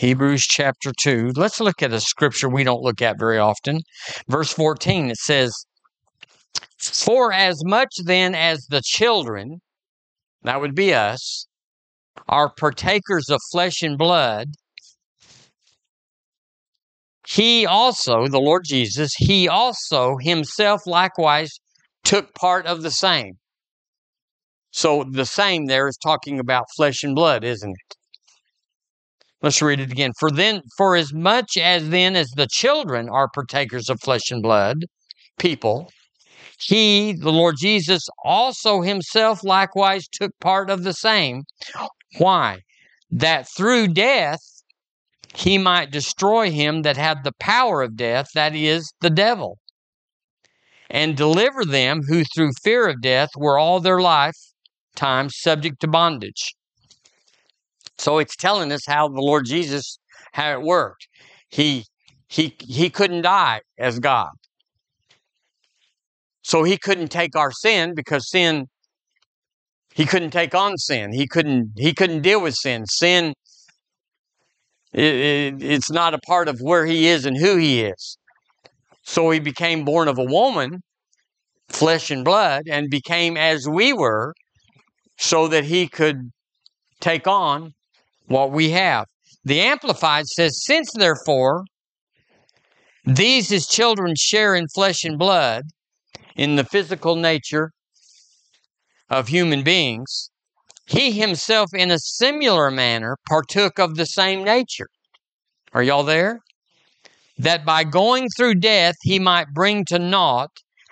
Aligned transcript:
Hebrews 0.00 0.46
chapter 0.46 0.92
2. 0.98 1.32
Let's 1.36 1.60
look 1.60 1.82
at 1.82 1.92
a 1.92 2.00
scripture 2.00 2.48
we 2.48 2.64
don't 2.64 2.80
look 2.80 3.02
at 3.02 3.18
very 3.18 3.36
often. 3.36 3.80
Verse 4.28 4.50
14, 4.50 5.10
it 5.10 5.18
says, 5.18 5.52
For 6.78 7.34
as 7.34 7.62
much 7.66 7.90
then 8.04 8.34
as 8.34 8.64
the 8.70 8.80
children, 8.82 9.58
that 10.42 10.58
would 10.58 10.74
be 10.74 10.94
us, 10.94 11.46
are 12.26 12.50
partakers 12.50 13.28
of 13.28 13.42
flesh 13.52 13.82
and 13.82 13.98
blood, 13.98 14.48
he 17.28 17.66
also, 17.66 18.26
the 18.26 18.40
Lord 18.40 18.62
Jesus, 18.64 19.12
he 19.18 19.48
also 19.50 20.16
himself 20.18 20.80
likewise 20.86 21.50
took 22.04 22.32
part 22.32 22.64
of 22.64 22.80
the 22.80 22.90
same. 22.90 23.34
So 24.70 25.04
the 25.04 25.26
same 25.26 25.66
there 25.66 25.88
is 25.88 25.98
talking 26.02 26.40
about 26.40 26.64
flesh 26.74 27.02
and 27.02 27.14
blood, 27.14 27.44
isn't 27.44 27.70
it? 27.70 27.96
Let's 29.42 29.62
read 29.62 29.80
it 29.80 29.90
again. 29.90 30.12
For 30.18 30.30
then, 30.30 30.62
for 30.76 30.96
as 30.96 31.12
much 31.14 31.56
as 31.56 31.88
then 31.88 32.14
as 32.14 32.28
the 32.36 32.46
children 32.50 33.08
are 33.08 33.28
partakers 33.28 33.88
of 33.88 34.00
flesh 34.02 34.30
and 34.30 34.42
blood, 34.42 34.84
people, 35.38 35.90
he, 36.58 37.14
the 37.14 37.32
Lord 37.32 37.56
Jesus, 37.58 38.06
also 38.22 38.82
himself 38.82 39.42
likewise 39.42 40.06
took 40.12 40.32
part 40.40 40.68
of 40.68 40.84
the 40.84 40.92
same. 40.92 41.44
Why? 42.18 42.60
That 43.10 43.48
through 43.56 43.88
death 43.88 44.40
he 45.34 45.56
might 45.56 45.90
destroy 45.90 46.50
him 46.50 46.82
that 46.82 46.96
had 46.96 47.24
the 47.24 47.32
power 47.40 47.82
of 47.82 47.96
death, 47.96 48.26
that 48.34 48.54
is, 48.54 48.92
the 49.00 49.10
devil, 49.10 49.58
and 50.90 51.16
deliver 51.16 51.64
them 51.64 52.02
who 52.08 52.24
through 52.24 52.50
fear 52.62 52.88
of 52.88 53.00
death 53.00 53.30
were 53.36 53.58
all 53.58 53.80
their 53.80 54.00
lifetime 54.00 55.30
subject 55.30 55.80
to 55.80 55.88
bondage. 55.88 56.54
So 58.00 58.16
it's 58.16 58.34
telling 58.34 58.72
us 58.72 58.86
how 58.86 59.08
the 59.08 59.20
Lord 59.20 59.44
Jesus 59.44 59.98
how 60.32 60.52
it 60.52 60.62
worked. 60.62 61.06
He 61.50 61.84
he 62.28 62.56
he 62.58 62.88
couldn't 62.88 63.22
die 63.22 63.60
as 63.78 63.98
God. 63.98 64.30
So 66.42 66.62
he 66.62 66.78
couldn't 66.78 67.08
take 67.08 67.36
our 67.36 67.52
sin 67.52 67.94
because 67.94 68.30
sin 68.30 68.68
he 69.94 70.06
couldn't 70.06 70.30
take 70.30 70.54
on 70.54 70.78
sin. 70.78 71.12
He 71.12 71.26
couldn't 71.26 71.72
he 71.76 71.92
couldn't 71.92 72.22
deal 72.22 72.40
with 72.40 72.54
sin. 72.54 72.86
Sin 72.86 73.34
it, 74.94 75.04
it, 75.04 75.62
it's 75.62 75.90
not 75.90 76.14
a 76.14 76.18
part 76.20 76.48
of 76.48 76.58
where 76.62 76.86
he 76.86 77.06
is 77.06 77.26
and 77.26 77.36
who 77.36 77.56
he 77.56 77.82
is. 77.82 78.16
So 79.02 79.30
he 79.30 79.40
became 79.40 79.84
born 79.84 80.08
of 80.08 80.18
a 80.18 80.24
woman, 80.24 80.80
flesh 81.68 82.10
and 82.10 82.24
blood, 82.24 82.62
and 82.66 82.88
became 82.88 83.36
as 83.36 83.68
we 83.68 83.92
were, 83.92 84.32
so 85.18 85.48
that 85.48 85.64
he 85.64 85.86
could 85.86 86.30
take 87.00 87.26
on 87.26 87.74
what 88.30 88.52
we 88.52 88.70
have. 88.70 89.06
The 89.44 89.60
Amplified 89.60 90.26
says, 90.26 90.62
Since 90.64 90.92
therefore 90.94 91.64
these 93.04 93.48
his 93.48 93.66
children 93.66 94.14
share 94.16 94.54
in 94.54 94.66
flesh 94.72 95.04
and 95.04 95.18
blood, 95.18 95.64
in 96.36 96.54
the 96.56 96.64
physical 96.64 97.16
nature 97.16 97.72
of 99.08 99.28
human 99.28 99.62
beings, 99.62 100.30
he 100.86 101.10
himself 101.12 101.70
in 101.74 101.90
a 101.90 101.98
similar 101.98 102.70
manner 102.70 103.16
partook 103.28 103.78
of 103.78 103.96
the 103.96 104.06
same 104.06 104.44
nature. 104.44 104.88
Are 105.72 105.82
y'all 105.82 106.04
there? 106.04 106.38
That 107.36 107.64
by 107.64 107.84
going 107.84 108.28
through 108.36 108.56
death 108.56 108.94
he 109.02 109.18
might 109.18 109.48
bring 109.52 109.84
to 109.86 109.98
naught 109.98 110.50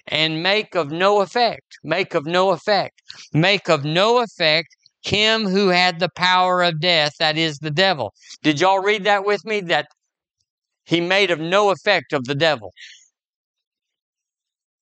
and 0.08 0.42
make 0.42 0.74
of 0.74 0.90
no 0.90 1.20
effect, 1.20 1.78
make 1.84 2.14
of 2.14 2.26
no 2.26 2.50
effect, 2.50 3.00
make 3.32 3.68
of 3.68 3.84
no 3.84 4.22
effect 4.22 4.68
him 5.08 5.46
who 5.46 5.68
had 5.68 5.98
the 5.98 6.10
power 6.14 6.62
of 6.62 6.80
death, 6.80 7.12
that 7.18 7.36
is 7.36 7.58
the 7.58 7.70
devil. 7.70 8.14
Did 8.42 8.60
y'all 8.60 8.82
read 8.82 9.04
that 9.04 9.24
with 9.24 9.44
me? 9.44 9.60
That 9.60 9.86
he 10.84 11.00
made 11.00 11.30
of 11.30 11.40
no 11.40 11.70
effect 11.70 12.12
of 12.12 12.24
the 12.24 12.34
devil. 12.34 12.72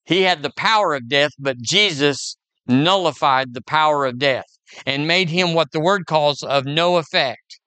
He 0.05 0.23
had 0.23 0.43
the 0.43 0.53
power 0.57 0.95
of 0.95 1.09
death, 1.09 1.33
but 1.39 1.61
Jesus 1.61 2.37
nullified 2.67 3.55
the 3.55 3.63
power 3.63 4.05
of 4.05 4.19
death 4.19 4.47
and 4.85 5.07
made 5.07 5.29
him 5.31 5.55
what 5.55 5.73
the 5.73 5.81
word 5.81 6.07
calls 6.07 6.43
of 6.43 6.65
no 6.65 6.97
effect. 6.97 7.59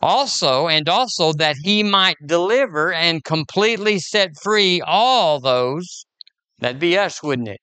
Also, 0.00 0.66
and 0.66 0.88
also 0.88 1.32
that 1.34 1.56
he 1.62 1.82
might 1.82 2.16
deliver 2.26 2.92
and 2.92 3.22
completely 3.22 3.98
set 3.98 4.30
free 4.42 4.80
all 4.80 5.40
those, 5.40 6.06
that'd 6.58 6.80
be 6.80 6.98
us, 6.98 7.22
wouldn't 7.22 7.48
it? 7.48 7.60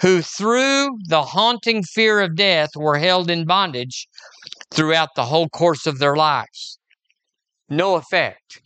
Who 0.00 0.22
through 0.22 0.98
the 1.08 1.22
haunting 1.22 1.82
fear 1.82 2.20
of 2.20 2.36
death 2.36 2.70
were 2.76 2.98
held 2.98 3.30
in 3.30 3.44
bondage 3.44 4.08
throughout 4.72 5.10
the 5.16 5.24
whole 5.24 5.48
course 5.48 5.86
of 5.86 5.98
their 5.98 6.16
lives. 6.16 6.78
No 7.68 7.96
effect. 7.96 8.60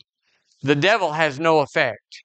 The 0.62 0.74
devil 0.74 1.12
has 1.12 1.40
no 1.40 1.60
effect. 1.60 2.22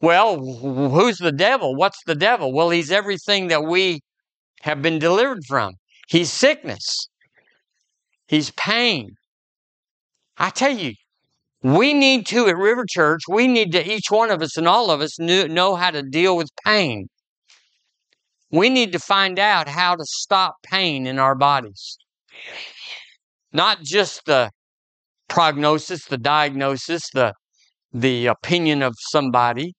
Well, 0.00 0.38
who's 0.38 1.18
the 1.18 1.32
devil? 1.32 1.74
What's 1.74 2.02
the 2.06 2.14
devil? 2.14 2.52
Well, 2.52 2.70
he's 2.70 2.92
everything 2.92 3.48
that 3.48 3.64
we 3.64 4.00
have 4.62 4.82
been 4.82 4.98
delivered 4.98 5.44
from. 5.46 5.74
He's 6.08 6.32
sickness. 6.32 7.08
He's 8.26 8.50
pain. 8.52 9.10
I 10.36 10.50
tell 10.50 10.70
you, 10.76 10.94
we 11.62 11.94
need 11.94 12.26
to 12.26 12.46
at 12.48 12.56
River 12.56 12.84
Church, 12.88 13.22
we 13.28 13.48
need 13.48 13.72
to, 13.72 13.90
each 13.90 14.10
one 14.10 14.30
of 14.30 14.42
us 14.42 14.56
and 14.56 14.68
all 14.68 14.90
of 14.90 15.00
us, 15.00 15.18
know 15.18 15.74
how 15.74 15.90
to 15.90 16.02
deal 16.02 16.36
with 16.36 16.50
pain. 16.64 17.08
We 18.50 18.68
need 18.68 18.92
to 18.92 18.98
find 18.98 19.38
out 19.38 19.68
how 19.68 19.96
to 19.96 20.04
stop 20.04 20.56
pain 20.62 21.06
in 21.06 21.18
our 21.18 21.34
bodies. 21.34 21.98
Not 23.52 23.82
just 23.82 24.24
the 24.26 24.50
prognosis, 25.28 26.04
the 26.04 26.18
diagnosis, 26.18 27.02
the, 27.12 27.34
the 27.92 28.26
opinion 28.26 28.82
of 28.82 28.94
somebody. 28.98 29.74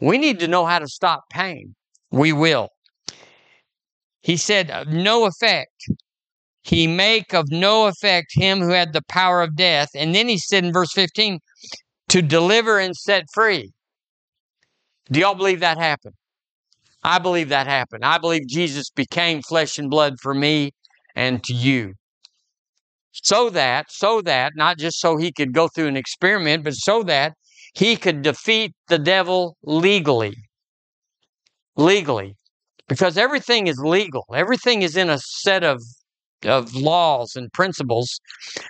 We 0.00 0.18
need 0.18 0.40
to 0.40 0.48
know 0.48 0.66
how 0.66 0.80
to 0.80 0.88
stop 0.88 1.24
pain. 1.30 1.74
We 2.10 2.32
will. 2.32 2.68
He 4.22 4.36
said, 4.36 4.70
of 4.70 4.88
no 4.88 5.26
effect. 5.26 5.70
He 6.62 6.88
make 6.88 7.32
of 7.32 7.46
no 7.50 7.86
effect 7.86 8.32
him 8.34 8.60
who 8.60 8.70
had 8.70 8.92
the 8.92 9.02
power 9.08 9.40
of 9.40 9.54
death. 9.54 9.90
And 9.94 10.14
then 10.14 10.28
he 10.28 10.36
said 10.36 10.64
in 10.64 10.72
verse 10.72 10.92
15, 10.92 11.38
to 12.08 12.22
deliver 12.22 12.80
and 12.80 12.96
set 12.96 13.24
free. 13.32 13.70
Do 15.12 15.20
y'all 15.20 15.36
believe 15.36 15.60
that 15.60 15.78
happened? 15.78 16.14
I 17.06 17.20
believe 17.20 17.50
that 17.50 17.68
happened. 17.68 18.04
I 18.04 18.18
believe 18.18 18.48
Jesus 18.48 18.90
became 18.90 19.40
flesh 19.40 19.78
and 19.78 19.88
blood 19.88 20.14
for 20.20 20.34
me 20.34 20.72
and 21.14 21.42
to 21.44 21.54
you. 21.54 21.92
So 23.12 23.48
that, 23.50 23.86
so 23.90 24.20
that, 24.22 24.54
not 24.56 24.76
just 24.76 25.00
so 25.00 25.16
he 25.16 25.30
could 25.30 25.54
go 25.54 25.68
through 25.68 25.86
an 25.86 25.96
experiment, 25.96 26.64
but 26.64 26.72
so 26.72 27.04
that 27.04 27.34
he 27.76 27.94
could 27.94 28.22
defeat 28.22 28.72
the 28.88 28.98
devil 28.98 29.56
legally. 29.62 30.34
Legally. 31.76 32.34
Because 32.88 33.16
everything 33.16 33.68
is 33.68 33.78
legal. 33.78 34.24
Everything 34.34 34.82
is 34.82 34.96
in 34.96 35.08
a 35.08 35.18
set 35.18 35.62
of, 35.62 35.80
of 36.44 36.74
laws 36.74 37.36
and 37.36 37.52
principles 37.52 38.18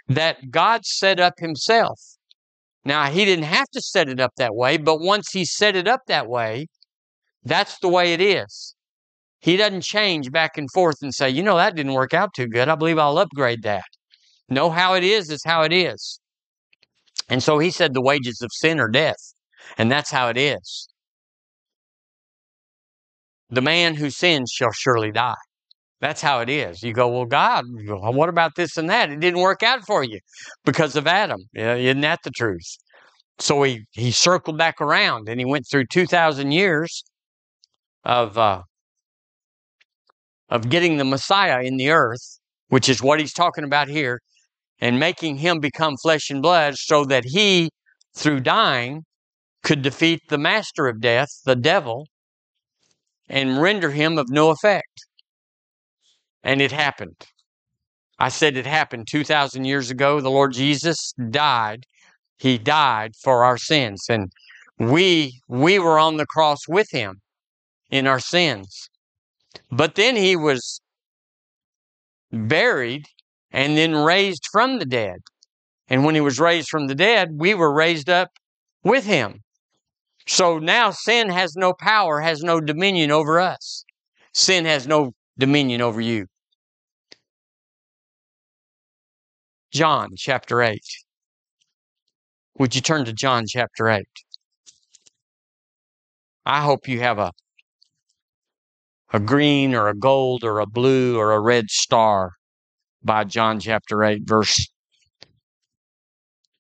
that 0.09 0.51
God 0.51 0.85
set 0.85 1.19
up 1.19 1.35
himself. 1.39 1.99
Now, 2.85 3.07
he 3.07 3.25
didn't 3.25 3.47
have 3.47 3.69
to 3.73 3.81
set 3.81 4.11
it 4.11 4.21
up 4.21 4.33
that 4.37 4.55
way, 4.55 4.77
but 4.77 5.01
once 5.01 5.31
he 5.33 5.47
set 5.47 5.75
it 5.75 5.89
up 5.89 6.03
that 6.07 6.29
way, 6.29 6.67
that's 7.47 7.79
the 7.79 7.89
way 7.89 8.12
it 8.12 8.21
is. 8.21 8.75
He 9.41 9.57
doesn't 9.57 9.83
change 9.83 10.33
back 10.33 10.59
and 10.59 10.71
forth 10.73 10.97
and 11.03 11.15
say, 11.15 11.31
you 11.31 11.43
know, 11.43 11.57
that 11.57 11.77
didn't 11.77 11.93
work 11.93 12.12
out 12.12 12.34
too 12.34 12.49
good. 12.49 12.69
I 12.69 12.75
believe 12.75 12.99
I'll 12.99 13.19
upgrade 13.19 13.62
that. 13.62 13.84
No, 14.49 14.71
how 14.71 14.95
it 14.95 15.05
is 15.05 15.31
is 15.31 15.43
how 15.45 15.62
it 15.62 15.73
is. 15.73 16.21
And 17.29 17.43
so 17.43 17.59
he 17.59 17.71
said 17.71 17.95
the 17.95 18.03
wages 18.03 18.43
of 18.43 18.51
sin 18.53 18.81
are 18.81 18.89
death. 18.89 19.34
And 19.79 19.91
that's 19.91 20.11
how 20.11 20.29
it 20.29 20.37
is. 20.37 20.89
The 23.51 23.63
man 23.63 23.95
who 23.95 24.11
sins 24.11 24.51
shall 24.53 24.73
surely 24.73 25.13
die. 25.13 25.34
That's 26.01 26.21
how 26.21 26.41
it 26.41 26.51
is. 26.51 26.83
You 26.83 26.93
go, 26.93 27.09
well, 27.09 27.25
God, 27.25 27.65
what 27.69 28.28
about 28.28 28.55
this 28.57 28.77
and 28.77 28.91
that? 28.91 29.11
It 29.11 29.21
didn't 29.21 29.41
work 29.41 29.63
out 29.63 29.87
for 29.87 30.03
you 30.03 30.19
because 30.65 30.95
of 30.97 31.07
Adam. 31.07 31.41
Isn't 31.55 32.01
that 32.03 32.21
the 32.22 32.31
truth? 32.31 32.77
So 33.39 33.63
he, 33.63 33.84
he 33.93 34.10
circled 34.10 34.59
back 34.59 34.81
around 34.81 35.28
and 35.28 35.41
he 35.41 35.47
went 35.47 35.66
through 35.71 35.87
2,000 35.87 36.53
years 36.53 37.04
of 38.07 38.39
uh, 38.39 38.63
of 40.49 40.69
getting 40.71 40.97
the 40.97 41.05
Messiah 41.05 41.61
in 41.63 41.77
the 41.77 41.91
earth, 41.91 42.39
which 42.69 42.89
is 42.89 43.03
what 43.03 43.19
he's 43.19 43.33
talking 43.33 43.65
about 43.65 43.89
here, 43.89 44.21
and 44.81 45.01
making 45.01 45.39
him 45.39 45.59
become 45.59 45.97
flesh 45.97 46.31
and 46.31 46.41
blood 46.41 46.77
so 46.77 47.05
that 47.05 47.25
he, 47.27 47.69
through 48.15 48.41
dying, 48.41 49.03
could 49.65 49.83
defeat 49.83 50.21
the 50.29 50.39
master 50.39 50.87
of 50.87 51.01
death, 51.01 51.29
the 51.45 51.57
devil, 51.57 52.07
and 53.29 53.61
render 53.61 53.91
him 53.91 54.19
of 54.19 54.31
no 54.31 54.51
effect. 54.51 55.05
And 56.45 56.63
it 56.63 56.71
happened. 56.71 57.17
I 58.21 58.29
said 58.29 58.57
it 58.57 58.67
happened 58.67 59.09
2,000 59.11 59.65
years 59.65 59.91
ago. 59.91 60.21
The 60.21 60.31
Lord 60.31 60.53
Jesus 60.53 61.13
died. 61.31 61.83
He 62.39 62.57
died 62.57 63.15
for 63.21 63.43
our 63.43 63.59
sins. 63.59 64.05
And 64.09 64.31
we, 64.79 65.41
we 65.49 65.81
were 65.81 65.99
on 65.99 66.19
the 66.19 66.27
cross 66.27 66.61
with 66.69 66.87
him 66.93 67.21
in 67.91 68.06
our 68.06 68.21
sins. 68.21 68.88
But 69.71 69.94
then 69.94 70.16
he 70.16 70.36
was 70.36 70.80
buried 72.33 73.06
and 73.50 73.77
then 73.77 73.94
raised 73.94 74.47
from 74.50 74.78
the 74.78 74.86
dead. 74.86 75.18
And 75.88 76.04
when 76.04 76.15
he 76.15 76.21
was 76.21 76.41
raised 76.41 76.68
from 76.68 76.88
the 76.88 76.94
dead, 76.94 77.30
we 77.36 77.54
were 77.54 77.72
raised 77.72 78.10
up 78.10 78.30
with 78.83 79.04
him. 79.04 79.42
So 80.27 80.59
now 80.59 80.91
sin 80.91 81.28
has 81.30 81.54
no 81.54 81.72
power, 81.72 82.21
has 82.21 82.42
no 82.42 82.60
dominion 82.60 83.10
over 83.10 83.38
us. 83.38 83.84
Sin 84.33 84.65
has 84.65 84.86
no 84.86 85.12
dominion 85.38 85.80
over 85.80 86.00
you. 86.00 86.27
John 89.72 90.10
chapter 90.16 90.62
8. 90.62 90.80
Would 92.59 92.74
you 92.74 92.80
turn 92.80 93.04
to 93.04 93.12
John 93.12 93.44
chapter 93.47 93.88
8? 93.88 94.04
I 96.44 96.62
hope 96.62 96.88
you 96.88 97.00
have 97.00 97.18
a 97.18 97.33
a 99.13 99.21
green 99.21 99.75
or 99.75 99.89
a 99.89 99.95
gold 99.95 100.45
or 100.45 100.59
a 100.59 100.67
blue 100.67 101.19
or 101.19 101.33
a 101.33 101.41
red 101.41 101.71
star 101.71 102.33
by 103.03 103.25
John 103.25 103.61
chapter 103.61 104.03
8 104.03 104.23
verse 104.25 104.69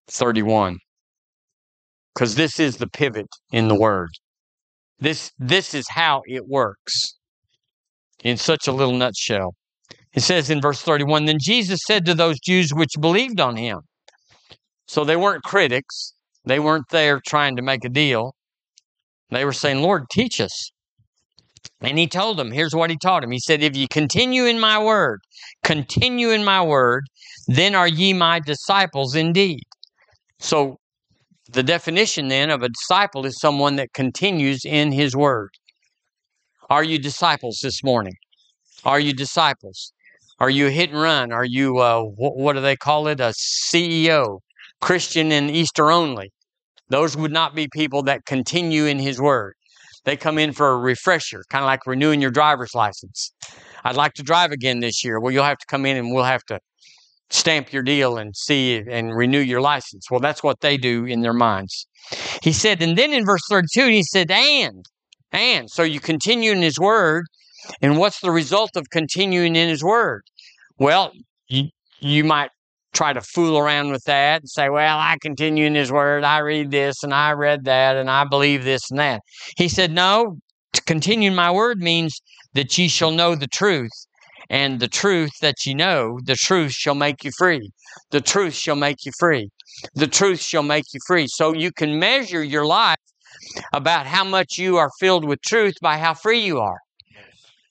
31 0.08 0.78
because 2.14 2.36
this 2.36 2.60
is 2.60 2.76
the 2.76 2.86
pivot 2.86 3.26
in 3.52 3.68
the 3.68 3.78
word. 3.78 4.10
This 4.98 5.32
this 5.38 5.74
is 5.74 5.86
how 5.90 6.22
it 6.26 6.46
works 6.46 7.16
in 8.22 8.36
such 8.36 8.66
a 8.66 8.72
little 8.72 8.94
nutshell. 8.94 9.54
It 10.14 10.20
says 10.20 10.48
in 10.48 10.60
verse 10.60 10.80
31 10.80 11.26
then 11.26 11.38
Jesus 11.40 11.80
said 11.86 12.06
to 12.06 12.14
those 12.14 12.38
Jews 12.40 12.72
which 12.72 12.92
believed 13.00 13.40
on 13.40 13.56
him 13.56 13.80
so 14.86 15.04
they 15.04 15.16
weren't 15.16 15.42
critics. 15.42 16.14
They 16.44 16.60
weren't 16.60 16.88
there 16.90 17.20
trying 17.26 17.56
to 17.56 17.62
make 17.62 17.84
a 17.84 17.88
deal. 17.88 18.34
They 19.30 19.44
were 19.44 19.52
saying 19.52 19.82
Lord 19.82 20.04
teach 20.10 20.40
us 20.40 20.70
and 21.80 21.98
he 21.98 22.06
told 22.06 22.38
them, 22.38 22.50
here's 22.50 22.74
what 22.74 22.90
he 22.90 22.96
taught 22.96 23.24
him. 23.24 23.30
He 23.30 23.38
said, 23.38 23.62
If 23.62 23.76
you 23.76 23.88
continue 23.88 24.44
in 24.44 24.58
my 24.58 24.82
word, 24.82 25.20
continue 25.64 26.30
in 26.30 26.44
my 26.44 26.62
word, 26.62 27.04
then 27.46 27.74
are 27.74 27.88
ye 27.88 28.12
my 28.12 28.40
disciples 28.40 29.14
indeed. 29.14 29.62
So 30.38 30.78
the 31.52 31.62
definition 31.62 32.28
then 32.28 32.50
of 32.50 32.62
a 32.62 32.68
disciple 32.68 33.24
is 33.26 33.38
someone 33.38 33.76
that 33.76 33.92
continues 33.92 34.64
in 34.64 34.92
his 34.92 35.16
word. 35.16 35.50
Are 36.68 36.82
you 36.84 36.98
disciples 36.98 37.60
this 37.62 37.84
morning? 37.84 38.14
Are 38.84 38.98
you 38.98 39.12
disciples? 39.12 39.92
Are 40.38 40.50
you 40.50 40.66
hit 40.66 40.90
and 40.90 41.00
run? 41.00 41.32
Are 41.32 41.44
you, 41.44 41.78
uh, 41.78 42.02
what, 42.02 42.36
what 42.36 42.52
do 42.54 42.60
they 42.60 42.76
call 42.76 43.06
it? 43.06 43.20
A 43.20 43.32
CEO, 43.32 44.40
Christian 44.80 45.32
and 45.32 45.50
Easter 45.50 45.90
only. 45.90 46.32
Those 46.88 47.16
would 47.16 47.32
not 47.32 47.54
be 47.54 47.68
people 47.72 48.02
that 48.04 48.26
continue 48.26 48.84
in 48.84 48.98
his 48.98 49.20
word. 49.20 49.54
They 50.06 50.16
come 50.16 50.38
in 50.38 50.52
for 50.52 50.70
a 50.70 50.78
refresher, 50.78 51.42
kind 51.50 51.64
of 51.64 51.66
like 51.66 51.86
renewing 51.86 52.22
your 52.22 52.30
driver's 52.30 52.74
license. 52.74 53.32
I'd 53.84 53.96
like 53.96 54.14
to 54.14 54.22
drive 54.22 54.52
again 54.52 54.78
this 54.78 55.04
year. 55.04 55.20
Well, 55.20 55.32
you'll 55.32 55.44
have 55.44 55.58
to 55.58 55.66
come 55.66 55.84
in 55.84 55.96
and 55.96 56.14
we'll 56.14 56.24
have 56.24 56.44
to 56.44 56.60
stamp 57.28 57.72
your 57.72 57.82
deal 57.82 58.16
and 58.16 58.34
see 58.36 58.80
and 58.88 59.14
renew 59.14 59.40
your 59.40 59.60
license. 59.60 60.06
Well, 60.08 60.20
that's 60.20 60.44
what 60.44 60.60
they 60.60 60.76
do 60.76 61.04
in 61.04 61.22
their 61.22 61.32
minds. 61.32 61.88
He 62.40 62.52
said, 62.52 62.80
and 62.80 62.96
then 62.96 63.12
in 63.12 63.26
verse 63.26 63.42
32, 63.50 63.88
he 63.88 64.04
said, 64.04 64.30
and, 64.30 64.84
and. 65.32 65.68
So 65.68 65.82
you 65.82 65.98
continue 65.98 66.52
in 66.52 66.62
his 66.62 66.78
word. 66.78 67.24
And 67.82 67.98
what's 67.98 68.20
the 68.20 68.30
result 68.30 68.76
of 68.76 68.90
continuing 68.90 69.56
in 69.56 69.68
his 69.68 69.82
word? 69.82 70.22
Well, 70.78 71.10
you, 71.48 71.70
you 71.98 72.22
might 72.22 72.50
try 72.96 73.12
to 73.12 73.20
fool 73.20 73.58
around 73.58 73.92
with 73.92 74.04
that 74.04 74.42
and 74.42 74.48
say, 74.48 74.68
well, 74.68 74.98
I 74.98 75.16
continue 75.20 75.66
in 75.66 75.74
his 75.74 75.92
word. 75.92 76.24
I 76.24 76.38
read 76.38 76.70
this 76.70 77.02
and 77.02 77.12
I 77.12 77.32
read 77.32 77.64
that 77.64 77.96
and 77.96 78.10
I 78.10 78.24
believe 78.24 78.64
this 78.64 78.90
and 78.90 78.98
that. 78.98 79.20
He 79.56 79.68
said, 79.68 79.92
no, 79.92 80.38
to 80.72 80.82
continue 80.82 81.30
in 81.30 81.36
my 81.36 81.50
word 81.50 81.78
means 81.78 82.20
that 82.54 82.76
ye 82.78 82.88
shall 82.88 83.10
know 83.10 83.34
the 83.34 83.46
truth. 83.46 83.92
And 84.48 84.78
the 84.78 84.88
truth 84.88 85.32
that 85.40 85.66
ye 85.66 85.74
know, 85.74 86.18
the 86.24 86.36
truth 86.36 86.72
shall 86.72 86.94
make 86.94 87.24
you 87.24 87.32
free. 87.36 87.70
The 88.10 88.20
truth 88.20 88.54
shall 88.54 88.76
make 88.76 89.04
you 89.04 89.12
free. 89.18 89.50
The 89.94 90.06
truth 90.06 90.40
shall 90.40 90.62
make 90.62 90.84
you 90.94 91.00
free. 91.06 91.26
So 91.28 91.52
you 91.52 91.72
can 91.72 91.98
measure 91.98 92.44
your 92.44 92.64
life 92.64 92.96
about 93.72 94.06
how 94.06 94.24
much 94.24 94.56
you 94.56 94.76
are 94.76 94.90
filled 95.00 95.24
with 95.24 95.40
truth 95.42 95.74
by 95.82 95.98
how 95.98 96.14
free 96.14 96.40
you 96.40 96.60
are. 96.60 96.78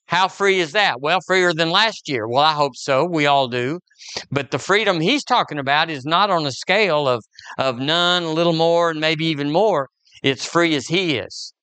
How 0.07 0.27
free 0.27 0.59
is 0.59 0.73
that? 0.73 1.01
Well, 1.01 1.19
freer 1.25 1.53
than 1.53 1.71
last 1.71 2.07
year. 2.07 2.27
Well, 2.27 2.43
I 2.43 2.53
hope 2.53 2.75
so. 2.75 3.05
We 3.05 3.25
all 3.25 3.47
do. 3.47 3.79
But 4.31 4.51
the 4.51 4.59
freedom 4.59 5.01
he's 5.01 5.23
talking 5.23 5.57
about 5.57 5.89
is 5.89 6.05
not 6.05 6.29
on 6.29 6.45
a 6.45 6.51
scale 6.51 7.07
of, 7.07 7.23
of 7.57 7.79
none, 7.79 8.23
a 8.23 8.31
little 8.31 8.53
more, 8.53 8.91
and 8.91 8.99
maybe 8.99 9.25
even 9.25 9.51
more. 9.51 9.87
It's 10.21 10.45
free 10.45 10.75
as 10.75 10.87
he 10.87 11.17
is. 11.17 11.53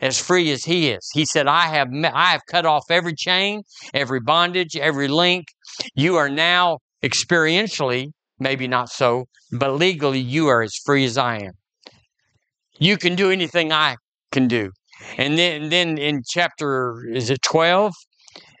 As 0.00 0.18
free 0.18 0.50
as 0.50 0.64
he 0.64 0.90
is. 0.90 1.10
He 1.12 1.26
said, 1.26 1.46
I 1.46 1.66
have, 1.66 1.88
I 1.92 2.32
have 2.32 2.40
cut 2.50 2.64
off 2.64 2.84
every 2.90 3.14
chain, 3.14 3.62
every 3.92 4.20
bondage, 4.20 4.76
every 4.76 5.08
link. 5.08 5.44
You 5.94 6.16
are 6.16 6.30
now 6.30 6.78
experientially, 7.02 8.06
maybe 8.38 8.66
not 8.66 8.88
so, 8.88 9.26
but 9.52 9.74
legally, 9.74 10.20
you 10.20 10.48
are 10.48 10.62
as 10.62 10.74
free 10.86 11.04
as 11.04 11.18
I 11.18 11.36
am. 11.36 11.52
You 12.78 12.96
can 12.96 13.14
do 13.14 13.30
anything 13.30 13.72
I 13.72 13.96
can 14.32 14.48
do. 14.48 14.70
And 15.16 15.38
then, 15.38 15.68
then 15.68 15.98
in 15.98 16.22
chapter, 16.28 17.04
is 17.12 17.30
it 17.30 17.42
12 17.42 17.92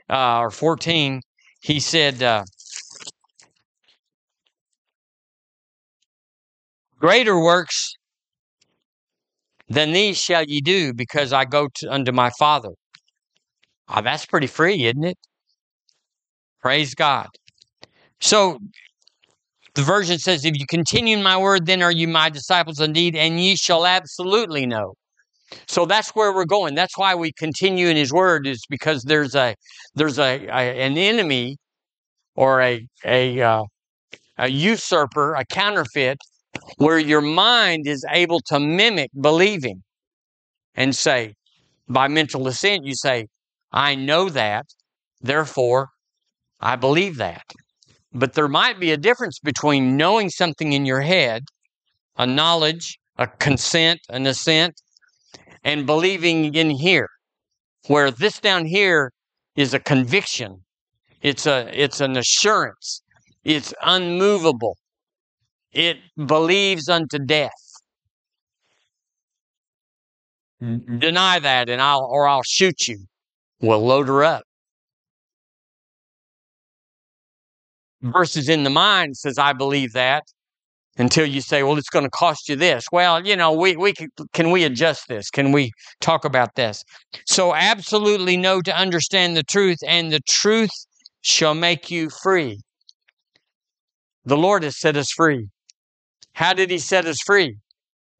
uh, 0.08 0.38
or 0.40 0.50
14, 0.50 1.20
he 1.62 1.80
said, 1.80 2.22
uh, 2.22 2.44
Greater 6.98 7.40
works 7.40 7.94
than 9.68 9.92
these 9.92 10.18
shall 10.18 10.44
ye 10.44 10.60
do 10.60 10.92
because 10.92 11.32
I 11.32 11.44
go 11.46 11.68
to, 11.76 11.90
unto 11.90 12.12
my 12.12 12.30
Father. 12.38 12.70
Oh, 13.88 14.02
that's 14.02 14.26
pretty 14.26 14.46
free, 14.46 14.84
isn't 14.84 15.04
it? 15.04 15.18
Praise 16.60 16.94
God. 16.94 17.28
So 18.20 18.58
the 19.74 19.82
version 19.82 20.18
says, 20.18 20.44
If 20.44 20.58
you 20.58 20.66
continue 20.68 21.16
in 21.16 21.22
my 21.22 21.38
word, 21.38 21.66
then 21.66 21.82
are 21.82 21.92
you 21.92 22.06
my 22.06 22.28
disciples 22.28 22.80
indeed, 22.80 23.16
and 23.16 23.40
ye 23.40 23.56
shall 23.56 23.86
absolutely 23.86 24.66
know 24.66 24.94
so 25.66 25.84
that's 25.84 26.10
where 26.10 26.34
we're 26.34 26.44
going. 26.44 26.74
That's 26.74 26.96
why 26.96 27.14
we 27.14 27.32
continue 27.32 27.88
in 27.88 27.96
His 27.96 28.12
Word 28.12 28.46
is 28.46 28.64
because 28.68 29.02
there's 29.04 29.34
a 29.34 29.54
there's 29.94 30.18
a, 30.18 30.46
a 30.46 30.86
an 30.86 30.96
enemy 30.96 31.56
or 32.34 32.60
a 32.62 32.86
a 33.04 33.40
uh, 33.40 33.64
a 34.38 34.48
usurper, 34.48 35.34
a 35.34 35.44
counterfeit, 35.44 36.18
where 36.78 36.98
your 36.98 37.20
mind 37.20 37.86
is 37.86 38.04
able 38.10 38.40
to 38.46 38.58
mimic 38.58 39.10
believing 39.20 39.82
and 40.74 40.94
say, 40.96 41.34
by 41.88 42.08
mental 42.08 42.46
assent, 42.48 42.84
you 42.84 42.94
say, 42.94 43.26
I 43.72 43.94
know 43.94 44.28
that, 44.30 44.66
therefore 45.20 45.88
I 46.60 46.76
believe 46.76 47.16
that. 47.16 47.42
But 48.12 48.32
there 48.32 48.48
might 48.48 48.80
be 48.80 48.90
a 48.92 48.96
difference 48.96 49.38
between 49.38 49.96
knowing 49.96 50.30
something 50.30 50.72
in 50.72 50.84
your 50.84 51.00
head, 51.00 51.44
a 52.16 52.26
knowledge, 52.26 52.98
a 53.16 53.26
consent, 53.26 54.00
an 54.08 54.26
assent, 54.26 54.74
and 55.62 55.86
believing 55.86 56.54
in 56.54 56.70
here, 56.70 57.08
where 57.86 58.10
this 58.10 58.40
down 58.40 58.64
here 58.64 59.12
is 59.56 59.74
a 59.74 59.78
conviction. 59.78 60.62
It's 61.22 61.46
a 61.46 61.68
it's 61.72 62.00
an 62.00 62.16
assurance. 62.16 63.02
It's 63.44 63.74
unmovable. 63.82 64.76
It 65.72 65.98
believes 66.26 66.88
unto 66.88 67.18
death. 67.18 67.50
Mm-hmm. 70.62 70.98
Deny 70.98 71.38
that 71.38 71.68
and 71.68 71.80
I'll 71.80 72.06
or 72.10 72.26
I'll 72.26 72.42
shoot 72.46 72.88
you. 72.88 73.06
We'll 73.60 73.84
load 73.84 74.08
her 74.08 74.24
up. 74.24 74.42
Mm-hmm. 78.02 78.12
Verses 78.12 78.48
in 78.48 78.64
the 78.64 78.70
mind 78.70 79.16
says, 79.16 79.38
I 79.38 79.52
believe 79.52 79.92
that 79.92 80.24
until 80.98 81.24
you 81.24 81.40
say, 81.40 81.62
well, 81.62 81.78
it's 81.78 81.88
going 81.88 82.04
to 82.04 82.10
cost 82.10 82.48
you 82.48 82.56
this. 82.56 82.84
Well, 82.92 83.26
you 83.26 83.36
know, 83.36 83.52
we, 83.52 83.76
we 83.76 83.92
can, 83.92 84.08
can 84.32 84.50
we 84.50 84.64
adjust 84.64 85.08
this? 85.08 85.30
Can 85.30 85.52
we 85.52 85.72
talk 86.00 86.24
about 86.24 86.54
this? 86.56 86.84
So 87.26 87.54
absolutely 87.54 88.36
know 88.36 88.60
to 88.62 88.76
understand 88.76 89.36
the 89.36 89.42
truth 89.42 89.78
and 89.86 90.12
the 90.12 90.20
truth 90.28 90.70
shall 91.22 91.54
make 91.54 91.90
you 91.90 92.10
free. 92.22 92.60
The 94.24 94.36
Lord 94.36 94.62
has 94.62 94.78
set 94.78 94.96
us 94.96 95.10
free. 95.10 95.48
How 96.34 96.52
did 96.52 96.70
he 96.70 96.78
set 96.78 97.06
us 97.06 97.18
free? 97.24 97.56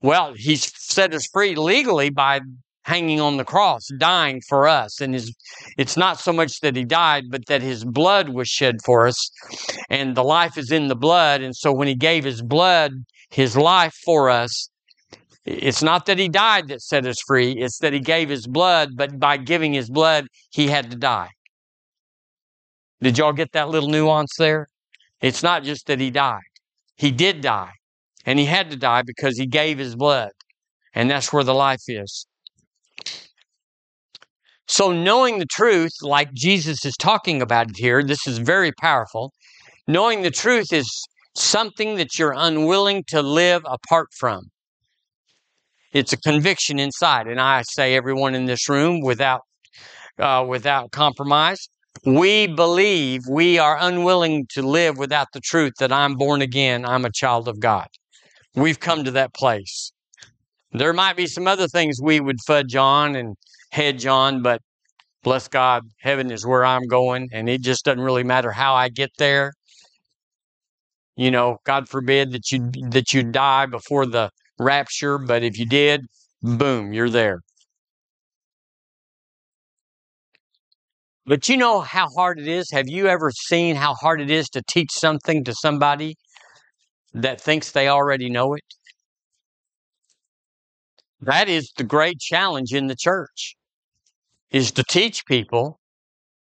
Well, 0.02 0.34
he's 0.34 0.72
set 0.82 1.12
us 1.14 1.26
free 1.32 1.54
legally 1.54 2.10
by 2.10 2.40
hanging 2.84 3.20
on 3.20 3.36
the 3.36 3.44
cross, 3.44 3.86
dying 3.98 4.40
for 4.48 4.66
us. 4.66 5.00
And 5.00 5.14
his, 5.14 5.34
it's 5.76 5.96
not 5.96 6.18
so 6.18 6.32
much 6.32 6.60
that 6.60 6.76
he 6.76 6.84
died, 6.84 7.24
but 7.30 7.46
that 7.46 7.62
his 7.62 7.84
blood 7.84 8.30
was 8.30 8.48
shed 8.48 8.78
for 8.84 9.06
us. 9.06 9.30
And 9.88 10.16
the 10.16 10.24
life 10.24 10.56
is 10.56 10.72
in 10.72 10.88
the 10.88 10.96
blood. 10.96 11.42
And 11.42 11.54
so 11.54 11.72
when 11.72 11.88
he 11.88 11.94
gave 11.94 12.24
his 12.24 12.42
blood, 12.42 12.92
his 13.30 13.56
life 13.56 13.94
for 14.04 14.30
us, 14.30 14.70
it's 15.44 15.82
not 15.82 16.06
that 16.06 16.18
he 16.18 16.28
died 16.28 16.68
that 16.68 16.82
set 16.82 17.06
us 17.06 17.20
free, 17.26 17.52
it's 17.52 17.78
that 17.78 17.92
he 17.92 18.00
gave 18.00 18.28
his 18.28 18.46
blood, 18.46 18.90
but 18.94 19.18
by 19.18 19.36
giving 19.36 19.72
his 19.72 19.88
blood, 19.88 20.26
he 20.50 20.68
had 20.68 20.90
to 20.90 20.96
die. 20.96 21.30
Did 23.00 23.16
y'all 23.16 23.32
get 23.32 23.52
that 23.52 23.70
little 23.70 23.88
nuance 23.88 24.36
there? 24.36 24.68
It's 25.20 25.42
not 25.42 25.64
just 25.64 25.86
that 25.86 25.98
he 26.00 26.10
died. 26.10 26.42
He 26.96 27.10
did 27.10 27.40
die. 27.40 27.72
And 28.26 28.38
he 28.38 28.44
had 28.44 28.70
to 28.70 28.76
die 28.76 29.02
because 29.02 29.38
he 29.38 29.46
gave 29.46 29.78
his 29.78 29.96
blood. 29.96 30.32
And 30.94 31.10
that's 31.10 31.32
where 31.32 31.44
the 31.44 31.54
life 31.54 31.82
is. 31.88 32.26
So, 34.70 34.92
knowing 34.92 35.40
the 35.40 35.46
truth, 35.50 35.90
like 36.00 36.32
Jesus 36.32 36.84
is 36.84 36.94
talking 36.96 37.42
about 37.42 37.70
it 37.70 37.76
here, 37.76 38.04
this 38.04 38.24
is 38.28 38.38
very 38.38 38.70
powerful. 38.70 39.32
Knowing 39.88 40.22
the 40.22 40.30
truth 40.30 40.72
is 40.72 40.88
something 41.34 41.96
that 41.96 42.16
you're 42.16 42.36
unwilling 42.36 43.02
to 43.08 43.20
live 43.20 43.62
apart 43.66 44.06
from. 44.16 44.42
It's 45.92 46.12
a 46.12 46.16
conviction 46.16 46.78
inside. 46.78 47.26
And 47.26 47.40
I 47.40 47.62
say, 47.62 47.96
everyone 47.96 48.36
in 48.36 48.44
this 48.44 48.68
room, 48.68 49.00
without, 49.00 49.40
uh, 50.20 50.46
without 50.48 50.92
compromise, 50.92 51.68
we 52.06 52.46
believe 52.46 53.22
we 53.28 53.58
are 53.58 53.76
unwilling 53.76 54.46
to 54.50 54.62
live 54.62 54.98
without 54.98 55.26
the 55.34 55.40
truth 55.40 55.72
that 55.80 55.90
I'm 55.90 56.14
born 56.14 56.42
again, 56.42 56.86
I'm 56.86 57.04
a 57.04 57.10
child 57.12 57.48
of 57.48 57.58
God. 57.58 57.88
We've 58.54 58.78
come 58.78 59.02
to 59.02 59.10
that 59.10 59.34
place. 59.34 59.90
There 60.70 60.92
might 60.92 61.16
be 61.16 61.26
some 61.26 61.48
other 61.48 61.66
things 61.66 61.96
we 62.00 62.20
would 62.20 62.38
fudge 62.46 62.76
on 62.76 63.16
and 63.16 63.34
hedge 63.70 64.06
on, 64.06 64.42
but 64.42 64.60
bless 65.22 65.48
God, 65.48 65.82
heaven 66.00 66.30
is 66.30 66.46
where 66.46 66.64
I'm 66.64 66.86
going, 66.86 67.28
and 67.32 67.48
it 67.48 67.62
just 67.62 67.84
doesn't 67.84 68.02
really 68.02 68.24
matter 68.24 68.52
how 68.52 68.74
I 68.74 68.88
get 68.88 69.10
there. 69.18 69.52
You 71.16 71.30
know, 71.30 71.58
God 71.64 71.88
forbid 71.88 72.32
that 72.32 72.50
you 72.50 72.70
that 72.90 73.12
you 73.12 73.22
die 73.22 73.66
before 73.66 74.06
the 74.06 74.30
rapture, 74.58 75.18
but 75.18 75.42
if 75.42 75.58
you 75.58 75.66
did, 75.66 76.02
boom, 76.42 76.92
you're 76.92 77.10
there. 77.10 77.40
But 81.26 81.48
you 81.48 81.56
know 81.56 81.80
how 81.80 82.08
hard 82.08 82.40
it 82.40 82.48
is? 82.48 82.70
Have 82.72 82.88
you 82.88 83.06
ever 83.06 83.30
seen 83.30 83.76
how 83.76 83.94
hard 83.94 84.20
it 84.20 84.30
is 84.30 84.48
to 84.50 84.62
teach 84.66 84.90
something 84.92 85.44
to 85.44 85.54
somebody 85.54 86.16
that 87.12 87.40
thinks 87.40 87.70
they 87.70 87.88
already 87.88 88.30
know 88.30 88.54
it? 88.54 88.64
That 91.20 91.48
is 91.48 91.70
the 91.76 91.84
great 91.84 92.18
challenge 92.18 92.72
in 92.72 92.86
the 92.86 92.96
church 92.96 93.56
is 94.50 94.72
to 94.72 94.84
teach 94.90 95.24
people 95.26 95.78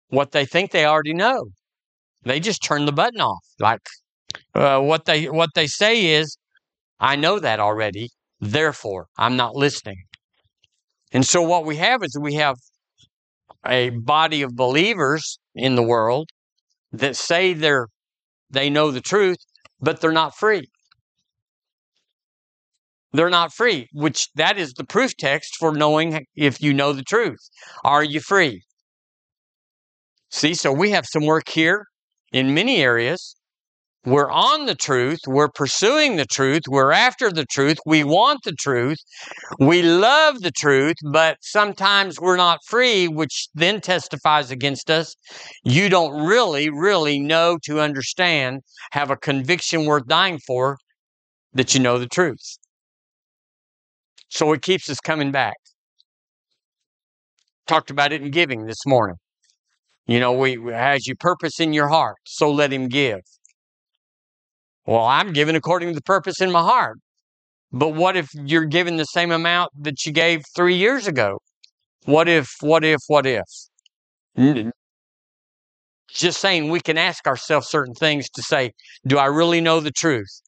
what 0.10 0.32
they 0.32 0.46
think 0.46 0.72
they 0.72 0.86
already 0.86 1.14
know. 1.14 1.46
They 2.24 2.40
just 2.40 2.64
turn 2.64 2.86
the 2.86 2.92
button 2.92 3.22
off. 3.22 3.44
Like 3.60 3.82
uh, 4.54 4.80
what 4.80 5.06
they 5.06 5.30
what 5.30 5.52
they 5.56 5.68
say 5.68 6.06
is, 6.08 6.38
I 7.00 7.16
know 7.16 7.40
that 7.40 7.60
already. 7.60 8.10
Therefore, 8.40 9.08
I'm 9.18 9.36
not 9.36 9.56
listening. 9.56 10.04
And 11.12 11.26
so 11.26 11.42
what 11.42 11.66
we 11.66 11.76
have 11.78 12.04
is 12.04 12.18
we 12.20 12.36
have 12.36 12.56
a 13.66 13.90
body 13.90 14.42
of 14.42 14.56
believers 14.56 15.38
in 15.56 15.76
the 15.76 15.84
world 15.84 16.30
that 16.92 17.16
say 17.16 17.54
they're 17.54 17.88
they 18.50 18.70
know 18.70 18.92
the 18.92 19.02
truth, 19.02 19.38
but 19.80 20.02
they're 20.02 20.12
not 20.12 20.36
free. 20.36 20.70
They're 23.14 23.30
not 23.30 23.54
free, 23.54 23.88
which 23.94 24.30
that 24.36 24.58
is 24.58 24.74
the 24.74 24.86
proof 24.86 25.16
text 25.18 25.58
for 25.58 25.74
knowing 25.74 26.26
if 26.36 26.62
you 26.62 26.74
know 26.74 26.94
the 26.94 27.04
truth. 27.04 27.40
Are 27.84 28.04
you 28.04 28.20
free? 28.20 28.64
See, 30.30 30.54
so 30.54 30.72
we 30.72 30.92
have 30.92 31.06
some 31.06 31.26
work 31.26 31.50
here 31.50 31.88
in 32.32 32.54
many 32.54 32.82
areas 32.82 33.36
we're 34.04 34.32
on 34.32 34.66
the 34.66 34.74
truth. 34.74 35.20
We're 35.28 35.50
pursuing 35.50 36.16
the 36.16 36.26
truth. 36.26 36.64
We're 36.68 36.92
after 36.92 37.32
the 37.32 37.46
truth. 37.46 37.78
We 37.86 38.04
want 38.04 38.40
the 38.44 38.54
truth. 38.54 38.98
We 39.60 39.84
love 39.84 40.42
the 40.42 40.52
truth, 40.52 40.96
but 41.12 41.38
sometimes 41.42 42.20
we're 42.20 42.38
not 42.38 42.62
free, 42.66 43.08
which 43.08 43.50
then 43.54 43.80
testifies 43.80 44.50
against 44.50 44.90
us. 44.90 45.16
You 45.64 45.88
don't 45.88 46.26
really, 46.26 46.72
really 46.72 47.20
know 47.20 47.60
to 47.66 47.80
understand, 47.80 48.62
have 48.92 49.12
a 49.12 49.18
conviction 49.18 49.86
worth 49.86 50.08
dying 50.08 50.40
for 50.48 50.78
that 51.54 51.76
you 51.76 51.80
know 51.80 52.00
the 52.00 52.08
truth. 52.08 52.58
So 54.32 54.54
it 54.54 54.62
keeps 54.62 54.90
us 54.90 55.02
coming 55.02 55.32
back. 55.32 55.58
Talked 57.68 57.92
about 57.92 58.14
it 58.14 58.22
in 58.22 58.32
giving 58.32 58.66
this 58.66 58.86
morning. 58.86 59.18
You 60.08 60.20
know, 60.22 60.32
we 60.32 60.74
as 60.74 61.06
you 61.06 61.16
purpose 61.16 61.60
in 61.60 61.74
your 61.74 61.90
heart, 61.90 62.16
so 62.26 62.50
let 62.50 62.72
him 62.72 62.88
give. 62.88 63.20
Well, 64.86 65.06
I'm 65.06 65.34
giving 65.34 65.56
according 65.56 65.90
to 65.90 65.96
the 65.96 66.02
purpose 66.02 66.42
in 66.42 66.50
my 66.50 66.62
heart. 66.62 66.98
But 67.74 67.90
what 67.90 68.16
if 68.16 68.30
you're 68.34 68.66
giving 68.66 68.96
the 68.96 69.06
same 69.06 69.32
amount 69.32 69.72
that 69.78 70.06
you 70.06 70.14
gave 70.14 70.44
three 70.56 70.76
years 70.76 71.08
ago? 71.08 71.40
What 72.06 72.28
if, 72.30 72.50
what 72.62 72.84
if, 72.86 73.00
what 73.08 73.26
if? 73.26 73.46
Just 76.10 76.40
saying, 76.40 76.70
we 76.70 76.80
can 76.80 76.98
ask 76.98 77.28
ourselves 77.28 77.68
certain 77.68 77.94
things 77.94 78.30
to 78.32 78.42
say, 78.42 78.72
do 79.06 79.18
I 79.18 79.26
really 79.26 79.62
know 79.62 79.82
the 79.82 79.92
truth? 79.92 80.42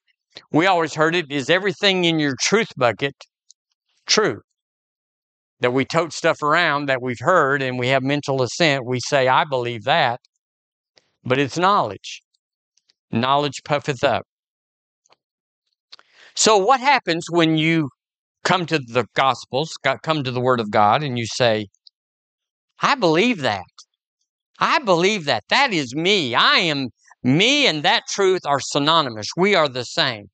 We 0.52 0.68
always 0.68 0.96
heard 0.96 1.16
it 1.16 1.32
is 1.32 1.50
everything 1.50 2.06
in 2.06 2.18
your 2.18 2.36
truth 2.40 2.70
bucket 2.75 3.16
true? 4.05 4.41
That 5.60 5.72
we 5.72 5.86
tote 5.86 6.13
stuff 6.13 6.41
around 6.41 6.88
that 6.88 7.01
we've 7.01 7.19
heard 7.19 7.62
and 7.62 7.79
we 7.79 7.88
have 7.89 8.03
mental 8.03 8.41
assent. 8.41 8.86
We 8.86 9.00
say, 9.00 9.27
I 9.27 9.45
believe 9.45 9.83
that, 9.83 10.19
but 11.24 11.39
it's 11.39 11.57
knowledge 11.57 12.22
knowledge 13.13 13.62
puffeth 13.63 14.03
up. 14.03 14.25
So, 16.36 16.57
what 16.57 16.79
happens 16.79 17.25
when 17.29 17.57
you 17.57 17.89
come 18.43 18.65
to 18.65 18.79
the 18.79 19.05
Gospels, 19.15 19.72
come 20.03 20.24
to 20.24 20.31
the 20.31 20.41
Word 20.41 20.60
of 20.60 20.72
God, 20.72 21.03
and 21.03 21.17
you 21.17 21.25
say, 21.27 21.67
I 22.81 22.95
believe 22.95 23.41
that. 23.41 23.63
I 24.60 24.79
believe 24.79 25.25
that. 25.25 25.43
That 25.50 25.72
is 25.72 25.95
me. 25.95 26.36
I 26.36 26.57
am 26.57 26.89
me 27.24 27.67
and 27.67 27.83
that 27.83 28.03
truth 28.10 28.41
are 28.45 28.60
synonymous. 28.60 29.27
We 29.38 29.55
are 29.55 29.69
the 29.69 29.86
same. 29.86 30.25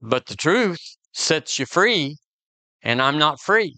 But 0.00 0.26
the 0.26 0.36
truth 0.36 0.80
sets 1.12 1.58
you 1.58 1.66
free, 1.66 2.16
and 2.82 3.00
I'm 3.00 3.18
not 3.18 3.40
free. 3.40 3.76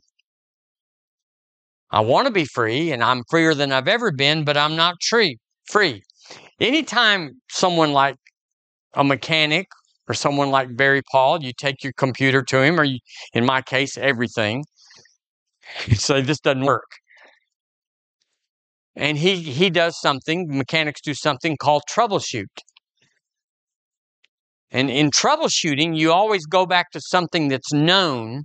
I 1.91 2.00
want 2.00 2.26
to 2.26 2.33
be 2.33 2.45
free, 2.45 2.93
and 2.93 3.03
I'm 3.05 3.23
freer 3.31 3.55
than 3.55 3.73
I've 3.73 3.88
ever 3.88 4.11
been, 4.11 4.45
but 4.45 4.57
I'm 4.57 4.76
not 4.76 4.97
free. 5.03 5.38
Free 5.67 6.03
anytime 6.61 7.41
someone 7.50 7.93
like 7.93 8.17
a 8.95 9.05
mechanic 9.05 9.67
or 10.09 10.14
someone 10.14 10.50
like 10.50 10.76
Barry 10.76 11.03
Paul, 11.11 11.43
you 11.43 11.53
take 11.53 11.83
your 11.83 11.93
computer 11.95 12.43
to 12.43 12.62
him, 12.62 12.79
or 12.79 12.85
you, 12.85 12.99
in 13.33 13.45
my 13.45 13.62
case, 13.62 13.97
everything, 13.97 14.64
you 15.87 15.97
say, 15.97 16.21
This 16.21 16.41
doesn't 16.41 16.64
work. 16.64 16.91
And 18.97 19.19
he, 19.19 19.37
he 19.37 19.71
does 19.71 20.00
something, 20.00 20.47
mechanics 20.57 21.00
do 21.00 21.14
something 21.14 21.57
called 21.57 21.83
troubleshoot. 21.91 22.47
And 24.75 24.90
in 24.90 25.11
troubleshooting, 25.12 25.97
you 25.97 26.12
always 26.12 26.47
go 26.47 26.66
back 26.66 26.90
to 26.90 27.00
something 27.00 27.49
that's 27.49 27.73
known 27.73 28.43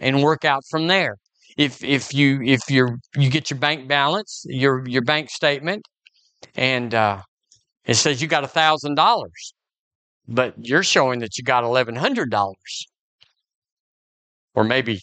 and 0.00 0.22
work 0.22 0.44
out 0.44 0.62
from 0.70 0.86
there. 0.88 1.16
If 1.58 1.84
if 1.84 2.14
you 2.14 2.42
if 2.42 2.62
you 2.70 2.96
you 3.14 3.30
get 3.30 3.50
your 3.50 3.58
bank 3.58 3.86
balance, 3.86 4.42
your 4.46 4.88
your 4.88 5.02
bank 5.02 5.30
statement, 5.30 5.86
and 6.56 6.94
uh, 6.94 7.20
it 7.84 7.94
says 7.96 8.22
you 8.22 8.28
got 8.28 8.44
a 8.44 8.48
thousand 8.48 8.96
dollars, 8.96 9.54
but 10.26 10.54
you're 10.58 10.82
showing 10.82 11.20
that 11.20 11.38
you 11.38 11.44
got 11.44 11.62
eleven 11.62 11.96
hundred 11.96 12.30
dollars, 12.30 12.86
or 14.54 14.64
maybe 14.64 15.00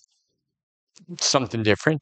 something 1.19 1.63
different. 1.63 2.01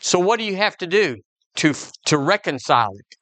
So 0.00 0.18
what 0.18 0.38
do 0.38 0.44
you 0.44 0.56
have 0.56 0.76
to 0.78 0.86
do 0.86 1.16
to 1.56 1.74
to 2.06 2.18
reconcile 2.18 2.92
it? 2.98 3.16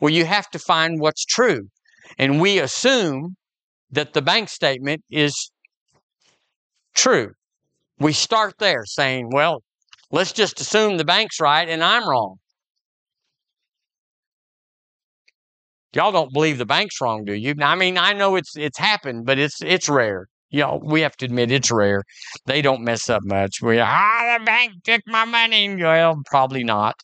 Well, 0.00 0.12
you 0.12 0.24
have 0.24 0.50
to 0.50 0.58
find 0.58 1.00
what's 1.00 1.24
true, 1.24 1.68
and 2.18 2.40
we 2.40 2.58
assume 2.58 3.36
that 3.94 4.12
the 4.12 4.22
bank 4.22 4.48
statement 4.48 5.02
is 5.10 5.50
true. 6.94 7.32
We 7.98 8.12
start 8.12 8.54
there 8.58 8.84
saying, 8.84 9.30
well, 9.32 9.62
let's 10.10 10.32
just 10.32 10.60
assume 10.60 10.96
the 10.96 11.04
bank's 11.04 11.40
right 11.40 11.68
and 11.68 11.82
I'm 11.82 12.08
wrong. 12.08 12.36
Y'all 15.94 16.10
don't 16.10 16.32
believe 16.32 16.58
the 16.58 16.66
bank's 16.66 17.00
wrong, 17.00 17.24
do 17.24 17.32
you? 17.34 17.54
I 17.60 17.76
mean, 17.76 17.96
I 17.98 18.12
know 18.12 18.34
it's 18.34 18.56
it's 18.56 18.78
happened, 18.78 19.26
but 19.26 19.38
it's 19.38 19.62
it's 19.62 19.88
rare. 19.88 20.26
Y'all, 20.50 20.80
we 20.84 21.00
have 21.02 21.16
to 21.18 21.26
admit 21.26 21.52
it's 21.52 21.70
rare. 21.70 22.02
They 22.46 22.62
don't 22.62 22.82
mess 22.82 23.08
up 23.08 23.22
much. 23.24 23.62
We 23.62 23.78
ah, 23.78 24.36
the 24.38 24.44
bank 24.44 24.72
took 24.82 25.02
my 25.06 25.24
money. 25.24 25.76
Well, 25.80 26.20
probably 26.26 26.64
not. 26.64 26.96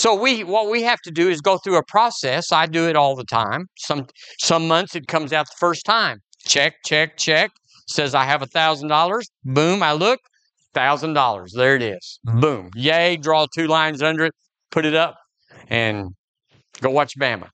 So 0.00 0.14
we 0.14 0.44
what 0.44 0.70
we 0.70 0.82
have 0.84 0.98
to 1.02 1.10
do 1.10 1.28
is 1.28 1.42
go 1.42 1.58
through 1.58 1.76
a 1.76 1.82
process. 1.82 2.52
I 2.52 2.64
do 2.64 2.88
it 2.88 2.96
all 2.96 3.14
the 3.14 3.24
time. 3.24 3.66
Some 3.76 4.06
some 4.38 4.66
months 4.66 4.96
it 4.96 5.06
comes 5.08 5.30
out 5.30 5.44
the 5.44 5.56
first 5.58 5.84
time. 5.84 6.20
Check, 6.46 6.76
check, 6.86 7.18
check. 7.18 7.50
Says 7.86 8.14
I 8.14 8.24
have 8.24 8.40
a 8.40 8.46
thousand 8.46 8.88
dollars. 8.88 9.28
Boom, 9.44 9.82
I 9.82 9.92
look, 9.92 10.18
thousand 10.72 11.12
dollars. 11.12 11.52
There 11.54 11.76
it 11.76 11.82
is. 11.82 12.18
Mm-hmm. 12.26 12.40
Boom. 12.40 12.70
Yay, 12.74 13.18
draw 13.18 13.44
two 13.54 13.66
lines 13.66 14.02
under 14.02 14.24
it, 14.24 14.32
put 14.70 14.86
it 14.86 14.94
up, 14.94 15.16
and 15.68 16.14
go 16.80 16.88
watch 16.88 17.12
Bama. 17.18 17.50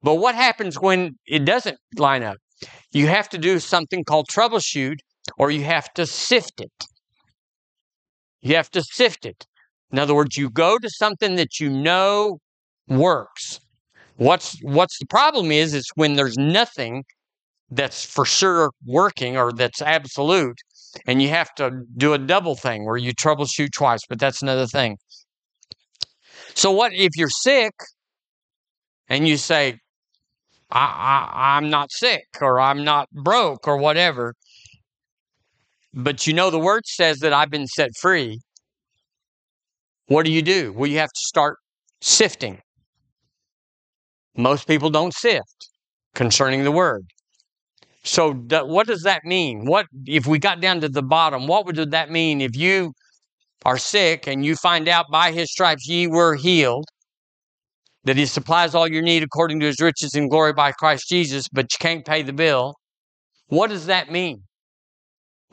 But 0.00 0.14
what 0.14 0.36
happens 0.36 0.80
when 0.80 1.18
it 1.26 1.44
doesn't 1.44 1.78
line 1.98 2.22
up? 2.22 2.36
You 2.92 3.08
have 3.08 3.28
to 3.30 3.38
do 3.38 3.58
something 3.58 4.04
called 4.04 4.28
troubleshoot 4.28 4.98
or 5.38 5.50
you 5.50 5.64
have 5.64 5.92
to 5.94 6.06
sift 6.06 6.60
it. 6.60 6.70
You 8.42 8.54
have 8.54 8.70
to 8.70 8.82
sift 8.84 9.26
it. 9.26 9.44
In 9.92 9.98
other 9.98 10.14
words, 10.14 10.36
you 10.36 10.50
go 10.50 10.78
to 10.78 10.88
something 10.88 11.36
that 11.36 11.58
you 11.60 11.70
know 11.70 12.38
works. 12.88 13.60
What's 14.16 14.58
what's 14.62 14.98
the 14.98 15.06
problem 15.06 15.50
is 15.50 15.74
it's 15.74 15.90
when 15.94 16.14
there's 16.14 16.36
nothing 16.36 17.04
that's 17.70 18.04
for 18.04 18.24
sure 18.24 18.70
working 18.84 19.36
or 19.36 19.52
that's 19.52 19.80
absolute 19.80 20.58
and 21.06 21.22
you 21.22 21.28
have 21.28 21.54
to 21.54 21.82
do 21.96 22.12
a 22.12 22.18
double 22.18 22.56
thing 22.56 22.84
where 22.84 22.96
you 22.96 23.12
troubleshoot 23.14 23.72
twice, 23.72 24.00
but 24.08 24.18
that's 24.18 24.42
another 24.42 24.66
thing. 24.66 24.96
So 26.54 26.70
what 26.70 26.92
if 26.92 27.10
you're 27.16 27.30
sick 27.30 27.72
and 29.08 29.26
you 29.26 29.36
say, 29.36 29.78
I, 30.70 30.80
I, 31.32 31.56
I'm 31.56 31.70
not 31.70 31.90
sick 31.92 32.26
or 32.40 32.60
I'm 32.60 32.84
not 32.84 33.08
broke 33.10 33.66
or 33.66 33.76
whatever, 33.76 34.34
but 35.94 36.26
you 36.26 36.32
know 36.32 36.50
the 36.50 36.58
word 36.58 36.86
says 36.86 37.18
that 37.20 37.32
I've 37.32 37.50
been 37.50 37.66
set 37.66 37.90
free, 38.00 38.40
what 40.10 40.26
do 40.26 40.32
you 40.32 40.42
do? 40.42 40.72
Well, 40.72 40.90
you 40.90 40.98
have 40.98 41.12
to 41.12 41.20
start 41.20 41.58
sifting. 42.00 42.60
Most 44.36 44.66
people 44.66 44.90
don't 44.90 45.14
sift 45.14 45.68
concerning 46.16 46.64
the 46.64 46.72
word. 46.72 47.04
So, 48.02 48.32
what 48.32 48.88
does 48.88 49.02
that 49.02 49.24
mean? 49.24 49.66
What 49.66 49.86
if 50.06 50.26
we 50.26 50.40
got 50.40 50.60
down 50.60 50.80
to 50.80 50.88
the 50.88 51.02
bottom? 51.02 51.46
What 51.46 51.64
would 51.64 51.92
that 51.92 52.10
mean 52.10 52.40
if 52.40 52.56
you 52.56 52.92
are 53.64 53.78
sick 53.78 54.26
and 54.26 54.44
you 54.44 54.56
find 54.56 54.88
out 54.88 55.06
by 55.12 55.30
His 55.30 55.52
stripes 55.52 55.86
ye 55.86 56.08
were 56.08 56.34
healed? 56.34 56.86
That 58.02 58.16
He 58.16 58.26
supplies 58.26 58.74
all 58.74 58.90
your 58.90 59.02
need 59.02 59.22
according 59.22 59.60
to 59.60 59.66
His 59.66 59.80
riches 59.80 60.16
and 60.16 60.28
glory 60.28 60.52
by 60.52 60.72
Christ 60.72 61.08
Jesus, 61.08 61.46
but 61.52 61.72
you 61.72 61.76
can't 61.78 62.04
pay 62.04 62.22
the 62.22 62.32
bill. 62.32 62.74
What 63.46 63.70
does 63.70 63.86
that 63.86 64.10
mean? 64.10 64.42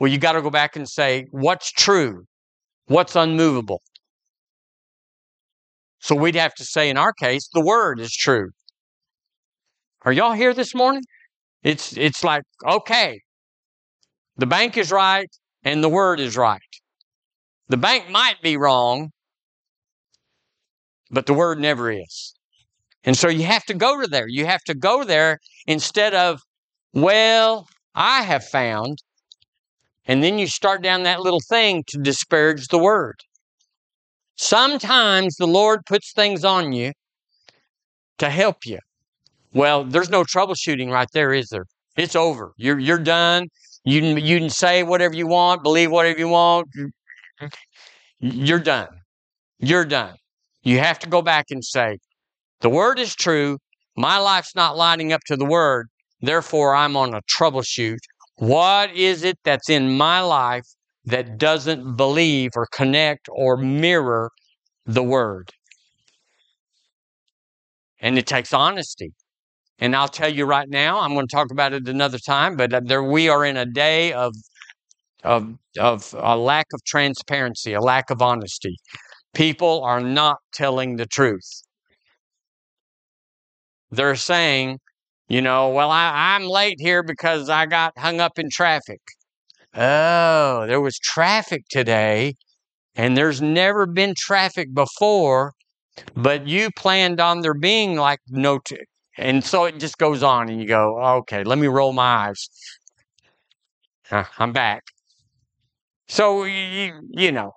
Well, 0.00 0.10
you 0.10 0.18
got 0.18 0.32
to 0.32 0.42
go 0.42 0.50
back 0.50 0.74
and 0.74 0.88
say 0.88 1.26
what's 1.30 1.70
true, 1.70 2.24
what's 2.86 3.14
unmovable. 3.14 3.82
So 6.08 6.14
we'd 6.14 6.36
have 6.36 6.54
to 6.54 6.64
say, 6.64 6.88
in 6.88 6.96
our 6.96 7.12
case, 7.12 7.50
the 7.52 7.60
word 7.60 8.00
is 8.00 8.16
true. 8.16 8.48
Are 10.06 10.12
y'all 10.12 10.32
here 10.32 10.54
this 10.54 10.74
morning? 10.74 11.02
It's 11.62 11.94
it's 11.98 12.24
like, 12.24 12.44
okay, 12.66 13.20
the 14.38 14.46
bank 14.46 14.78
is 14.78 14.90
right 14.90 15.28
and 15.64 15.84
the 15.84 15.88
word 15.90 16.18
is 16.18 16.34
right. 16.34 16.62
The 17.68 17.76
bank 17.76 18.08
might 18.08 18.40
be 18.40 18.56
wrong, 18.56 19.10
but 21.10 21.26
the 21.26 21.34
word 21.34 21.60
never 21.60 21.92
is. 21.92 22.32
And 23.04 23.14
so 23.14 23.28
you 23.28 23.44
have 23.44 23.66
to 23.66 23.74
go 23.74 24.00
to 24.00 24.06
there. 24.06 24.28
You 24.28 24.46
have 24.46 24.64
to 24.64 24.74
go 24.74 25.04
there 25.04 25.38
instead 25.66 26.14
of, 26.14 26.40
well, 26.94 27.66
I 27.94 28.22
have 28.22 28.44
found. 28.46 29.02
And 30.06 30.24
then 30.24 30.38
you 30.38 30.46
start 30.46 30.80
down 30.82 31.02
that 31.02 31.20
little 31.20 31.42
thing 31.50 31.84
to 31.88 31.98
disparage 31.98 32.68
the 32.68 32.78
word. 32.78 33.16
Sometimes 34.38 35.34
the 35.36 35.46
Lord 35.46 35.84
puts 35.84 36.12
things 36.12 36.44
on 36.44 36.72
you 36.72 36.92
to 38.18 38.30
help 38.30 38.64
you. 38.64 38.78
Well, 39.52 39.84
there's 39.84 40.10
no 40.10 40.22
troubleshooting 40.22 40.90
right 40.90 41.08
there, 41.12 41.32
is 41.32 41.48
there? 41.48 41.64
It's 41.96 42.14
over. 42.14 42.52
You're 42.56 42.78
you're 42.78 42.98
done. 42.98 43.48
You 43.84 44.00
you 44.16 44.38
can 44.38 44.50
say 44.50 44.84
whatever 44.84 45.16
you 45.16 45.26
want, 45.26 45.64
believe 45.64 45.90
whatever 45.90 46.18
you 46.18 46.28
want. 46.28 46.68
You're 48.20 48.60
done. 48.60 48.88
You're 49.58 49.84
done. 49.84 50.14
You 50.62 50.78
have 50.78 51.00
to 51.00 51.08
go 51.08 51.20
back 51.20 51.46
and 51.50 51.64
say, 51.64 51.98
the 52.60 52.68
word 52.68 52.98
is 53.00 53.14
true. 53.14 53.58
My 53.96 54.18
life's 54.18 54.54
not 54.54 54.76
lining 54.76 55.12
up 55.12 55.22
to 55.26 55.36
the 55.36 55.44
word. 55.44 55.88
Therefore, 56.20 56.74
I'm 56.74 56.96
on 56.96 57.14
a 57.14 57.22
troubleshoot. 57.22 57.98
What 58.36 58.94
is 58.94 59.24
it 59.24 59.38
that's 59.44 59.68
in 59.68 59.96
my 59.96 60.20
life 60.20 60.66
that 61.08 61.38
doesn't 61.38 61.96
believe 61.96 62.52
or 62.56 62.66
connect 62.72 63.28
or 63.30 63.56
mirror 63.56 64.30
the 64.86 65.02
word? 65.02 65.50
And 68.00 68.18
it 68.18 68.26
takes 68.26 68.52
honesty. 68.52 69.12
And 69.78 69.94
I'll 69.94 70.08
tell 70.08 70.32
you 70.32 70.44
right 70.44 70.68
now, 70.68 71.00
I'm 71.00 71.14
going 71.14 71.26
to 71.26 71.34
talk 71.34 71.50
about 71.52 71.72
it 71.72 71.88
another 71.88 72.18
time, 72.18 72.56
but 72.56 72.72
uh, 72.74 72.80
there 72.84 73.02
we 73.02 73.28
are 73.28 73.44
in 73.44 73.56
a 73.56 73.66
day 73.66 74.12
of 74.12 74.34
of 75.24 75.56
of 75.78 76.14
a 76.18 76.36
lack 76.36 76.66
of 76.74 76.82
transparency, 76.84 77.72
a 77.74 77.80
lack 77.80 78.10
of 78.10 78.22
honesty. 78.22 78.76
People 79.34 79.82
are 79.84 80.00
not 80.00 80.38
telling 80.52 80.96
the 80.96 81.06
truth. 81.06 81.62
They're 83.90 84.16
saying, 84.16 84.78
you 85.28 85.42
know, 85.42 85.70
well, 85.70 85.90
I, 85.90 86.36
I'm 86.36 86.44
late 86.44 86.76
here 86.80 87.02
because 87.02 87.48
I 87.48 87.66
got 87.66 87.98
hung 87.98 88.20
up 88.20 88.38
in 88.38 88.50
traffic. 88.50 89.00
Oh, 89.80 90.66
there 90.66 90.80
was 90.80 90.98
traffic 90.98 91.62
today, 91.70 92.34
and 92.96 93.16
there's 93.16 93.40
never 93.40 93.86
been 93.86 94.14
traffic 94.18 94.74
before, 94.74 95.52
but 96.16 96.48
you 96.48 96.70
planned 96.72 97.20
on 97.20 97.42
there 97.42 97.54
being 97.54 97.96
like 97.96 98.18
no, 98.28 98.58
t- 98.58 98.78
and 99.16 99.44
so 99.44 99.66
it 99.66 99.78
just 99.78 99.96
goes 99.98 100.24
on, 100.24 100.48
and 100.48 100.60
you 100.60 100.66
go, 100.66 101.00
okay, 101.18 101.44
let 101.44 101.58
me 101.58 101.68
roll 101.68 101.92
my 101.92 102.28
eyes. 102.28 102.48
Uh, 104.10 104.24
I'm 104.38 104.52
back. 104.52 104.82
So, 106.08 106.44
you, 106.44 107.00
you 107.10 107.30
know, 107.30 107.52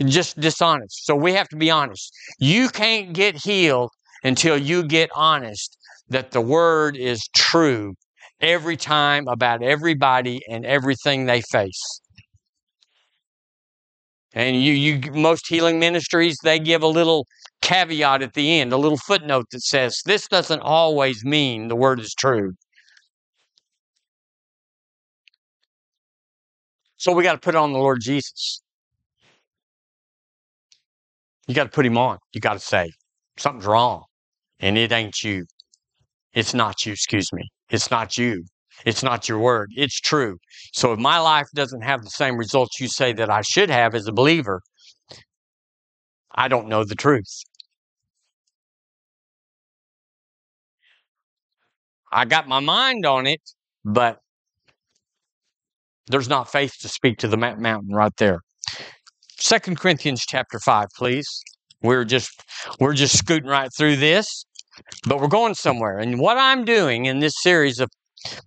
just 0.00 0.40
dishonest. 0.40 1.04
So 1.04 1.14
we 1.14 1.34
have 1.34 1.48
to 1.50 1.56
be 1.56 1.70
honest. 1.70 2.14
You 2.38 2.70
can't 2.70 3.12
get 3.12 3.36
healed 3.36 3.90
until 4.24 4.56
you 4.56 4.84
get 4.84 5.10
honest 5.14 5.76
that 6.08 6.30
the 6.30 6.40
word 6.40 6.96
is 6.96 7.28
true 7.36 7.94
every 8.40 8.76
time 8.76 9.28
about 9.28 9.62
everybody 9.62 10.40
and 10.48 10.64
everything 10.66 11.26
they 11.26 11.40
face. 11.40 12.00
And 14.34 14.62
you, 14.62 14.72
you, 14.74 15.12
most 15.12 15.48
healing 15.48 15.78
ministries, 15.78 16.36
they 16.42 16.58
give 16.58 16.82
a 16.82 16.86
little 16.86 17.26
caveat 17.62 18.22
at 18.22 18.34
the 18.34 18.60
end, 18.60 18.72
a 18.72 18.76
little 18.76 18.98
footnote 18.98 19.46
that 19.50 19.62
says, 19.62 20.02
this 20.04 20.28
doesn't 20.28 20.60
always 20.60 21.24
mean 21.24 21.68
the 21.68 21.76
word 21.76 22.00
is 22.00 22.14
true. 22.18 22.52
So 26.98 27.12
we 27.12 27.22
got 27.22 27.32
to 27.32 27.38
put 27.38 27.54
on 27.54 27.72
the 27.72 27.78
Lord 27.78 28.00
Jesus. 28.02 28.62
You 31.46 31.54
got 31.54 31.64
to 31.64 31.70
put 31.70 31.86
him 31.86 31.96
on. 31.96 32.18
You 32.32 32.40
got 32.40 32.54
to 32.54 32.58
say, 32.58 32.90
something's 33.38 33.66
wrong. 33.66 34.04
And 34.60 34.76
it 34.76 34.92
ain't 34.92 35.22
you. 35.22 35.46
It's 36.32 36.52
not 36.52 36.84
you, 36.84 36.92
excuse 36.92 37.32
me. 37.32 37.42
It's 37.70 37.90
not 37.90 38.16
you. 38.16 38.44
It's 38.84 39.02
not 39.02 39.28
your 39.28 39.38
word. 39.38 39.70
It's 39.74 40.00
true. 40.00 40.36
So 40.74 40.92
if 40.92 40.98
my 40.98 41.18
life 41.18 41.46
doesn't 41.54 41.82
have 41.82 42.02
the 42.02 42.10
same 42.10 42.36
results 42.36 42.80
you 42.80 42.88
say 42.88 43.12
that 43.14 43.30
I 43.30 43.40
should 43.40 43.70
have 43.70 43.94
as 43.94 44.06
a 44.06 44.12
believer, 44.12 44.60
I 46.34 46.48
don't 46.48 46.68
know 46.68 46.84
the 46.84 46.94
truth. 46.94 47.42
I 52.12 52.24
got 52.24 52.46
my 52.46 52.60
mind 52.60 53.04
on 53.04 53.26
it, 53.26 53.40
but 53.84 54.18
there's 56.06 56.28
not 56.28 56.50
faith 56.50 56.74
to 56.82 56.88
speak 56.88 57.18
to 57.18 57.28
the 57.28 57.36
mountain 57.36 57.92
right 57.92 58.12
there. 58.18 58.40
Second 59.38 59.78
Corinthians 59.78 60.24
chapter 60.26 60.58
5, 60.58 60.86
please. 60.96 61.28
We're 61.82 62.04
just 62.04 62.30
we're 62.80 62.94
just 62.94 63.18
scooting 63.18 63.48
right 63.48 63.68
through 63.76 63.96
this, 63.96 64.46
but 65.06 65.20
we're 65.20 65.28
going 65.28 65.54
somewhere. 65.54 65.98
And 65.98 66.18
what 66.18 66.36
I'm 66.38 66.64
doing 66.64 67.06
in 67.06 67.20
this 67.20 67.34
series 67.42 67.80
of 67.80 67.88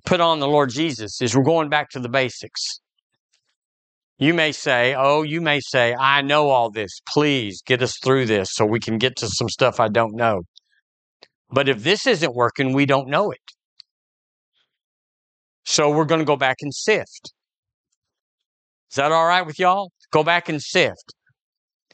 put 0.05 0.19
on 0.19 0.39
the 0.39 0.47
Lord 0.47 0.69
Jesus 0.69 1.21
is 1.21 1.35
we're 1.35 1.43
going 1.43 1.69
back 1.69 1.89
to 1.91 1.99
the 1.99 2.09
basics. 2.09 2.79
You 4.17 4.33
may 4.33 4.51
say, 4.51 4.95
oh, 4.97 5.23
you 5.23 5.39
may 5.39 5.61
say, 5.61 5.95
I 5.97 6.21
know 6.21 6.49
all 6.49 6.69
this. 6.69 6.99
Please 7.13 7.61
get 7.65 7.81
us 7.81 7.97
through 8.03 8.25
this 8.25 8.49
so 8.51 8.65
we 8.65 8.79
can 8.79 8.97
get 8.97 9.15
to 9.17 9.27
some 9.27 9.47
stuff 9.47 9.79
I 9.79 9.87
don't 9.87 10.15
know. 10.15 10.41
But 11.49 11.69
if 11.69 11.83
this 11.83 12.05
isn't 12.05 12.35
working, 12.35 12.73
we 12.73 12.85
don't 12.85 13.07
know 13.07 13.31
it. 13.31 13.39
So 15.65 15.89
we're 15.89 16.05
going 16.05 16.19
to 16.19 16.25
go 16.25 16.35
back 16.35 16.57
and 16.61 16.73
sift. 16.73 17.31
Is 18.91 18.95
that 18.95 19.11
all 19.11 19.27
right 19.27 19.45
with 19.45 19.59
y'all? 19.59 19.91
Go 20.11 20.23
back 20.23 20.49
and 20.49 20.61
sift. 20.61 21.13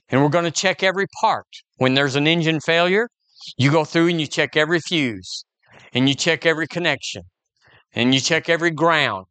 And 0.10 0.22
we're 0.22 0.30
going 0.30 0.46
to 0.46 0.52
check 0.52 0.82
every 0.82 1.08
part. 1.22 1.48
When 1.78 1.94
there's 1.94 2.16
an 2.16 2.26
engine 2.26 2.60
failure, 2.60 3.10
you 3.58 3.72
go 3.72 3.86
through 3.86 4.08
and 4.10 4.20
you 4.20 4.28
check 4.28 4.56
every 4.56 4.80
fuse 4.80 5.46
and 5.94 6.08
you 6.10 6.16
check 6.16 6.46
every 6.46 6.68
connection 6.68 7.24
and 7.94 8.14
you 8.14 8.20
check 8.20 8.50
every 8.50 8.72
ground 8.72 9.28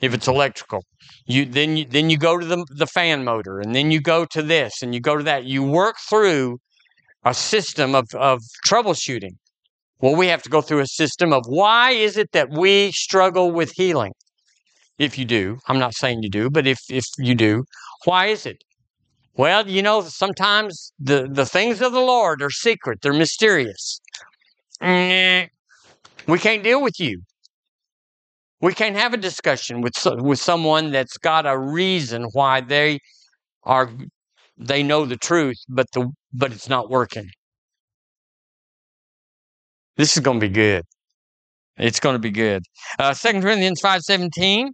if 0.00 0.14
it's 0.14 0.28
electrical. 0.28 0.84
You 1.26 1.44
then 1.44 1.76
you 1.76 1.84
then 1.84 2.10
you 2.10 2.18
go 2.18 2.38
to 2.38 2.46
the 2.46 2.64
the 2.70 2.86
fan 2.86 3.24
motor 3.24 3.60
and 3.60 3.74
then 3.74 3.90
you 3.90 4.00
go 4.00 4.24
to 4.26 4.42
this 4.42 4.82
and 4.82 4.94
you 4.94 5.00
go 5.00 5.16
to 5.16 5.24
that. 5.24 5.44
You 5.44 5.62
work 5.62 5.96
through 6.08 6.58
a 7.24 7.34
system 7.34 7.94
of, 7.94 8.06
of 8.14 8.40
troubleshooting. 8.66 9.36
Well, 10.00 10.14
we 10.14 10.28
have 10.28 10.42
to 10.44 10.50
go 10.50 10.60
through 10.60 10.80
a 10.80 10.86
system 10.86 11.32
of 11.32 11.42
why 11.46 11.90
is 11.90 12.16
it 12.16 12.30
that 12.32 12.50
we 12.50 12.92
struggle 12.92 13.50
with 13.50 13.72
healing? 13.72 14.12
If 14.98 15.18
you 15.18 15.24
do, 15.24 15.58
I'm 15.68 15.78
not 15.78 15.94
saying 15.94 16.22
you 16.22 16.30
do, 16.30 16.50
but 16.50 16.66
if 16.66 16.78
if 16.88 17.04
you 17.18 17.34
do, 17.34 17.64
why 18.04 18.26
is 18.26 18.46
it? 18.46 18.62
Well, 19.38 19.68
you 19.68 19.82
know, 19.82 20.02
sometimes 20.02 20.92
the, 20.98 21.28
the 21.30 21.46
things 21.46 21.80
of 21.80 21.92
the 21.92 22.00
Lord 22.00 22.42
are 22.42 22.50
secret, 22.50 23.00
they're 23.00 23.12
mysterious. 23.12 24.00
We 26.26 26.38
can't 26.38 26.62
deal 26.62 26.80
with 26.82 27.00
you. 27.00 27.22
We 28.60 28.74
can't 28.74 28.96
have 28.96 29.14
a 29.14 29.16
discussion 29.16 29.80
with 29.80 29.94
with 30.04 30.40
someone 30.40 30.90
that's 30.92 31.16
got 31.18 31.46
a 31.46 31.56
reason 31.58 32.24
why 32.32 32.60
they 32.60 32.98
are 33.64 33.90
they 34.58 34.82
know 34.82 35.06
the 35.06 35.16
truth, 35.16 35.58
but 35.68 35.86
the 35.92 36.10
but 36.32 36.52
it's 36.52 36.68
not 36.68 36.90
working. 36.90 37.30
This 39.96 40.16
is 40.16 40.22
going 40.22 40.40
to 40.40 40.46
be 40.48 40.52
good. 40.52 40.84
It's 41.78 42.00
going 42.00 42.14
to 42.14 42.20
be 42.20 42.30
good. 42.30 42.64
Uh, 42.98 43.14
2 43.14 43.40
Corinthians 43.40 43.80
five 43.80 44.02
seventeen. 44.02 44.72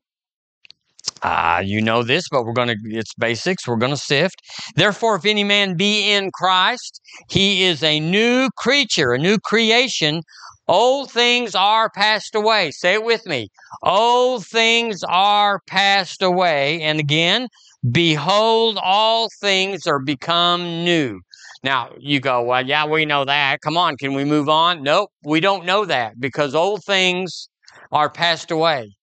Ah, 1.22 1.56
uh, 1.56 1.60
you 1.60 1.80
know 1.80 2.02
this, 2.02 2.28
but 2.30 2.44
we're 2.44 2.52
going 2.52 2.68
to, 2.68 2.76
it's 2.84 3.14
basics. 3.14 3.66
We're 3.66 3.76
going 3.76 3.92
to 3.92 3.96
sift. 3.96 4.42
Therefore, 4.76 5.16
if 5.16 5.24
any 5.24 5.44
man 5.44 5.76
be 5.76 6.10
in 6.12 6.30
Christ, 6.32 7.00
he 7.28 7.64
is 7.64 7.82
a 7.82 8.00
new 8.00 8.48
creature, 8.56 9.12
a 9.12 9.18
new 9.18 9.38
creation. 9.38 10.22
Old 10.66 11.10
things 11.10 11.54
are 11.54 11.90
passed 11.90 12.34
away. 12.34 12.70
Say 12.70 12.94
it 12.94 13.04
with 13.04 13.26
me. 13.26 13.48
Old 13.82 14.46
things 14.46 15.02
are 15.06 15.60
passed 15.66 16.22
away. 16.22 16.80
And 16.82 16.98
again, 16.98 17.48
behold, 17.90 18.78
all 18.82 19.28
things 19.40 19.86
are 19.86 19.98
become 20.00 20.84
new. 20.84 21.20
Now, 21.62 21.90
you 21.98 22.20
go, 22.20 22.42
well, 22.42 22.66
yeah, 22.66 22.86
we 22.86 23.06
know 23.06 23.24
that. 23.24 23.60
Come 23.62 23.76
on, 23.76 23.96
can 23.96 24.14
we 24.14 24.24
move 24.24 24.48
on? 24.48 24.82
Nope, 24.82 25.10
we 25.24 25.40
don't 25.40 25.64
know 25.64 25.84
that 25.86 26.20
because 26.20 26.54
old 26.54 26.84
things 26.84 27.48
are 27.92 28.10
passed 28.10 28.50
away. 28.50 28.94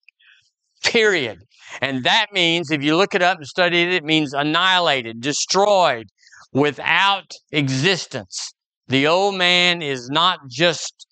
Period. 0.83 1.39
And 1.79 2.03
that 2.03 2.27
means, 2.33 2.71
if 2.71 2.83
you 2.83 2.97
look 2.97 3.15
it 3.15 3.21
up 3.21 3.37
and 3.37 3.47
study 3.47 3.81
it, 3.81 3.93
it 3.93 4.03
means 4.03 4.33
annihilated, 4.33 5.21
destroyed, 5.21 6.07
without 6.53 7.31
existence. 7.51 8.53
The 8.87 9.07
old 9.07 9.35
man 9.35 9.81
is 9.81 10.09
not 10.09 10.39
just 10.49 11.07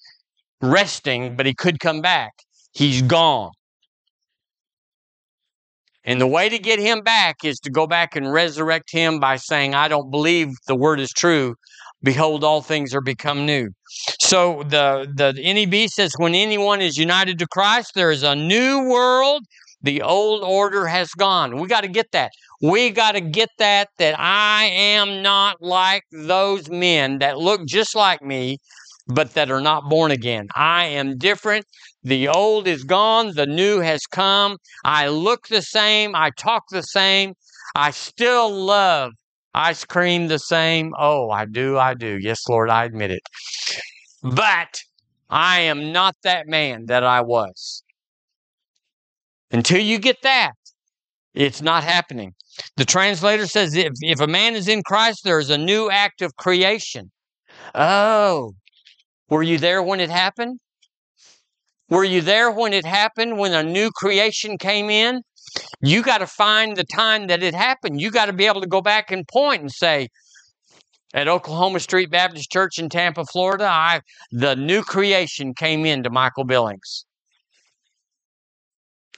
resting, 0.62 1.36
but 1.36 1.46
he 1.46 1.54
could 1.54 1.80
come 1.80 2.02
back. 2.02 2.34
He's 2.74 3.02
gone. 3.02 3.52
And 6.04 6.20
the 6.20 6.28
way 6.28 6.50
to 6.50 6.58
get 6.58 6.80
him 6.80 7.02
back 7.02 7.44
is 7.44 7.60
to 7.60 7.70
go 7.70 7.86
back 7.86 8.16
and 8.16 8.32
resurrect 8.32 8.92
him 8.92 9.20
by 9.20 9.36
saying, 9.36 9.76
I 9.76 9.88
don't 9.88 10.10
believe 10.10 10.50
the 10.68 10.76
word 10.76 11.00
is 11.00 11.12
true. 11.12 11.56
Behold, 12.02 12.44
all 12.44 12.62
things 12.62 12.96
are 12.96 13.02
become 13.02 13.46
new. 13.46 13.70
So 14.22 14.64
the, 14.64 15.08
the 15.14 15.34
NEB 15.34 15.90
says, 15.90 16.14
when 16.18 16.34
anyone 16.34 16.82
is 16.82 16.98
united 16.98 17.38
to 17.40 17.48
Christ, 17.48 17.92
there 17.94 18.12
is 18.12 18.24
a 18.24 18.36
new 18.36 18.90
world. 18.90 19.44
The 19.82 20.02
old 20.02 20.44
order 20.44 20.88
has 20.88 21.10
gone. 21.12 21.60
We 21.60 21.68
got 21.68 21.82
to 21.82 21.88
get 21.88 22.12
that. 22.12 22.32
We 22.62 22.90
got 22.90 23.14
to 23.14 23.22
get 23.22 23.50
that, 23.60 23.90
that 23.98 24.20
I 24.20 24.66
am 24.66 25.22
not 25.22 25.62
like 25.62 26.04
those 26.12 26.70
men 26.70 27.20
that 27.20 27.38
look 27.38 27.66
just 27.66 27.96
like 27.96 28.22
me, 28.22 28.58
but 29.08 29.34
that 29.34 29.50
are 29.50 29.62
not 29.62 29.90
born 29.90 30.12
again. 30.12 30.48
I 30.56 30.86
am 30.86 31.18
different. 31.18 31.66
The 32.04 32.28
old 32.28 32.68
is 32.68 32.84
gone, 32.84 33.34
the 33.36 33.46
new 33.46 33.80
has 33.80 34.02
come. 34.06 34.58
I 34.84 35.08
look 35.08 35.48
the 35.48 35.62
same, 35.62 36.16
I 36.16 36.32
talk 36.38 36.64
the 36.72 36.82
same. 36.82 37.34
I 37.76 37.92
still 37.92 38.52
love 38.52 39.12
ice 39.54 39.86
cream 39.86 40.28
the 40.28 40.40
same. 40.40 40.94
Oh, 41.00 41.30
I 41.30 41.46
do, 41.46 41.78
I 41.78 41.94
do. 41.94 42.18
Yes, 42.22 42.40
Lord, 42.50 42.70
I 42.70 42.86
admit 42.86 43.12
it. 43.12 43.22
But 44.24 44.82
I 45.30 45.62
am 45.62 45.92
not 45.92 46.16
that 46.24 46.48
man 46.48 46.86
that 46.88 47.04
I 47.04 47.22
was. 47.22 47.84
Until 49.52 49.82
you 49.82 50.00
get 50.00 50.18
that, 50.24 50.52
it's 51.34 51.62
not 51.62 51.84
happening. 51.84 52.34
The 52.78 52.86
translator 52.86 53.48
says 53.48 53.76
if, 53.76 53.94
if 54.02 54.20
a 54.20 54.28
man 54.28 54.56
is 54.56 54.68
in 54.68 54.84
Christ, 54.84 55.22
there 55.24 55.40
is 55.40 55.50
a 55.50 55.58
new 55.58 55.90
act 55.90 56.22
of 56.22 56.36
creation. 56.36 57.12
Oh, 57.74 58.54
were 59.30 59.44
you 59.44 59.58
there 59.58 59.82
when 59.82 60.00
it 60.00 60.10
happened? 60.10 60.60
Were 61.90 62.04
you 62.04 62.22
there 62.22 62.52
when 62.52 62.74
it 62.74 62.86
happened, 62.86 63.40
when 63.40 63.54
a 63.54 63.64
new 63.64 63.90
creation 63.90 64.58
came 64.58 64.90
in? 64.90 65.22
You 65.82 66.04
got 66.04 66.20
to 66.20 66.28
find 66.28 66.76
the 66.76 66.84
time 66.84 67.28
that 67.28 67.42
it 67.42 67.56
happened. 67.56 68.00
You 68.00 68.12
got 68.12 68.26
to 68.26 68.34
be 68.34 68.46
able 68.46 68.62
to 68.62 68.68
go 68.68 68.82
back 68.82 69.12
and 69.12 69.28
point 69.28 69.62
and 69.62 69.72
say, 69.72 70.10
at 71.14 71.28
Oklahoma 71.28 71.80
Street 71.80 72.12
Baptist 72.12 72.52
Church 72.52 72.78
in 72.78 72.90
Tampa, 72.90 73.26
Florida, 73.26 73.66
I 73.66 74.02
the 74.32 74.56
new 74.56 74.84
creation 74.84 75.56
came 75.56 75.86
into 75.86 76.12
Michael 76.12 76.44
Billings. 76.44 77.06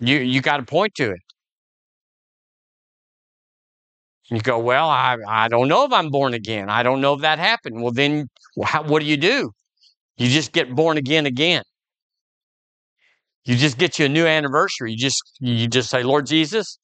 You 0.01 0.17
you 0.17 0.41
got 0.41 0.57
to 0.57 0.63
point 0.63 0.95
to 0.95 1.11
it. 1.11 1.21
You 4.29 4.39
go, 4.39 4.59
well, 4.59 4.89
I 4.89 5.17
I 5.27 5.47
don't 5.47 5.67
know 5.67 5.85
if 5.85 5.93
I'm 5.93 6.09
born 6.09 6.33
again. 6.33 6.69
I 6.69 6.83
don't 6.83 7.01
know 7.01 7.13
if 7.13 7.21
that 7.21 7.37
happened. 7.37 7.81
Well, 7.81 7.91
then, 7.91 8.27
how, 8.63 8.83
what 8.83 9.01
do 9.01 9.05
you 9.05 9.17
do? 9.17 9.51
You 10.17 10.27
just 10.27 10.53
get 10.53 10.73
born 10.73 10.97
again 10.97 11.25
again. 11.25 11.63
You 13.45 13.55
just 13.55 13.77
get 13.77 13.99
you 13.99 14.05
a 14.05 14.09
new 14.09 14.25
anniversary. 14.25 14.91
You 14.91 14.97
just 14.97 15.21
you 15.39 15.67
just 15.67 15.89
say, 15.89 16.01
Lord 16.01 16.25
Jesus, 16.25 16.79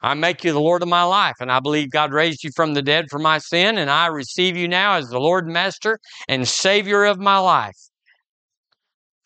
I 0.00 0.14
make 0.14 0.42
you 0.44 0.52
the 0.52 0.60
Lord 0.60 0.82
of 0.82 0.88
my 0.88 1.02
life, 1.02 1.36
and 1.40 1.52
I 1.52 1.60
believe 1.60 1.90
God 1.90 2.12
raised 2.12 2.44
you 2.44 2.50
from 2.56 2.72
the 2.72 2.82
dead 2.82 3.06
for 3.10 3.18
my 3.18 3.38
sin, 3.38 3.76
and 3.76 3.90
I 3.90 4.06
receive 4.06 4.56
you 4.56 4.68
now 4.68 4.94
as 4.94 5.10
the 5.10 5.20
Lord 5.20 5.46
Master 5.46 5.98
and 6.28 6.48
Savior 6.48 7.04
of 7.04 7.18
my 7.18 7.38
life. 7.38 7.89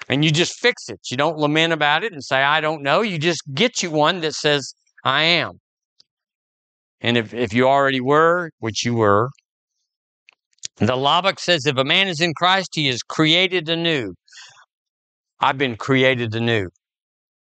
And 0.08 0.24
you 0.24 0.30
just 0.30 0.58
fix 0.60 0.88
it. 0.88 1.00
You 1.10 1.16
don't 1.16 1.38
lament 1.38 1.72
about 1.72 2.04
it 2.04 2.12
and 2.12 2.22
say, 2.22 2.42
I 2.42 2.60
don't 2.60 2.82
know. 2.82 3.00
You 3.00 3.18
just 3.18 3.42
get 3.54 3.82
you 3.82 3.90
one 3.90 4.20
that 4.20 4.34
says, 4.34 4.74
I 5.04 5.22
am. 5.22 5.60
And 7.00 7.16
if, 7.16 7.34
if 7.34 7.52
you 7.52 7.68
already 7.68 8.00
were, 8.00 8.50
which 8.58 8.84
you 8.84 8.94
were, 8.94 9.30
the 10.76 10.94
Laubach 10.94 11.38
says, 11.38 11.66
if 11.66 11.76
a 11.76 11.84
man 11.84 12.08
is 12.08 12.20
in 12.20 12.34
Christ, 12.34 12.70
he 12.74 12.88
is 12.88 13.02
created 13.02 13.68
anew. 13.68 14.14
I've 15.40 15.58
been 15.58 15.76
created 15.76 16.34
anew. 16.34 16.68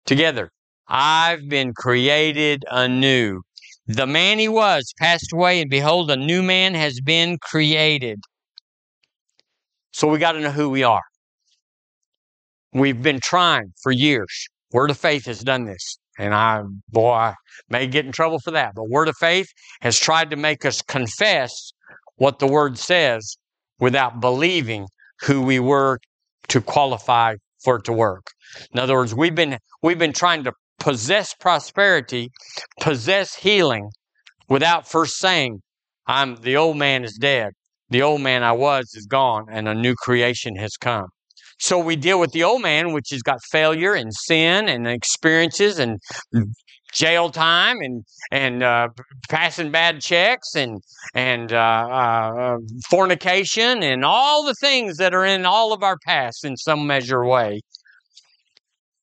Together, 0.05 0.49
I've 0.87 1.47
been 1.47 1.73
created 1.73 2.63
anew. 2.71 3.41
The 3.87 4.07
man 4.07 4.39
he 4.39 4.47
was 4.47 4.93
passed 4.99 5.33
away, 5.33 5.61
and 5.61 5.69
behold, 5.69 6.09
a 6.09 6.15
new 6.15 6.41
man 6.41 6.73
has 6.73 6.99
been 7.01 7.37
created. 7.39 8.19
So 9.91 10.07
we 10.07 10.17
got 10.17 10.33
to 10.33 10.39
know 10.39 10.51
who 10.51 10.69
we 10.69 10.83
are. 10.83 11.01
We've 12.73 13.01
been 13.01 13.19
trying 13.19 13.73
for 13.81 13.91
years. 13.91 14.47
Word 14.71 14.91
of 14.91 14.97
Faith 14.97 15.25
has 15.25 15.41
done 15.41 15.65
this. 15.65 15.97
And 16.17 16.33
I, 16.33 16.63
boy, 16.89 17.11
I 17.11 17.35
may 17.69 17.87
get 17.87 18.05
in 18.05 18.11
trouble 18.11 18.39
for 18.39 18.51
that. 18.51 18.73
But 18.75 18.89
Word 18.89 19.09
of 19.09 19.15
Faith 19.17 19.47
has 19.81 19.99
tried 19.99 20.29
to 20.29 20.35
make 20.35 20.65
us 20.65 20.81
confess 20.81 21.71
what 22.15 22.39
the 22.39 22.47
Word 22.47 22.77
says 22.77 23.35
without 23.79 24.21
believing 24.21 24.87
who 25.21 25.41
we 25.41 25.59
were 25.59 25.99
to 26.47 26.61
qualify 26.61 27.35
for 27.63 27.77
it 27.77 27.85
to 27.85 27.93
work. 27.93 28.27
In 28.73 28.79
other 28.79 28.95
words, 28.95 29.13
we've 29.13 29.35
been 29.35 29.57
we've 29.81 29.99
been 29.99 30.13
trying 30.13 30.43
to 30.43 30.53
possess 30.79 31.33
prosperity, 31.33 32.29
possess 32.79 33.35
healing, 33.35 33.89
without 34.49 34.87
first 34.87 35.17
saying, 35.17 35.61
"I'm 36.07 36.35
the 36.37 36.57
old 36.57 36.77
man 36.77 37.03
is 37.03 37.17
dead. 37.19 37.53
The 37.89 38.01
old 38.01 38.21
man 38.21 38.43
I 38.43 38.51
was 38.53 38.93
is 38.95 39.05
gone, 39.05 39.45
and 39.49 39.67
a 39.67 39.75
new 39.75 39.95
creation 39.95 40.55
has 40.55 40.77
come." 40.77 41.07
So 41.61 41.77
we 41.77 41.95
deal 41.95 42.19
with 42.19 42.31
the 42.31 42.43
old 42.43 42.63
man, 42.63 42.91
which 42.91 43.09
has 43.11 43.21
got 43.21 43.37
failure 43.51 43.93
and 43.93 44.11
sin 44.11 44.67
and 44.67 44.87
experiences 44.87 45.77
and 45.77 45.99
jail 46.91 47.29
time 47.29 47.77
and 47.81 48.03
and 48.31 48.63
uh, 48.63 48.87
passing 49.29 49.69
bad 49.69 50.01
checks 50.01 50.55
and 50.55 50.81
and 51.13 51.53
uh, 51.53 51.55
uh, 51.55 52.57
fornication 52.89 53.83
and 53.83 54.03
all 54.03 54.43
the 54.43 54.55
things 54.55 54.97
that 54.97 55.13
are 55.13 55.23
in 55.23 55.45
all 55.45 55.71
of 55.71 55.83
our 55.83 55.97
past 56.03 56.43
in 56.43 56.57
some 56.57 56.87
measure 56.87 57.23
way. 57.23 57.61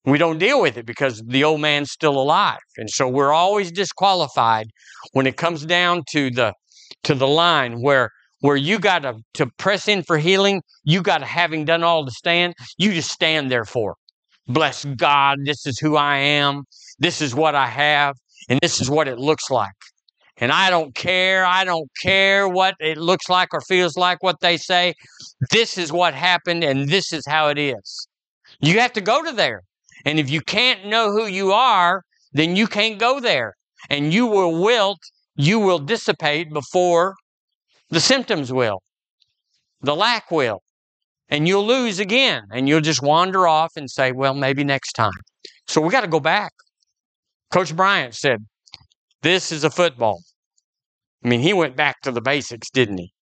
We 0.05 0.19
don't 0.19 0.39
deal 0.39 0.61
with 0.61 0.77
it 0.77 0.85
because 0.85 1.23
the 1.25 1.45
old 1.45 1.61
man's 1.61 1.93
still 1.93 2.21
alive, 2.21 2.59
and 2.77 2.91
so 2.91 3.07
we're 3.07 3.33
always 3.33 3.71
disqualified 3.71 4.67
when 5.13 5.29
it 5.29 5.37
comes 5.37 5.65
down 5.65 6.03
to 6.11 6.31
the 6.31 6.55
to 7.05 7.15
the 7.15 7.29
line 7.29 7.83
where 7.83 8.11
where 8.41 8.57
you 8.57 8.79
got 8.79 9.01
to 9.01 9.17
to 9.35 9.47
press 9.59 9.89
in 9.89 10.03
for 10.03 10.19
healing. 10.19 10.63
You 10.85 11.03
got 11.03 11.19
to 11.19 11.27
having 11.27 11.65
done 11.65 11.83
all 11.83 12.05
to 12.05 12.11
stand. 12.11 12.55
You 12.77 12.93
just 12.93 13.11
stand 13.11 13.51
there 13.51 13.65
for. 13.65 13.97
Bless 14.47 14.85
God. 14.85 15.41
This 15.45 15.67
is 15.67 15.79
who 15.79 15.97
I 15.97 16.17
am. 16.17 16.65
This 16.99 17.21
is 17.21 17.35
what 17.35 17.55
I 17.55 17.67
have, 17.67 18.17
and 18.49 18.59
this 18.61 18.81
is 18.81 18.91
what 18.91 19.09
it 19.09 19.19
looks 19.19 19.51
like. 19.51 19.71
And 20.39 20.53
I 20.53 20.71
don't 20.71 20.95
care. 20.95 21.45
I 21.45 21.65
don't 21.65 21.89
care 22.01 22.49
what 22.49 22.75
it 22.81 22.97
looks 22.97 23.29
like 23.29 23.53
or 23.53 23.61
feels 23.61 23.97
like, 23.97 24.23
what 24.23 24.41
they 24.41 24.57
say. 24.57 24.95
This 25.51 25.77
is 25.77 25.93
what 25.93 26.15
happened, 26.15 26.65
and 26.65 26.89
this 26.89 27.13
is 27.13 27.25
how 27.27 27.49
it 27.49 27.59
is. 27.59 28.09
You 28.61 28.81
have 28.81 28.93
to 28.95 29.01
go 29.01 29.23
to 29.23 29.33
there. 29.33 29.63
And 30.05 30.19
if 30.19 30.31
you 30.31 30.41
can't 30.41 30.87
know 30.87 31.11
who 31.11 31.27
you 31.27 31.53
are, 31.53 32.03
then 32.33 32.57
you 32.57 32.67
can't 32.67 32.99
go 32.99 33.21
there. 33.21 33.55
And 33.91 34.13
you 34.13 34.27
will 34.27 34.63
wilt, 34.63 35.01
you 35.37 35.59
will 35.59 35.79
dissipate 35.79 36.53
before 36.53 37.15
the 37.91 38.01
symptoms 38.01 38.53
will, 38.53 38.83
the 39.81 39.95
lack 39.95 40.31
will. 40.31 40.63
And 41.31 41.47
you'll 41.47 41.67
lose 41.67 41.99
again. 41.99 42.45
And 42.51 42.69
you'll 42.69 42.81
just 42.81 43.03
wander 43.03 43.47
off 43.47 43.73
and 43.77 43.91
say, 43.91 44.13
well, 44.13 44.33
maybe 44.33 44.65
next 44.65 44.95
time. 44.95 45.13
So 45.67 45.83
we 45.83 45.91
got 45.91 46.01
to 46.01 46.09
go 46.09 46.21
back. 46.21 46.53
Coach 47.51 47.75
Bryant 47.77 48.15
said, 48.15 48.47
This 49.23 49.53
is 49.53 49.65
a 49.65 49.71
football. 49.71 50.23
I 51.25 51.29
mean, 51.29 51.41
he 51.41 51.53
went 51.53 51.77
back 51.77 52.01
to 52.03 52.13
the 52.13 52.21
basics, 52.21 52.71
didn't 52.71 52.99
he? 52.99 53.13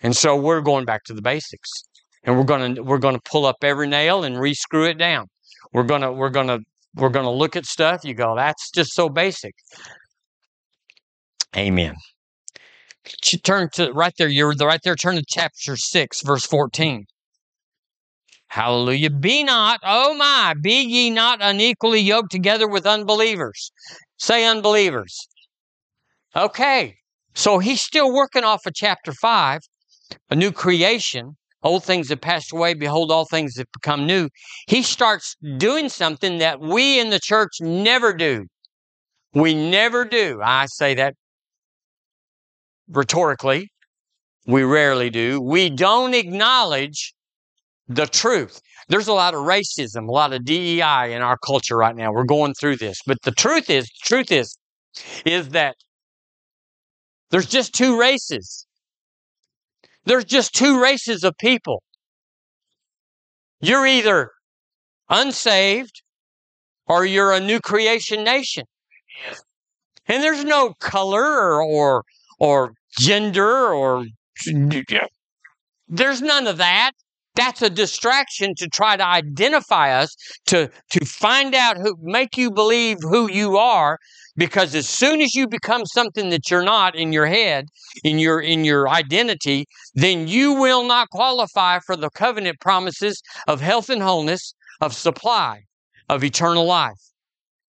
And 0.00 0.16
so 0.16 0.36
we're 0.36 0.60
going 0.60 0.84
back 0.84 1.04
to 1.04 1.14
the 1.14 1.22
basics. 1.22 1.70
And 2.24 2.36
we're 2.36 2.44
gonna 2.44 2.82
we're 2.82 2.98
gonna 2.98 3.20
pull 3.24 3.46
up 3.46 3.56
every 3.62 3.86
nail 3.86 4.24
and 4.24 4.36
rescrew 4.36 4.90
it 4.90 4.98
down. 4.98 5.26
We're 5.72 5.84
gonna 5.84 6.12
we're 6.12 6.30
gonna 6.30 6.58
we're 6.96 7.08
gonna 7.10 7.30
look 7.30 7.54
at 7.54 7.66
stuff. 7.66 8.04
You 8.04 8.14
go, 8.14 8.34
that's 8.34 8.70
just 8.72 8.94
so 8.94 9.08
basic. 9.08 9.54
Amen. 11.56 11.94
Turn 13.42 13.68
to 13.74 13.92
right 13.92 14.12
there, 14.18 14.28
you're 14.28 14.52
right 14.52 14.80
there, 14.82 14.96
turn 14.96 15.16
to 15.16 15.24
chapter 15.26 15.76
six, 15.76 16.22
verse 16.22 16.44
14. 16.46 17.06
Hallelujah. 18.48 19.10
Be 19.10 19.42
not, 19.42 19.80
oh 19.84 20.14
my, 20.14 20.54
be 20.60 20.82
ye 20.82 21.10
not 21.10 21.40
unequally 21.42 22.00
yoked 22.00 22.30
together 22.30 22.68
with 22.68 22.86
unbelievers. 22.86 23.70
Say 24.18 24.46
unbelievers. 24.46 25.28
Okay. 26.34 26.96
So 27.34 27.58
he's 27.58 27.82
still 27.82 28.14
working 28.14 28.44
off 28.44 28.64
of 28.66 28.74
chapter 28.74 29.12
5, 29.12 29.60
a 30.30 30.36
new 30.36 30.52
creation. 30.52 31.36
Old 31.62 31.84
things 31.84 32.08
have 32.08 32.20
passed 32.20 32.52
away. 32.52 32.74
Behold, 32.74 33.10
all 33.10 33.26
things 33.26 33.58
have 33.58 33.66
become 33.72 34.06
new. 34.06 34.28
He 34.68 34.82
starts 34.82 35.36
doing 35.58 35.88
something 35.88 36.38
that 36.38 36.60
we 36.60 37.00
in 37.00 37.10
the 37.10 37.20
church 37.20 37.52
never 37.60 38.14
do. 38.14 38.46
We 39.34 39.54
never 39.54 40.04
do. 40.04 40.40
I 40.42 40.66
say 40.66 40.94
that 40.94 41.14
rhetorically. 42.88 43.70
We 44.46 44.62
rarely 44.62 45.10
do. 45.10 45.40
We 45.40 45.70
don't 45.70 46.14
acknowledge 46.14 47.14
the 47.88 48.06
truth. 48.06 48.60
There's 48.88 49.08
a 49.08 49.12
lot 49.12 49.34
of 49.34 49.40
racism, 49.40 50.08
a 50.08 50.12
lot 50.12 50.32
of 50.32 50.44
DEI 50.44 51.12
in 51.12 51.22
our 51.22 51.36
culture 51.38 51.76
right 51.76 51.96
now. 51.96 52.12
We're 52.12 52.24
going 52.24 52.54
through 52.54 52.76
this. 52.76 52.98
But 53.06 53.18
the 53.22 53.32
truth 53.32 53.68
is, 53.68 53.86
the 53.86 54.06
truth 54.06 54.30
is, 54.30 54.56
is 55.24 55.48
that 55.50 55.74
there's 57.30 57.46
just 57.46 57.74
two 57.74 57.98
races. 57.98 58.66
There's 60.04 60.24
just 60.24 60.54
two 60.54 60.80
races 60.80 61.24
of 61.24 61.36
people. 61.38 61.82
You're 63.60 63.86
either 63.86 64.30
unsaved 65.08 66.02
or 66.86 67.04
you're 67.04 67.32
a 67.32 67.40
new 67.40 67.60
creation 67.60 68.22
nation. 68.22 68.64
And 70.06 70.22
there's 70.22 70.44
no 70.44 70.74
color 70.78 71.60
or, 71.60 72.04
or, 72.38 72.72
gender 72.98 73.72
or 73.72 74.06
there's 75.88 76.22
none 76.22 76.46
of 76.46 76.56
that. 76.58 76.92
That's 77.34 77.60
a 77.60 77.68
distraction 77.68 78.54
to 78.56 78.66
try 78.66 78.96
to 78.96 79.06
identify 79.06 79.92
us, 79.92 80.16
to, 80.46 80.70
to 80.90 81.04
find 81.04 81.54
out 81.54 81.76
who, 81.76 81.94
make 82.00 82.36
you 82.36 82.50
believe 82.50 82.98
who 83.02 83.30
you 83.30 83.58
are. 83.58 83.98
Because 84.38 84.74
as 84.74 84.88
soon 84.88 85.20
as 85.20 85.34
you 85.34 85.46
become 85.46 85.86
something 85.86 86.30
that 86.30 86.50
you're 86.50 86.64
not 86.64 86.94
in 86.94 87.12
your 87.12 87.26
head, 87.26 87.66
in 88.04 88.18
your, 88.18 88.40
in 88.40 88.64
your 88.64 88.88
identity, 88.88 89.66
then 89.94 90.28
you 90.28 90.54
will 90.54 90.84
not 90.84 91.08
qualify 91.10 91.78
for 91.78 91.96
the 91.96 92.10
covenant 92.10 92.60
promises 92.60 93.22
of 93.46 93.60
health 93.60 93.88
and 93.88 94.02
wholeness, 94.02 94.54
of 94.80 94.94
supply, 94.94 95.62
of 96.08 96.22
eternal 96.22 96.66
life. 96.66 97.00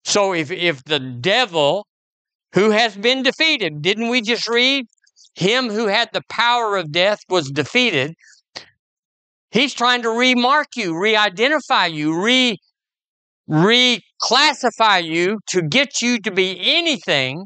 So 0.05 0.33
if, 0.33 0.51
if 0.51 0.83
the 0.83 0.99
devil 0.99 1.85
who 2.55 2.71
has 2.71 2.95
been 2.95 3.21
defeated, 3.21 3.81
didn't 3.81 4.07
we 4.07 4.21
just 4.21 4.47
read? 4.47 4.85
Him 5.35 5.69
who 5.69 5.87
had 5.87 6.09
the 6.13 6.23
power 6.29 6.77
of 6.77 6.91
death 6.91 7.19
was 7.29 7.51
defeated. 7.51 8.15
He's 9.51 9.73
trying 9.73 10.01
to 10.03 10.09
remark 10.09 10.67
you, 10.75 10.97
re 10.97 11.15
identify 11.17 11.87
you, 11.87 12.23
re 12.23 12.57
reclassify 13.49 15.03
you 15.03 15.39
to 15.49 15.61
get 15.61 16.01
you 16.01 16.19
to 16.19 16.31
be 16.31 16.57
anything 16.61 17.45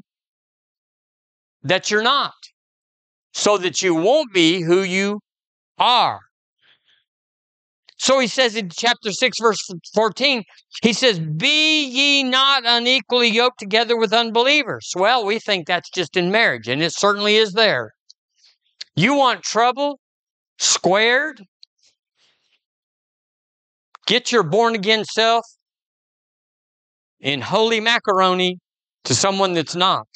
that 1.63 1.91
you're 1.91 2.03
not, 2.03 2.33
so 3.33 3.57
that 3.57 3.81
you 3.81 3.95
won't 3.95 4.31
be 4.31 4.61
who 4.61 4.81
you 4.81 5.19
are. 5.77 6.19
So 7.99 8.19
he 8.19 8.27
says 8.27 8.55
in 8.55 8.69
chapter 8.69 9.11
6, 9.11 9.39
verse 9.41 9.59
14, 9.93 10.43
he 10.81 10.93
says, 10.93 11.19
Be 11.19 11.85
ye 11.85 12.23
not 12.23 12.63
unequally 12.65 13.27
yoked 13.27 13.59
together 13.59 13.97
with 13.97 14.13
unbelievers. 14.13 14.93
Well, 14.95 15.25
we 15.25 15.37
think 15.37 15.67
that's 15.67 15.89
just 15.89 16.15
in 16.15 16.31
marriage, 16.31 16.69
and 16.69 16.81
it 16.81 16.93
certainly 16.93 17.35
is 17.35 17.51
there. 17.51 17.91
You 18.95 19.15
want 19.15 19.43
trouble 19.43 19.99
squared? 20.57 21.43
Get 24.07 24.31
your 24.31 24.43
born 24.43 24.75
again 24.75 25.03
self 25.03 25.45
in 27.19 27.41
holy 27.41 27.81
macaroni 27.81 28.59
to 29.03 29.13
someone 29.13 29.53
that's 29.53 29.75
not. 29.75 30.07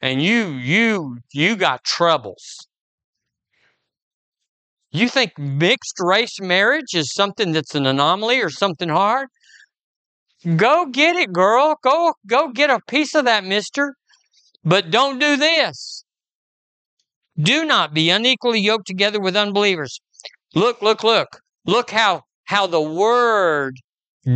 And 0.00 0.22
you, 0.22 0.52
you, 0.52 1.18
you 1.32 1.56
got 1.56 1.82
troubles. 1.82 2.69
You 4.92 5.08
think 5.08 5.38
mixed 5.38 5.96
race 6.00 6.40
marriage 6.40 6.94
is 6.94 7.12
something 7.12 7.52
that's 7.52 7.74
an 7.74 7.86
anomaly 7.86 8.40
or 8.40 8.50
something 8.50 8.88
hard? 8.88 9.28
Go 10.56 10.86
get 10.86 11.16
it, 11.16 11.32
girl. 11.32 11.76
Go, 11.82 12.14
go 12.26 12.48
get 12.48 12.70
a 12.70 12.80
piece 12.88 13.14
of 13.14 13.24
that, 13.26 13.44
mister. 13.44 13.94
But 14.64 14.90
don't 14.90 15.18
do 15.18 15.36
this. 15.36 16.04
Do 17.38 17.64
not 17.64 17.94
be 17.94 18.10
unequally 18.10 18.60
yoked 18.60 18.86
together 18.86 19.20
with 19.20 19.36
unbelievers. 19.36 20.00
Look, 20.54 20.82
look, 20.82 21.04
look. 21.04 21.28
Look 21.66 21.90
how, 21.90 22.22
how 22.44 22.66
the 22.66 22.80
word 22.80 23.76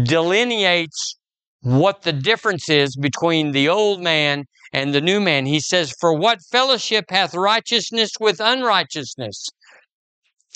delineates 0.05 1.17
what 1.61 2.03
the 2.03 2.13
difference 2.13 2.69
is 2.69 2.97
between 2.97 3.53
the 3.53 3.69
old 3.69 4.01
man 4.01 4.45
and 4.73 4.95
the 4.95 5.01
new 5.01 5.21
man. 5.21 5.47
He 5.47 5.61
says, 5.61 5.95
For 6.01 6.17
what 6.17 6.39
fellowship 6.53 7.07
hath 7.09 7.35
righteousness 7.35 8.11
with 8.21 8.41
unrighteousness? 8.41 9.49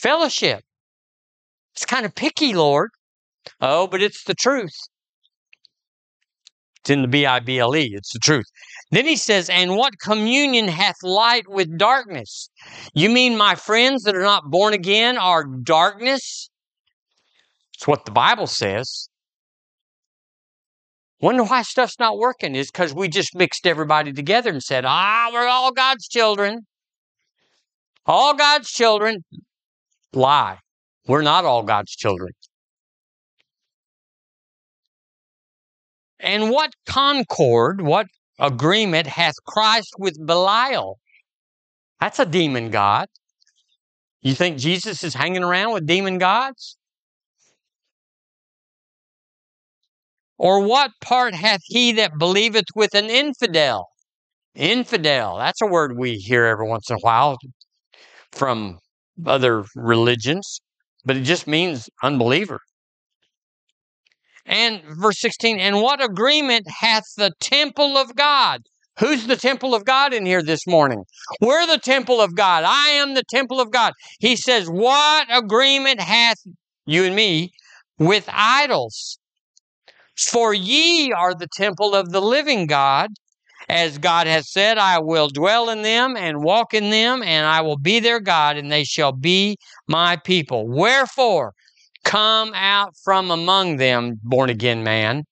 Fellowship. 0.01 0.63
It's 1.75 1.85
kind 1.85 2.07
of 2.07 2.15
picky, 2.15 2.55
Lord. 2.55 2.91
Oh, 3.61 3.87
but 3.87 4.03
it's 4.03 4.25
the 4.25 4.35
truth. 4.35 4.75
It's 6.81 6.91
in 6.91 7.03
the 7.03 7.09
B 7.09 7.27
I 7.27 7.41
B 7.41 7.59
L 7.59 7.77
E. 7.77 7.91
It's 7.95 8.13
the 8.13 8.19
truth. 8.19 8.47
Then 8.91 9.07
he 9.07 9.17
says, 9.17 9.51
And 9.51 9.77
what 9.77 9.95
communion 10.03 10.69
hath 10.69 10.97
light 11.03 11.49
with 11.49 11.77
darkness? 11.77 12.49
You 12.95 13.11
mean 13.11 13.37
my 13.37 13.55
friends 13.55 14.05
that 14.05 14.15
are 14.15 14.23
not 14.23 14.51
born 14.51 14.75
again 14.75 15.19
are 15.19 15.45
darkness? 15.45 16.49
It's 17.75 17.87
what 17.87 18.05
the 18.05 18.13
Bible 18.13 18.47
says. 18.47 19.09
Wonder 21.21 21.45
why 21.45 21.63
stuff's 21.63 21.99
not 21.99 22.17
working 22.17 22.55
is 22.55 22.71
because 22.71 22.95
we 22.95 23.09
just 23.09 23.35
mixed 23.35 23.67
everybody 23.67 24.13
together 24.13 24.51
and 24.51 24.63
said, 24.63 24.85
ah, 24.85 25.31
we're 25.33 25.49
all 25.49 25.73
God's 25.73 26.07
children. 26.07 26.61
All 28.07 28.35
God's 28.35 28.71
children. 28.71 29.25
Lie. 30.13 30.59
We're 31.07 31.23
not 31.23 31.45
all 31.45 31.63
God's 31.63 31.93
children. 31.93 32.33
And 36.21 36.51
what 36.51 36.73
concord, 36.87 37.81
what 37.81 38.07
agreement 38.39 39.07
hath 39.07 39.35
Christ 39.47 39.95
with 39.99 40.15
Belial? 40.25 40.99
That's 42.01 42.19
a 42.19 42.27
demon 42.27 42.71
god. 42.71 43.09
You 44.21 44.35
think 44.35 44.59
Jesus 44.59 45.05
is 45.05 45.15
hanging 45.15 45.45
around 45.45 45.73
with 45.75 45.87
demon 45.87 46.19
gods? 46.19 46.77
Or 50.37 50.61
what 50.61 50.93
part 51.01 51.35
hath 51.35 51.61
he 51.65 51.93
that 51.93 52.19
believeth 52.19 52.67
with 52.75 52.95
an 52.95 53.07
infidel? 53.07 53.89
Infidel, 54.55 55.39
that's 55.39 55.61
a 55.63 55.67
word 55.67 55.97
we 55.97 56.15
hear 56.15 56.45
every 56.45 56.69
once 56.69 56.91
in 56.91 56.97
a 56.97 57.01
while 57.01 57.37
from 58.33 58.79
other 59.27 59.65
religions, 59.75 60.61
but 61.05 61.17
it 61.17 61.23
just 61.23 61.47
means 61.47 61.89
unbeliever. 62.03 62.61
And 64.47 64.83
verse 64.85 65.21
16, 65.21 65.59
and 65.61 65.83
what 65.83 66.03
agreement 66.03 66.67
hath 66.81 67.05
the 67.17 67.33
temple 67.41 67.99
of 67.99 68.17
God? 68.17 68.63
Who's 68.99 69.27
the 69.27 69.37
temple 69.37 69.75
of 69.75 69.85
God 69.85 70.13
in 70.13 70.27
here 70.27 70.43
this 70.43 70.67
morning? 70.67 71.05
We're 71.41 71.67
the 71.67 71.79
temple 71.79 72.21
of 72.21 72.35
God. 72.35 72.65
I 72.67 72.89
am 72.89 73.15
the 73.15 73.23
temple 73.31 73.61
of 73.61 73.71
God. 73.71 73.93
He 74.19 74.35
says, 74.35 74.69
What 74.69 75.29
agreement 75.31 76.01
hath 76.01 76.39
you 76.85 77.05
and 77.05 77.15
me 77.15 77.53
with 77.99 78.29
idols? 78.33 79.19
For 80.19 80.53
ye 80.53 81.13
are 81.13 81.35
the 81.35 81.47
temple 81.47 81.95
of 81.95 82.11
the 82.11 82.21
living 82.21 82.67
God. 82.67 83.11
As 83.69 83.99
God 83.99 84.27
has 84.27 84.51
said, 84.51 84.79
I 84.79 84.99
will 84.99 85.29
dwell 85.29 85.69
in 85.69 85.83
them 85.83 86.17
and 86.17 86.43
walk 86.43 86.73
in 86.73 86.89
them, 86.89 87.23
and 87.23 87.47
I 87.47 87.61
will 87.61 87.77
be 87.77 88.01
their 88.01 88.19
God, 88.19 88.57
and 88.57 88.73
they 88.73 88.85
shall 88.85 89.13
be 89.13 89.59
my 89.87 90.17
people. 90.17 90.67
Wherefore, 90.67 91.53
come 92.05 92.53
out 92.55 92.95
from 93.05 93.31
among 93.31 93.77
them, 93.77 94.19
born 94.23 94.49
again 94.49 94.83
man, 94.83 95.25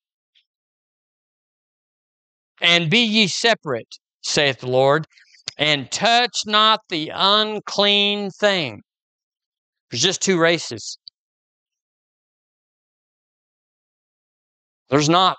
and 2.61 2.90
be 2.90 3.01
ye 3.01 3.27
separate, 3.27 3.96
saith 4.22 4.61
the 4.61 4.68
Lord, 4.68 5.07
and 5.57 5.90
touch 5.90 6.42
not 6.44 6.81
the 6.90 7.11
unclean 7.14 8.31
thing. 8.31 8.83
There's 9.90 10.03
just 10.03 10.20
two 10.20 10.38
races. 10.38 10.99
There's 14.90 15.09
not 15.09 15.38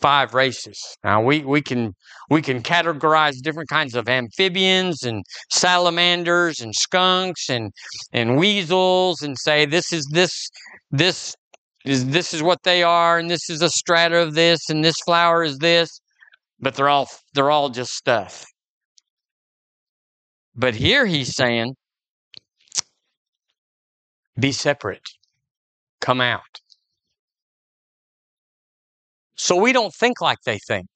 five 0.00 0.34
races. 0.34 0.78
Now 1.04 1.22
we, 1.22 1.40
we 1.40 1.62
can 1.62 1.94
we 2.30 2.42
can 2.42 2.62
categorize 2.62 3.34
different 3.42 3.68
kinds 3.68 3.94
of 3.94 4.08
amphibians 4.08 5.02
and 5.02 5.24
salamanders 5.50 6.60
and 6.60 6.74
skunks 6.74 7.48
and 7.48 7.72
and 8.12 8.36
weasels 8.36 9.22
and 9.22 9.36
say 9.38 9.66
this 9.66 9.92
is 9.92 10.06
this 10.12 10.48
this 10.90 11.34
is 11.84 12.06
this 12.06 12.34
is 12.34 12.42
what 12.42 12.62
they 12.64 12.82
are 12.82 13.18
and 13.18 13.30
this 13.30 13.48
is 13.48 13.62
a 13.62 13.70
strata 13.70 14.18
of 14.18 14.34
this 14.34 14.68
and 14.68 14.84
this 14.84 14.96
flower 15.04 15.42
is 15.44 15.58
this 15.58 16.00
but 16.60 16.74
they're 16.74 16.88
all 16.88 17.08
they're 17.34 17.50
all 17.50 17.68
just 17.68 17.92
stuff. 17.92 18.44
But 20.54 20.74
here 20.74 21.06
he's 21.06 21.34
saying 21.34 21.74
Be 24.38 24.52
separate. 24.52 25.08
Come 26.00 26.20
out. 26.20 26.60
So 29.36 29.56
we 29.56 29.72
don't 29.72 29.94
think 29.94 30.20
like 30.20 30.38
they 30.44 30.58
think. 30.58 30.88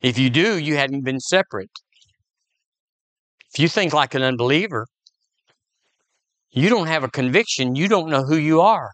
If 0.00 0.18
you 0.18 0.30
do, 0.30 0.58
you 0.58 0.76
hadn't 0.76 1.04
been 1.04 1.20
separate. 1.20 1.70
If 3.52 3.58
you 3.58 3.68
think 3.68 3.92
like 3.92 4.14
an 4.14 4.22
unbeliever, 4.22 4.86
you 6.50 6.68
don't 6.68 6.86
have 6.86 7.04
a 7.04 7.10
conviction. 7.10 7.74
You 7.74 7.88
don't 7.88 8.10
know 8.10 8.22
who 8.22 8.36
you 8.36 8.60
are. 8.60 8.90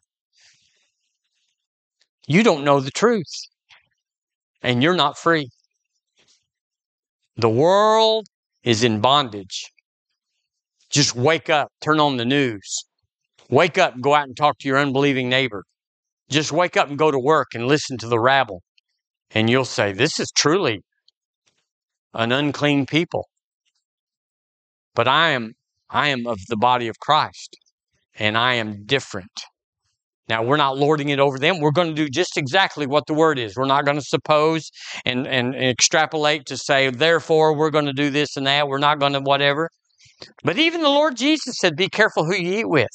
You 2.26 2.42
don't 2.42 2.64
know 2.64 2.80
the 2.80 2.90
truth. 2.90 3.32
And 4.62 4.82
you're 4.82 4.94
not 4.94 5.18
free. 5.18 5.48
The 7.36 7.50
world 7.50 8.26
is 8.62 8.84
in 8.84 9.00
bondage. 9.00 9.70
Just 10.88 11.16
wake 11.16 11.50
up, 11.50 11.72
turn 11.82 12.00
on 12.00 12.16
the 12.16 12.24
news. 12.24 12.84
Wake 13.50 13.76
up 13.76 14.00
go 14.00 14.14
out 14.14 14.26
and 14.26 14.36
talk 14.36 14.58
to 14.58 14.68
your 14.68 14.78
unbelieving 14.78 15.28
neighbor. 15.28 15.64
Just 16.34 16.50
wake 16.50 16.76
up 16.76 16.88
and 16.88 16.98
go 16.98 17.12
to 17.12 17.18
work 17.18 17.54
and 17.54 17.68
listen 17.68 17.96
to 17.98 18.08
the 18.08 18.18
rabble. 18.18 18.60
And 19.30 19.48
you'll 19.48 19.64
say, 19.64 19.92
This 19.92 20.18
is 20.18 20.32
truly 20.34 20.82
an 22.12 22.32
unclean 22.32 22.86
people. 22.86 23.28
But 24.96 25.06
I 25.06 25.30
am 25.30 25.52
I 25.88 26.08
am 26.08 26.26
of 26.26 26.38
the 26.48 26.56
body 26.56 26.88
of 26.88 26.98
Christ 26.98 27.56
and 28.16 28.36
I 28.36 28.54
am 28.54 28.84
different. 28.84 29.30
Now, 30.28 30.42
we're 30.42 30.56
not 30.56 30.76
lording 30.76 31.10
it 31.10 31.20
over 31.20 31.38
them. 31.38 31.60
We're 31.60 31.70
going 31.70 31.94
to 31.94 31.94
do 31.94 32.08
just 32.08 32.36
exactly 32.36 32.86
what 32.86 33.06
the 33.06 33.14
word 33.14 33.38
is. 33.38 33.56
We're 33.56 33.66
not 33.66 33.84
going 33.84 33.98
to 33.98 34.04
suppose 34.04 34.70
and, 35.04 35.28
and, 35.28 35.54
and 35.54 35.64
extrapolate 35.64 36.46
to 36.46 36.56
say, 36.56 36.90
therefore, 36.90 37.56
we're 37.56 37.70
going 37.70 37.86
to 37.86 37.92
do 37.92 38.10
this 38.10 38.36
and 38.36 38.46
that. 38.46 38.66
We're 38.66 38.78
not 38.78 38.98
going 38.98 39.12
to 39.12 39.20
whatever. 39.20 39.68
But 40.42 40.58
even 40.58 40.82
the 40.82 40.88
Lord 40.88 41.16
Jesus 41.16 41.58
said, 41.58 41.76
be 41.76 41.88
careful 41.88 42.24
who 42.24 42.34
you 42.34 42.60
eat 42.60 42.68
with. 42.68 42.88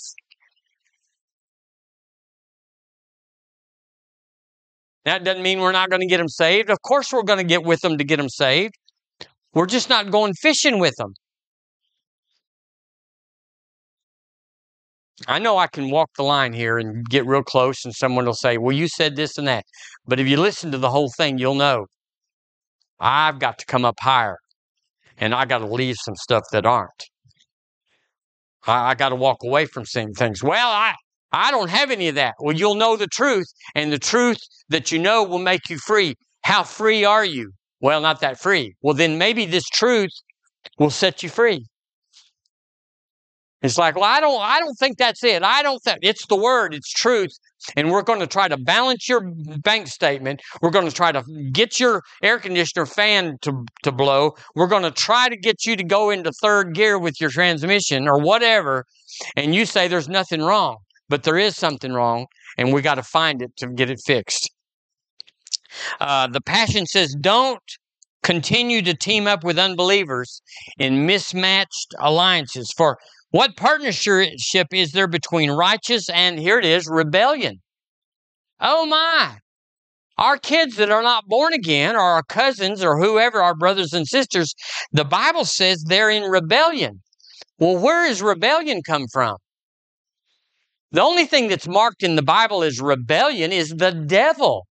That 5.05 5.23
doesn't 5.23 5.43
mean 5.43 5.59
we're 5.59 5.71
not 5.71 5.89
going 5.89 6.01
to 6.01 6.07
get 6.07 6.17
them 6.17 6.27
saved. 6.27 6.69
Of 6.69 6.81
course, 6.81 7.12
we're 7.12 7.23
going 7.23 7.39
to 7.39 7.45
get 7.45 7.63
with 7.63 7.81
them 7.81 7.97
to 7.97 8.03
get 8.03 8.17
them 8.17 8.29
saved. 8.29 8.73
We're 9.53 9.65
just 9.65 9.89
not 9.89 10.12
going 10.12 10.33
fishing 10.33 10.79
with 10.79 10.95
them. 10.97 11.13
I 15.27 15.39
know 15.39 15.57
I 15.57 15.67
can 15.67 15.89
walk 15.89 16.12
the 16.15 16.23
line 16.23 16.53
here 16.53 16.77
and 16.77 17.05
get 17.05 17.25
real 17.25 17.43
close, 17.43 17.83
and 17.83 17.93
someone 17.93 18.25
will 18.25 18.33
say, 18.33 18.57
Well, 18.57 18.75
you 18.75 18.88
said 18.88 19.15
this 19.15 19.38
and 19.38 19.47
that. 19.47 19.65
But 20.05 20.19
if 20.19 20.27
you 20.27 20.38
listen 20.38 20.71
to 20.71 20.77
the 20.77 20.89
whole 20.89 21.12
thing, 21.17 21.38
you'll 21.38 21.55
know 21.55 21.88
I've 22.99 23.39
got 23.39 23.57
to 23.59 23.65
come 23.65 23.85
up 23.85 23.99
higher 23.99 24.38
and 25.17 25.33
I 25.33 25.45
got 25.45 25.59
to 25.59 25.67
leave 25.67 25.95
some 25.99 26.15
stuff 26.15 26.43
that 26.51 26.65
aren't. 26.65 27.03
I, 28.65 28.91
I 28.91 28.95
got 28.95 29.09
to 29.09 29.15
walk 29.15 29.38
away 29.43 29.65
from 29.65 29.85
some 29.85 30.12
things. 30.13 30.43
Well, 30.43 30.69
I, 30.69 30.95
I 31.31 31.51
don't 31.51 31.69
have 31.69 31.91
any 31.91 32.07
of 32.07 32.15
that. 32.15 32.35
Well, 32.39 32.55
you'll 32.55 32.75
know 32.75 32.97
the 32.97 33.07
truth, 33.07 33.47
and 33.75 33.91
the 33.91 33.99
truth 33.99 34.39
that 34.69 34.91
you 34.91 34.99
know 34.99 35.23
will 35.23 35.39
make 35.39 35.69
you 35.69 35.77
free. 35.77 36.15
How 36.43 36.63
free 36.63 37.03
are 37.05 37.25
you? 37.25 37.51
Well, 37.81 38.01
not 38.01 38.21
that 38.21 38.39
free. 38.39 38.75
Well, 38.81 38.95
then 38.95 39.17
maybe 39.17 39.45
this 39.45 39.65
truth 39.65 40.11
will 40.77 40.89
set 40.89 41.23
you 41.23 41.29
free. 41.29 41.65
It's 43.61 43.77
like, 43.77 43.95
well, 43.95 44.05
I 44.05 44.21
don't, 44.21 44.41
I 44.41 44.59
don't 44.59 44.75
think 44.75 44.97
that's 44.97 45.23
it. 45.23 45.43
I 45.43 45.61
don't 45.61 45.83
think 45.83 45.99
it's 46.01 46.25
the 46.27 46.37
word, 46.37 46.73
it's 46.73 46.89
truth. 46.89 47.31
And 47.75 47.91
we're 47.91 48.03
going 48.03 48.21
to 48.21 48.27
try 48.27 48.47
to 48.47 48.57
balance 48.57 49.09
your 49.09 49.33
bank 49.61 49.87
statement. 49.87 50.41
We're 50.61 50.69
going 50.69 50.87
to 50.87 50.95
try 50.95 51.11
to 51.11 51.21
get 51.51 51.77
your 51.77 52.01
air 52.23 52.39
conditioner 52.39 52.85
fan 52.85 53.37
to, 53.41 53.65
to 53.83 53.91
blow. 53.91 54.35
We're 54.55 54.67
going 54.67 54.83
to 54.83 54.91
try 54.91 55.27
to 55.27 55.35
get 55.35 55.65
you 55.65 55.75
to 55.75 55.83
go 55.83 56.09
into 56.09 56.31
third 56.41 56.73
gear 56.73 56.97
with 56.97 57.19
your 57.19 57.29
transmission 57.29 58.07
or 58.07 58.17
whatever. 58.17 58.85
And 59.35 59.53
you 59.53 59.65
say 59.65 59.89
there's 59.89 60.07
nothing 60.07 60.41
wrong, 60.41 60.77
but 61.09 61.23
there 61.23 61.37
is 61.37 61.57
something 61.57 61.91
wrong, 61.91 62.27
and 62.57 62.73
we 62.73 62.81
got 62.81 62.95
to 62.95 63.03
find 63.03 63.41
it 63.41 63.51
to 63.57 63.67
get 63.67 63.89
it 63.89 63.99
fixed. 64.05 64.49
Uh, 65.99 66.27
the 66.27 66.41
Passion 66.41 66.85
says, 66.85 67.15
don't 67.19 67.59
continue 68.23 68.81
to 68.81 68.93
team 68.93 69.27
up 69.27 69.43
with 69.43 69.59
unbelievers 69.59 70.41
in 70.77 71.05
mismatched 71.05 71.93
alliances. 71.99 72.73
For 72.75 72.97
what 73.31 73.55
partnership 73.55 74.67
is 74.73 74.91
there 74.91 75.07
between 75.07 75.51
righteous 75.51 76.09
and, 76.09 76.39
here 76.39 76.59
it 76.59 76.65
is, 76.65 76.87
rebellion? 76.89 77.61
Oh 78.59 78.85
my! 78.85 79.37
Our 80.17 80.37
kids 80.37 80.75
that 80.75 80.91
are 80.91 81.03
not 81.03 81.27
born 81.27 81.53
again, 81.53 81.95
or 81.95 82.01
our 82.01 82.23
cousins, 82.23 82.83
or 82.83 82.99
whoever, 82.99 83.41
our 83.41 83.55
brothers 83.55 83.93
and 83.93 84.05
sisters, 84.05 84.53
the 84.91 85.05
Bible 85.05 85.45
says 85.45 85.83
they're 85.83 86.09
in 86.09 86.23
rebellion. 86.23 87.01
Well, 87.57 87.77
where 87.77 88.07
does 88.07 88.21
rebellion 88.21 88.81
come 88.85 89.05
from? 89.13 89.37
The 90.91 91.02
only 91.02 91.25
thing 91.25 91.47
that's 91.47 91.67
marked 91.67 92.04
in 92.04 92.15
the 92.15 92.23
Bible 92.23 92.63
as 92.63 92.82
rebellion 92.82 93.52
is 93.52 93.69
the 93.69 93.91
devil. 93.91 94.65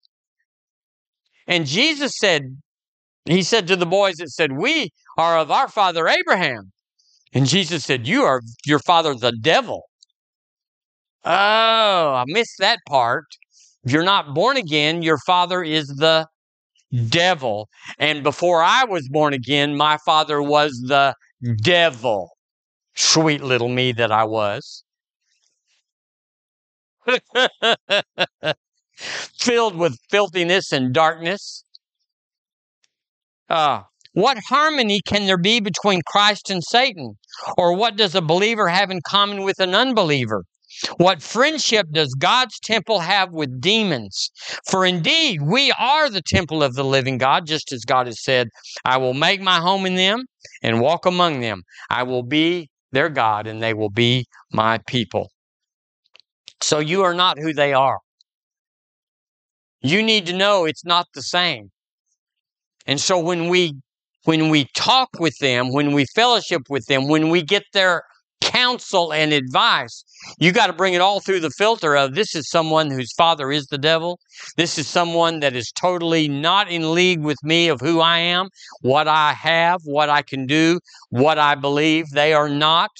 And 1.47 1.67
Jesus 1.67 2.13
said, 2.19 2.43
He 3.25 3.43
said 3.43 3.69
to 3.69 3.77
the 3.77 3.87
boys 3.87 4.17
that 4.17 4.31
said, 4.31 4.53
We 4.53 4.91
are 5.17 5.39
of 5.39 5.51
our 5.51 5.69
father 5.69 6.09
Abraham. 6.09 6.73
And 7.33 7.47
Jesus 7.47 7.85
said, 7.85 8.07
You 8.07 8.23
are 8.23 8.41
your 8.67 8.81
father, 8.81 9.15
the 9.15 9.33
devil. 9.33 9.85
Oh, 11.25 11.31
I 11.31 12.25
missed 12.27 12.57
that 12.59 12.79
part. 12.89 13.25
If 13.85 13.93
you're 13.93 14.03
not 14.03 14.35
born 14.35 14.57
again, 14.57 15.03
your 15.03 15.19
father 15.27 15.63
is 15.63 15.87
the 15.89 16.27
devil. 17.09 17.69
And 17.99 18.23
before 18.23 18.63
I 18.63 18.85
was 18.85 19.09
born 19.09 19.35
again, 19.35 19.77
my 19.77 19.99
father 20.05 20.43
was 20.43 20.73
the 20.87 21.15
devil. 21.63 22.31
Sweet 22.95 23.43
little 23.43 23.69
me 23.69 23.93
that 23.93 24.11
I 24.11 24.25
was. 24.25 24.85
Filled 29.39 29.77
with 29.77 29.97
filthiness 30.11 30.73
and 30.73 30.93
darkness. 30.93 31.65
Ah, 33.49 33.87
what 34.13 34.39
harmony 34.49 35.01
can 35.07 35.27
there 35.27 35.39
be 35.39 35.61
between 35.61 36.03
Christ 36.07 36.51
and 36.51 36.63
Satan? 36.63 37.15
Or 37.57 37.75
what 37.77 37.97
does 37.97 38.15
a 38.15 38.21
believer 38.21 38.69
have 38.69 38.91
in 38.91 39.01
common 39.07 39.43
with 39.43 39.61
an 39.61 39.75
unbeliever? 39.75 40.45
What 40.97 41.23
friendship 41.23 41.87
does 41.93 42.15
God's 42.19 42.59
temple 42.61 43.01
have 43.01 43.33
with 43.33 43.61
demons? 43.61 44.31
For 44.69 44.85
indeed, 44.85 45.41
we 45.43 45.73
are 45.79 46.11
the 46.11 46.23
temple 46.23 46.63
of 46.63 46.75
the 46.75 46.85
living 46.85 47.19
God, 47.19 47.47
just 47.47 47.73
as 47.73 47.85
God 47.85 48.07
has 48.07 48.23
said, 48.23 48.49
I 48.85 48.99
will 48.99 49.15
make 49.15 49.41
my 49.41 49.61
home 49.61 49.87
in 49.87 49.97
them 49.97 50.25
and 50.63 50.81
walk 50.81 51.07
among 51.07 51.41
them. 51.41 51.63
I 51.91 52.03
will 52.03 52.23
be 52.23 52.69
their 52.93 53.09
God, 53.09 53.47
and 53.47 53.63
they 53.63 53.75
will 53.75 53.91
be 53.91 54.27
my 54.53 54.79
people. 54.87 55.31
So 56.61 56.79
you 56.79 57.03
are 57.03 57.15
not 57.15 57.39
who 57.39 57.53
they 57.53 57.73
are. 57.73 57.99
You 59.81 60.03
need 60.03 60.27
to 60.27 60.37
know 60.37 60.65
it's 60.65 60.85
not 60.85 61.07
the 61.15 61.23
same. 61.23 61.71
And 62.87 63.01
so 63.01 63.19
when 63.19 63.49
we 63.49 63.75
when 64.25 64.49
we 64.51 64.67
talk 64.75 65.09
with 65.19 65.39
them, 65.39 65.73
when 65.73 65.93
we 65.93 66.05
fellowship 66.15 66.63
with 66.69 66.85
them, 66.87 67.09
when 67.09 67.31
we 67.31 67.43
get 67.43 67.63
their 67.73 68.03
counsel 68.41 69.13
and 69.13 69.33
advice, 69.33 70.05
you 70.39 70.53
got 70.53 70.67
to 70.67 70.73
bring 70.73 70.95
it 70.95 71.01
all 71.01 71.21
through 71.21 71.41
the 71.41 71.51
filter 71.51 71.97
of 71.97 72.15
this 72.15 72.35
is 72.35 72.51
someone 72.51 72.91
whose 72.91 73.13
father 73.17 73.51
is 73.51 73.67
the 73.67 73.79
devil. 73.79 74.19
This 74.57 74.79
is 74.79 74.89
someone 74.89 75.41
that 75.41 75.55
is 75.55 75.71
totally 75.75 76.29
not 76.29 76.71
in 76.71 76.95
league 76.95 77.21
with 77.21 77.39
me 77.43 77.69
of 77.69 77.81
who 77.81 78.01
I 78.01 78.19
am, 78.19 78.49
what 78.81 79.09
I 79.09 79.33
have, 79.33 79.81
what 79.85 80.11
I 80.11 80.23
can 80.23 80.47
do, 80.47 80.81
what 81.11 81.39
I 81.39 81.55
believe. 81.55 82.11
They 82.11 82.33
are 82.33 82.49
not. 82.49 82.91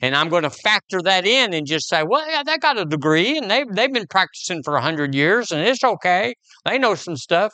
And 0.00 0.14
I'm 0.14 0.28
going 0.28 0.42
to 0.42 0.50
factor 0.50 1.00
that 1.02 1.26
in 1.26 1.54
and 1.54 1.66
just 1.66 1.88
say, 1.88 2.02
well, 2.02 2.28
yeah, 2.28 2.42
they 2.44 2.58
got 2.58 2.78
a 2.78 2.84
degree 2.84 3.38
and 3.38 3.50
they've, 3.50 3.66
they've 3.70 3.92
been 3.92 4.06
practicing 4.06 4.62
for 4.62 4.74
100 4.74 5.14
years 5.14 5.50
and 5.50 5.60
it's 5.62 5.82
okay. 5.82 6.34
They 6.64 6.78
know 6.78 6.94
some 6.94 7.16
stuff 7.16 7.52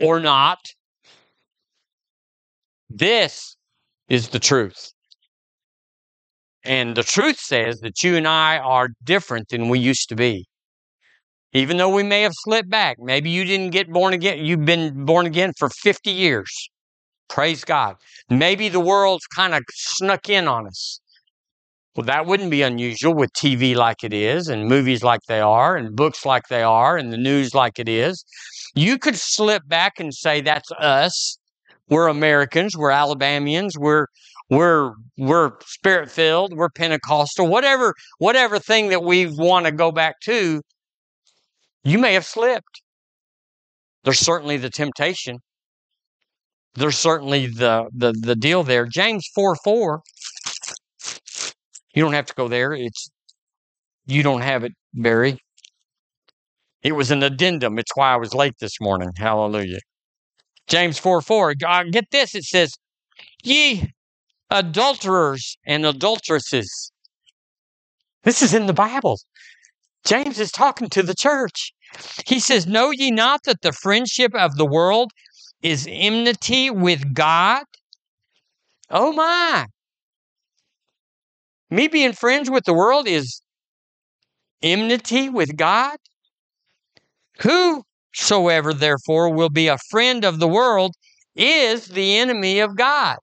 or 0.00 0.20
not. 0.20 0.58
This 2.88 3.56
is 4.08 4.28
the 4.28 4.38
truth. 4.38 4.92
And 6.64 6.96
the 6.96 7.02
truth 7.02 7.38
says 7.38 7.80
that 7.80 8.02
you 8.02 8.16
and 8.16 8.26
I 8.26 8.58
are 8.58 8.88
different 9.02 9.48
than 9.48 9.68
we 9.68 9.78
used 9.78 10.08
to 10.10 10.16
be. 10.16 10.46
Even 11.52 11.78
though 11.78 11.92
we 11.92 12.02
may 12.02 12.22
have 12.22 12.32
slipped 12.34 12.70
back, 12.70 12.98
maybe 13.00 13.30
you 13.30 13.44
didn't 13.44 13.70
get 13.70 13.90
born 13.90 14.12
again, 14.12 14.44
you've 14.44 14.64
been 14.64 15.04
born 15.04 15.26
again 15.26 15.52
for 15.58 15.68
50 15.68 16.10
years. 16.10 16.70
Praise 17.28 17.64
God. 17.64 17.96
Maybe 18.28 18.68
the 18.68 18.80
world's 18.80 19.26
kind 19.26 19.54
of 19.54 19.62
snuck 19.72 20.28
in 20.28 20.46
on 20.46 20.66
us. 20.66 21.00
Well, 22.00 22.06
that 22.06 22.24
wouldn't 22.24 22.50
be 22.50 22.62
unusual 22.62 23.12
with 23.12 23.30
TV 23.34 23.76
like 23.76 24.02
it 24.02 24.14
is, 24.14 24.48
and 24.48 24.68
movies 24.68 25.04
like 25.04 25.20
they 25.28 25.40
are, 25.40 25.76
and 25.76 25.94
books 25.94 26.24
like 26.24 26.48
they 26.48 26.62
are, 26.62 26.96
and 26.96 27.12
the 27.12 27.18
news 27.18 27.54
like 27.54 27.78
it 27.78 27.90
is. 27.90 28.24
You 28.74 28.96
could 28.96 29.16
slip 29.16 29.68
back 29.68 30.00
and 30.00 30.14
say, 30.14 30.40
That's 30.40 30.72
us. 30.78 31.36
We're 31.90 32.08
Americans, 32.08 32.74
we're 32.74 32.90
Alabamians, 32.90 33.76
we're 33.78 34.06
we're 34.48 34.92
we're 35.18 35.52
spirit 35.66 36.10
filled, 36.10 36.56
we're 36.56 36.70
Pentecostal, 36.70 37.46
whatever 37.46 37.92
whatever 38.16 38.58
thing 38.58 38.88
that 38.88 39.02
we 39.04 39.26
want 39.26 39.66
to 39.66 39.72
go 39.72 39.92
back 39.92 40.20
to, 40.20 40.62
you 41.84 41.98
may 41.98 42.14
have 42.14 42.24
slipped. 42.24 42.80
There's 44.04 44.20
certainly 44.20 44.56
the 44.56 44.70
temptation. 44.70 45.40
There's 46.76 46.96
certainly 46.96 47.46
the 47.46 47.90
the 47.94 48.14
the 48.18 48.36
deal 48.36 48.62
there. 48.62 48.86
James 48.86 49.28
4 49.34 49.54
4. 49.62 50.00
You 51.94 52.02
don't 52.02 52.12
have 52.12 52.26
to 52.26 52.34
go 52.34 52.48
there. 52.48 52.72
It's 52.72 53.10
You 54.06 54.22
don't 54.22 54.42
have 54.42 54.64
it, 54.64 54.72
Barry. 54.94 55.38
It 56.82 56.92
was 56.92 57.10
an 57.10 57.22
addendum. 57.22 57.78
It's 57.78 57.94
why 57.94 58.12
I 58.12 58.16
was 58.16 58.34
late 58.34 58.54
this 58.60 58.80
morning. 58.80 59.10
Hallelujah. 59.16 59.80
James 60.66 60.98
4 60.98 61.20
4. 61.20 61.54
Uh, 61.66 61.84
get 61.90 62.10
this. 62.10 62.34
It 62.34 62.44
says, 62.44 62.74
Ye 63.42 63.92
adulterers 64.50 65.58
and 65.66 65.84
adulteresses. 65.84 66.92
This 68.22 68.42
is 68.42 68.54
in 68.54 68.66
the 68.66 68.72
Bible. 68.72 69.18
James 70.04 70.38
is 70.38 70.50
talking 70.50 70.88
to 70.90 71.02
the 71.02 71.14
church. 71.14 71.72
He 72.26 72.38
says, 72.38 72.66
Know 72.66 72.90
ye 72.90 73.10
not 73.10 73.40
that 73.44 73.62
the 73.62 73.72
friendship 73.72 74.34
of 74.34 74.56
the 74.56 74.66
world 74.66 75.10
is 75.62 75.86
enmity 75.90 76.70
with 76.70 77.12
God? 77.12 77.64
Oh 78.90 79.12
my. 79.12 79.66
Me 81.70 81.86
being 81.86 82.12
friends 82.12 82.50
with 82.50 82.64
the 82.64 82.74
world 82.74 83.06
is 83.06 83.42
enmity 84.62 85.28
with 85.28 85.56
God? 85.56 85.96
Whosoever 87.38 88.74
therefore 88.74 89.32
will 89.32 89.50
be 89.50 89.68
a 89.68 89.78
friend 89.90 90.24
of 90.24 90.40
the 90.40 90.48
world 90.48 90.94
is 91.36 91.86
the 91.86 92.18
enemy 92.18 92.58
of 92.58 92.76
God. 92.76 93.16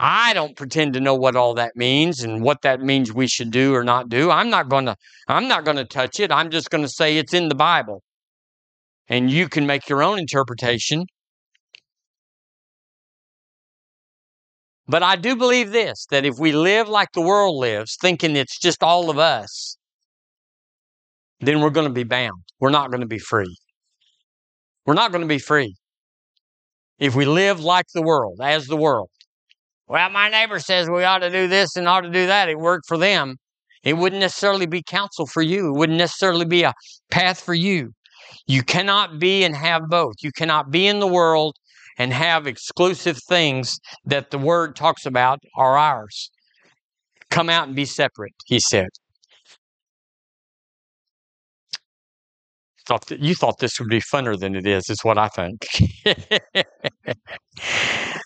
I 0.00 0.32
don't 0.32 0.56
pretend 0.56 0.94
to 0.94 1.00
know 1.00 1.14
what 1.14 1.34
all 1.34 1.54
that 1.54 1.74
means 1.74 2.22
and 2.22 2.42
what 2.42 2.62
that 2.62 2.80
means 2.80 3.12
we 3.12 3.26
should 3.26 3.50
do 3.50 3.74
or 3.74 3.82
not 3.82 4.08
do. 4.08 4.30
I'm 4.30 4.50
not 4.50 4.68
going 4.68 4.86
to 4.86 4.96
I'm 5.26 5.48
not 5.48 5.64
going 5.64 5.76
to 5.76 5.84
touch 5.84 6.20
it. 6.20 6.30
I'm 6.30 6.50
just 6.50 6.70
going 6.70 6.84
to 6.84 6.88
say 6.88 7.16
it's 7.16 7.34
in 7.34 7.48
the 7.48 7.54
Bible. 7.54 8.02
And 9.08 9.30
you 9.30 9.48
can 9.48 9.66
make 9.66 9.88
your 9.88 10.02
own 10.02 10.18
interpretation. 10.18 11.06
But 14.88 15.02
I 15.02 15.16
do 15.16 15.36
believe 15.36 15.70
this 15.70 16.06
that 16.10 16.24
if 16.24 16.38
we 16.38 16.52
live 16.52 16.88
like 16.88 17.12
the 17.12 17.20
world 17.20 17.56
lives, 17.56 17.96
thinking 18.00 18.36
it's 18.36 18.58
just 18.58 18.82
all 18.82 19.10
of 19.10 19.18
us, 19.18 19.76
then 21.40 21.60
we're 21.60 21.70
going 21.70 21.86
to 21.86 21.92
be 21.92 22.04
bound. 22.04 22.42
We're 22.58 22.70
not 22.70 22.90
going 22.90 23.02
to 23.02 23.06
be 23.06 23.18
free. 23.18 23.54
We're 24.86 24.94
not 24.94 25.12
going 25.12 25.22
to 25.22 25.28
be 25.28 25.38
free. 25.38 25.74
If 26.98 27.14
we 27.14 27.26
live 27.26 27.60
like 27.60 27.86
the 27.94 28.02
world, 28.02 28.40
as 28.42 28.66
the 28.66 28.76
world. 28.76 29.10
Well, 29.86 30.10
my 30.10 30.28
neighbor 30.28 30.58
says 30.58 30.88
we 30.88 31.04
ought 31.04 31.18
to 31.18 31.30
do 31.30 31.48
this 31.48 31.76
and 31.76 31.86
ought 31.86 32.00
to 32.00 32.10
do 32.10 32.26
that. 32.26 32.48
It 32.48 32.58
worked 32.58 32.86
for 32.88 32.98
them. 32.98 33.36
It 33.84 33.96
wouldn't 33.96 34.20
necessarily 34.20 34.66
be 34.66 34.82
counsel 34.82 35.26
for 35.26 35.42
you. 35.42 35.68
It 35.68 35.78
wouldn't 35.78 35.98
necessarily 35.98 36.44
be 36.44 36.62
a 36.62 36.72
path 37.10 37.40
for 37.40 37.54
you. 37.54 37.92
You 38.46 38.62
cannot 38.62 39.18
be 39.18 39.44
and 39.44 39.54
have 39.54 39.82
both. 39.88 40.14
You 40.22 40.32
cannot 40.32 40.70
be 40.70 40.86
in 40.86 40.98
the 40.98 41.06
world 41.06 41.54
and 41.98 42.12
have 42.12 42.46
exclusive 42.46 43.18
things 43.28 43.78
that 44.04 44.30
the 44.30 44.38
word 44.38 44.76
talks 44.76 45.04
about 45.04 45.40
are 45.56 45.76
ours. 45.76 46.30
Come 47.30 47.50
out 47.50 47.66
and 47.66 47.76
be 47.76 47.84
separate, 47.84 48.34
he 48.46 48.60
said. 48.60 48.88
Thought 52.86 53.06
that 53.08 53.20
you 53.20 53.34
thought 53.34 53.58
this 53.58 53.78
would 53.78 53.90
be 53.90 54.00
funner 54.00 54.38
than 54.38 54.54
it 54.54 54.66
is, 54.66 54.88
is 54.88 55.04
what 55.04 55.18
I 55.18 55.28
think. 55.28 55.66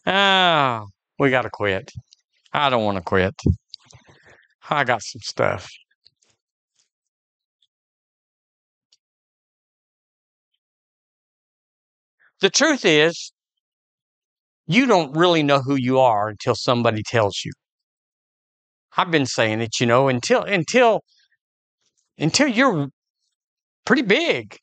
oh, 0.07 0.87
we 1.19 1.31
got 1.31 1.43
to 1.43 1.51
quit. 1.51 1.91
I 2.53 2.71
don't 2.71 2.85
want 2.85 2.99
to 2.99 3.03
quit. 3.03 3.35
I 4.71 4.85
got 4.85 5.03
some 5.03 5.21
stuff. 5.23 5.69
The 12.41 12.51
truth 12.51 12.85
is, 12.85 13.33
you 14.67 14.87
don't 14.87 15.17
really 15.17 15.43
know 15.43 15.61
who 15.61 15.77
you 15.77 15.99
are 15.99 16.29
until 16.29 16.55
somebody 16.55 17.03
tells 17.03 17.43
you. 17.45 17.53
I've 18.97 19.11
been 19.11 19.27
saying 19.27 19.61
it, 19.61 19.81
you 19.81 19.87
know, 19.87 20.09
until 20.09 20.43
until 20.43 21.03
until 22.19 22.49
you're 22.49 22.89
pretty 23.85 24.03
big. 24.03 24.57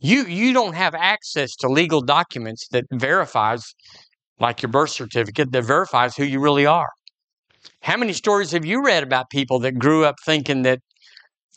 You 0.00 0.24
you 0.26 0.52
don't 0.52 0.74
have 0.74 0.94
access 0.94 1.56
to 1.56 1.68
legal 1.68 2.00
documents 2.02 2.68
that 2.72 2.84
verifies 2.92 3.74
like 4.40 4.62
your 4.62 4.70
birth 4.70 4.90
certificate 4.90 5.52
that 5.52 5.62
verifies 5.62 6.16
who 6.16 6.24
you 6.24 6.40
really 6.40 6.66
are. 6.66 6.90
How 7.82 7.96
many 7.96 8.12
stories 8.12 8.52
have 8.52 8.64
you 8.64 8.84
read 8.84 9.02
about 9.02 9.30
people 9.30 9.58
that 9.60 9.78
grew 9.78 10.04
up 10.04 10.16
thinking 10.24 10.62
that 10.62 10.80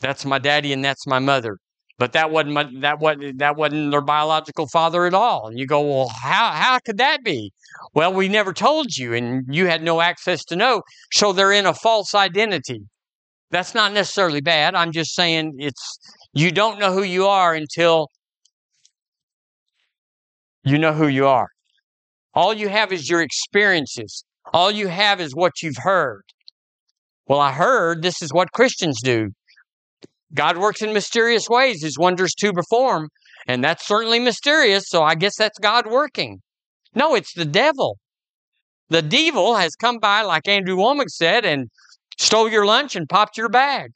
that's 0.00 0.24
my 0.24 0.38
daddy 0.38 0.72
and 0.72 0.84
that's 0.84 1.06
my 1.06 1.18
mother? 1.18 1.58
But 1.98 2.12
that 2.12 2.30
wasn't 2.30 2.54
my, 2.54 2.68
that 2.80 3.00
wasn't 3.00 3.38
that 3.38 3.56
wasn't 3.56 3.90
their 3.90 4.00
biological 4.00 4.68
father 4.68 5.04
at 5.04 5.14
all. 5.14 5.48
And 5.48 5.58
you 5.58 5.66
go, 5.66 5.80
well, 5.80 6.08
how 6.08 6.52
how 6.52 6.78
could 6.78 6.98
that 6.98 7.24
be? 7.24 7.52
Well, 7.94 8.12
we 8.14 8.28
never 8.28 8.52
told 8.52 8.96
you, 8.96 9.14
and 9.14 9.44
you 9.48 9.66
had 9.66 9.82
no 9.82 10.00
access 10.00 10.44
to 10.46 10.56
know. 10.56 10.82
So 11.12 11.32
they're 11.32 11.52
in 11.52 11.66
a 11.66 11.74
false 11.74 12.14
identity. 12.14 12.82
That's 13.50 13.74
not 13.74 13.92
necessarily 13.92 14.40
bad. 14.40 14.74
I'm 14.74 14.92
just 14.92 15.14
saying 15.14 15.54
it's 15.58 15.98
you 16.32 16.52
don't 16.52 16.78
know 16.78 16.92
who 16.92 17.02
you 17.02 17.26
are 17.26 17.54
until 17.54 18.08
you 20.62 20.78
know 20.78 20.92
who 20.92 21.08
you 21.08 21.26
are. 21.26 21.48
All 22.34 22.54
you 22.54 22.68
have 22.68 22.92
is 22.92 23.10
your 23.10 23.22
experiences. 23.22 24.24
All 24.52 24.70
you 24.70 24.86
have 24.86 25.20
is 25.20 25.34
what 25.34 25.62
you've 25.62 25.78
heard. 25.78 26.22
Well, 27.26 27.40
I 27.40 27.52
heard 27.52 28.02
this 28.02 28.22
is 28.22 28.32
what 28.32 28.52
Christians 28.52 29.00
do. 29.02 29.30
God 30.34 30.58
works 30.58 30.82
in 30.82 30.92
mysterious 30.92 31.48
ways, 31.48 31.82
his 31.82 31.98
wonders 31.98 32.34
to 32.34 32.52
perform. 32.52 33.08
And 33.46 33.64
that's 33.64 33.86
certainly 33.86 34.18
mysterious, 34.18 34.88
so 34.88 35.02
I 35.02 35.14
guess 35.14 35.36
that's 35.36 35.58
God 35.58 35.86
working. 35.86 36.40
No, 36.94 37.14
it's 37.14 37.32
the 37.34 37.46
devil. 37.46 37.98
The 38.90 39.02
devil 39.02 39.56
has 39.56 39.74
come 39.74 39.98
by, 39.98 40.22
like 40.22 40.48
Andrew 40.48 40.76
Wommack 40.76 41.08
said, 41.08 41.44
and 41.44 41.68
stole 42.18 42.48
your 42.48 42.66
lunch 42.66 42.96
and 42.96 43.08
popped 43.08 43.36
your 43.38 43.48
bag. 43.48 43.90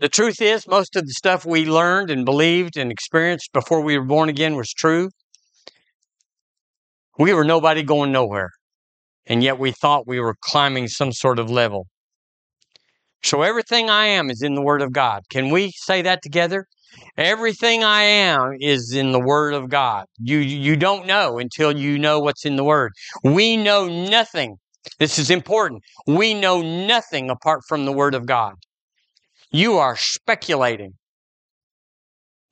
the 0.00 0.08
truth 0.08 0.40
is, 0.40 0.66
most 0.66 0.96
of 0.96 1.06
the 1.06 1.12
stuff 1.12 1.46
we 1.46 1.64
learned 1.64 2.10
and 2.10 2.24
believed 2.24 2.76
and 2.76 2.90
experienced 2.90 3.52
before 3.52 3.80
we 3.82 3.98
were 3.98 4.04
born 4.04 4.28
again 4.28 4.56
was 4.56 4.72
true. 4.72 5.10
We 7.18 7.32
were 7.32 7.44
nobody 7.44 7.82
going 7.82 8.12
nowhere 8.12 8.50
and 9.28 9.42
yet 9.42 9.58
we 9.58 9.70
thought 9.70 10.08
we 10.08 10.18
were 10.18 10.34
climbing 10.40 10.88
some 10.88 11.12
sort 11.12 11.38
of 11.38 11.50
level. 11.50 11.86
So 13.22 13.42
everything 13.42 13.90
I 13.90 14.06
am 14.06 14.30
is 14.30 14.42
in 14.42 14.54
the 14.54 14.62
Word 14.62 14.80
of 14.80 14.92
God. 14.92 15.22
Can 15.30 15.50
we 15.50 15.72
say 15.74 16.02
that 16.02 16.22
together? 16.22 16.66
Everything 17.16 17.84
I 17.84 18.02
am 18.02 18.56
is 18.60 18.92
in 18.92 19.12
the 19.12 19.20
Word 19.20 19.54
of 19.54 19.68
God. 19.68 20.06
You, 20.18 20.38
you 20.38 20.76
don't 20.76 21.06
know 21.06 21.38
until 21.38 21.76
you 21.76 21.98
know 21.98 22.20
what's 22.20 22.46
in 22.46 22.56
the 22.56 22.64
Word. 22.64 22.92
We 23.22 23.56
know 23.56 23.86
nothing. 23.86 24.56
This 24.98 25.18
is 25.18 25.30
important. 25.30 25.82
We 26.06 26.32
know 26.32 26.62
nothing 26.62 27.28
apart 27.28 27.60
from 27.68 27.84
the 27.84 27.92
Word 27.92 28.14
of 28.14 28.24
God. 28.24 28.54
You 29.50 29.78
are 29.78 29.96
speculating. 29.96 30.92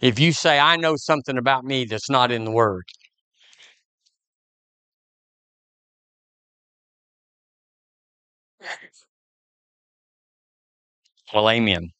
If 0.00 0.18
you 0.18 0.32
say, 0.32 0.58
I 0.58 0.76
know 0.76 0.96
something 0.96 1.38
about 1.38 1.64
me 1.64 1.86
that's 1.86 2.10
not 2.10 2.30
in 2.30 2.44
the 2.44 2.50
Word, 2.50 2.84
Well, 11.34 11.50
amen. 11.50 11.90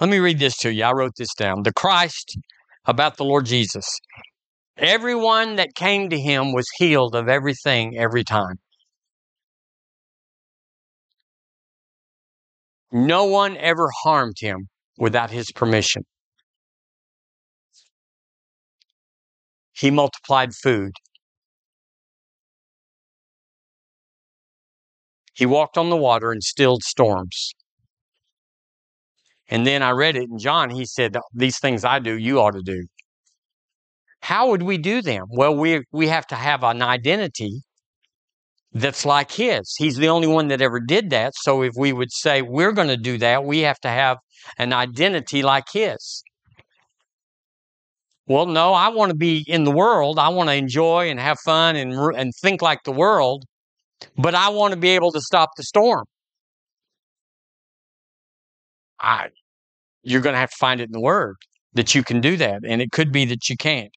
Let 0.00 0.10
me 0.10 0.18
read 0.18 0.38
this 0.38 0.56
to 0.58 0.72
you. 0.72 0.84
I 0.84 0.92
wrote 0.92 1.12
this 1.16 1.34
down. 1.34 1.62
The 1.62 1.72
Christ 1.72 2.36
about 2.86 3.16
the 3.16 3.24
Lord 3.24 3.46
Jesus. 3.46 3.86
Everyone 4.76 5.56
that 5.56 5.74
came 5.76 6.10
to 6.10 6.18
him 6.18 6.52
was 6.52 6.66
healed 6.78 7.14
of 7.14 7.28
everything 7.28 7.96
every 7.96 8.24
time. 8.24 8.56
No 12.90 13.24
one 13.24 13.56
ever 13.56 13.88
harmed 14.02 14.36
him 14.40 14.68
without 14.98 15.30
his 15.30 15.50
permission. 15.52 16.02
He 19.72 19.90
multiplied 19.90 20.54
food. 20.54 20.92
He 25.34 25.46
walked 25.46 25.76
on 25.76 25.90
the 25.90 25.96
water 25.96 26.30
and 26.30 26.42
stilled 26.42 26.82
storms. 26.84 27.52
And 29.48 29.66
then 29.66 29.82
I 29.82 29.90
read 29.90 30.16
it 30.16 30.30
in 30.30 30.38
John. 30.38 30.70
He 30.70 30.86
said, 30.86 31.16
These 31.34 31.58
things 31.58 31.84
I 31.84 31.98
do, 31.98 32.16
you 32.16 32.40
ought 32.40 32.52
to 32.52 32.62
do. 32.62 32.86
How 34.20 34.48
would 34.48 34.62
we 34.62 34.78
do 34.78 35.02
them? 35.02 35.24
Well, 35.28 35.54
we, 35.54 35.84
we 35.92 36.08
have 36.08 36.26
to 36.28 36.34
have 36.34 36.62
an 36.62 36.80
identity 36.80 37.60
that's 38.72 39.04
like 39.04 39.30
his. 39.30 39.74
He's 39.76 39.96
the 39.96 40.08
only 40.08 40.26
one 40.26 40.48
that 40.48 40.62
ever 40.62 40.80
did 40.80 41.10
that. 41.10 41.34
So 41.36 41.62
if 41.62 41.72
we 41.76 41.92
would 41.92 42.10
say 42.10 42.40
we're 42.40 42.72
going 42.72 42.88
to 42.88 42.96
do 42.96 43.18
that, 43.18 43.44
we 43.44 43.60
have 43.60 43.78
to 43.80 43.88
have 43.88 44.18
an 44.58 44.72
identity 44.72 45.42
like 45.42 45.64
his. 45.72 46.22
Well, 48.26 48.46
no, 48.46 48.72
I 48.72 48.88
want 48.88 49.10
to 49.10 49.16
be 49.16 49.44
in 49.46 49.64
the 49.64 49.70
world. 49.70 50.18
I 50.18 50.30
want 50.30 50.48
to 50.48 50.54
enjoy 50.54 51.10
and 51.10 51.20
have 51.20 51.38
fun 51.44 51.76
and, 51.76 51.92
and 52.16 52.32
think 52.40 52.62
like 52.62 52.82
the 52.84 52.92
world 52.92 53.44
but 54.16 54.34
I 54.34 54.48
want 54.48 54.74
to 54.74 54.80
be 54.80 54.90
able 54.90 55.12
to 55.12 55.20
stop 55.20 55.50
the 55.56 55.62
storm. 55.62 56.04
I, 59.00 59.28
you're 60.02 60.20
going 60.20 60.34
to 60.34 60.38
have 60.38 60.50
to 60.50 60.56
find 60.56 60.80
it 60.80 60.84
in 60.84 60.92
the 60.92 61.00
Word 61.00 61.36
that 61.74 61.94
you 61.94 62.02
can 62.02 62.20
do 62.20 62.36
that, 62.36 62.60
and 62.66 62.80
it 62.80 62.92
could 62.92 63.12
be 63.12 63.24
that 63.26 63.48
you 63.48 63.56
can't. 63.56 63.90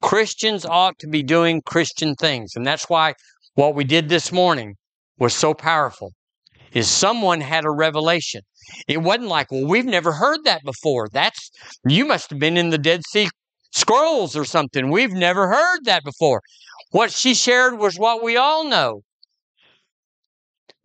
Christians 0.00 0.64
ought 0.64 0.98
to 1.00 1.08
be 1.08 1.22
doing 1.22 1.62
Christian 1.62 2.14
things, 2.14 2.52
and 2.54 2.66
that's 2.66 2.88
why 2.88 3.14
what 3.54 3.74
we 3.74 3.84
did 3.84 4.08
this 4.08 4.30
morning 4.30 4.74
was 5.18 5.34
so 5.34 5.54
powerful 5.54 6.12
is 6.72 6.88
someone 6.88 7.40
had 7.40 7.64
a 7.64 7.70
revelation. 7.70 8.42
It 8.86 8.98
wasn't 8.98 9.28
like, 9.28 9.50
well, 9.50 9.66
we've 9.66 9.86
never 9.86 10.12
heard 10.12 10.44
that 10.44 10.62
before. 10.64 11.08
That's 11.12 11.50
you 11.86 12.04
must 12.04 12.30
have 12.30 12.38
been 12.38 12.56
in 12.56 12.70
the 12.70 12.78
Dead 12.78 13.02
Sea 13.08 13.28
Scrolls 13.72 14.36
or 14.36 14.44
something. 14.44 14.90
We've 14.90 15.12
never 15.12 15.48
heard 15.48 15.80
that 15.84 16.04
before. 16.04 16.42
What 16.90 17.12
she 17.12 17.34
shared 17.34 17.78
was 17.78 17.96
what 17.96 18.22
we 18.22 18.36
all 18.36 18.64
know. 18.64 19.02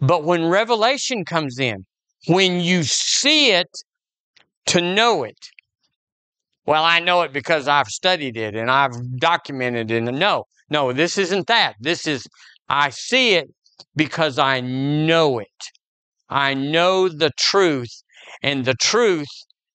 But 0.01 0.23
when 0.23 0.47
revelation 0.47 1.23
comes 1.23 1.59
in, 1.59 1.85
when 2.27 2.59
you 2.59 2.83
see 2.83 3.51
it 3.51 3.69
to 4.67 4.81
know 4.81 5.23
it, 5.23 5.37
well, 6.65 6.83
I 6.83 6.99
know 6.99 7.21
it 7.21 7.33
because 7.33 7.67
I've 7.67 7.87
studied 7.87 8.37
it 8.37 8.55
and 8.55 8.69
I've 8.69 8.91
documented 9.17 9.91
it. 9.91 10.01
No, 10.01 10.45
no, 10.69 10.91
this 10.93 11.17
isn't 11.17 11.47
that. 11.47 11.75
This 11.79 12.07
is, 12.07 12.25
I 12.69 12.89
see 12.89 13.33
it 13.33 13.47
because 13.95 14.39
I 14.39 14.61
know 14.61 15.39
it. 15.39 15.47
I 16.29 16.53
know 16.53 17.09
the 17.09 17.31
truth, 17.37 17.91
and 18.41 18.63
the 18.63 18.75
truth 18.75 19.27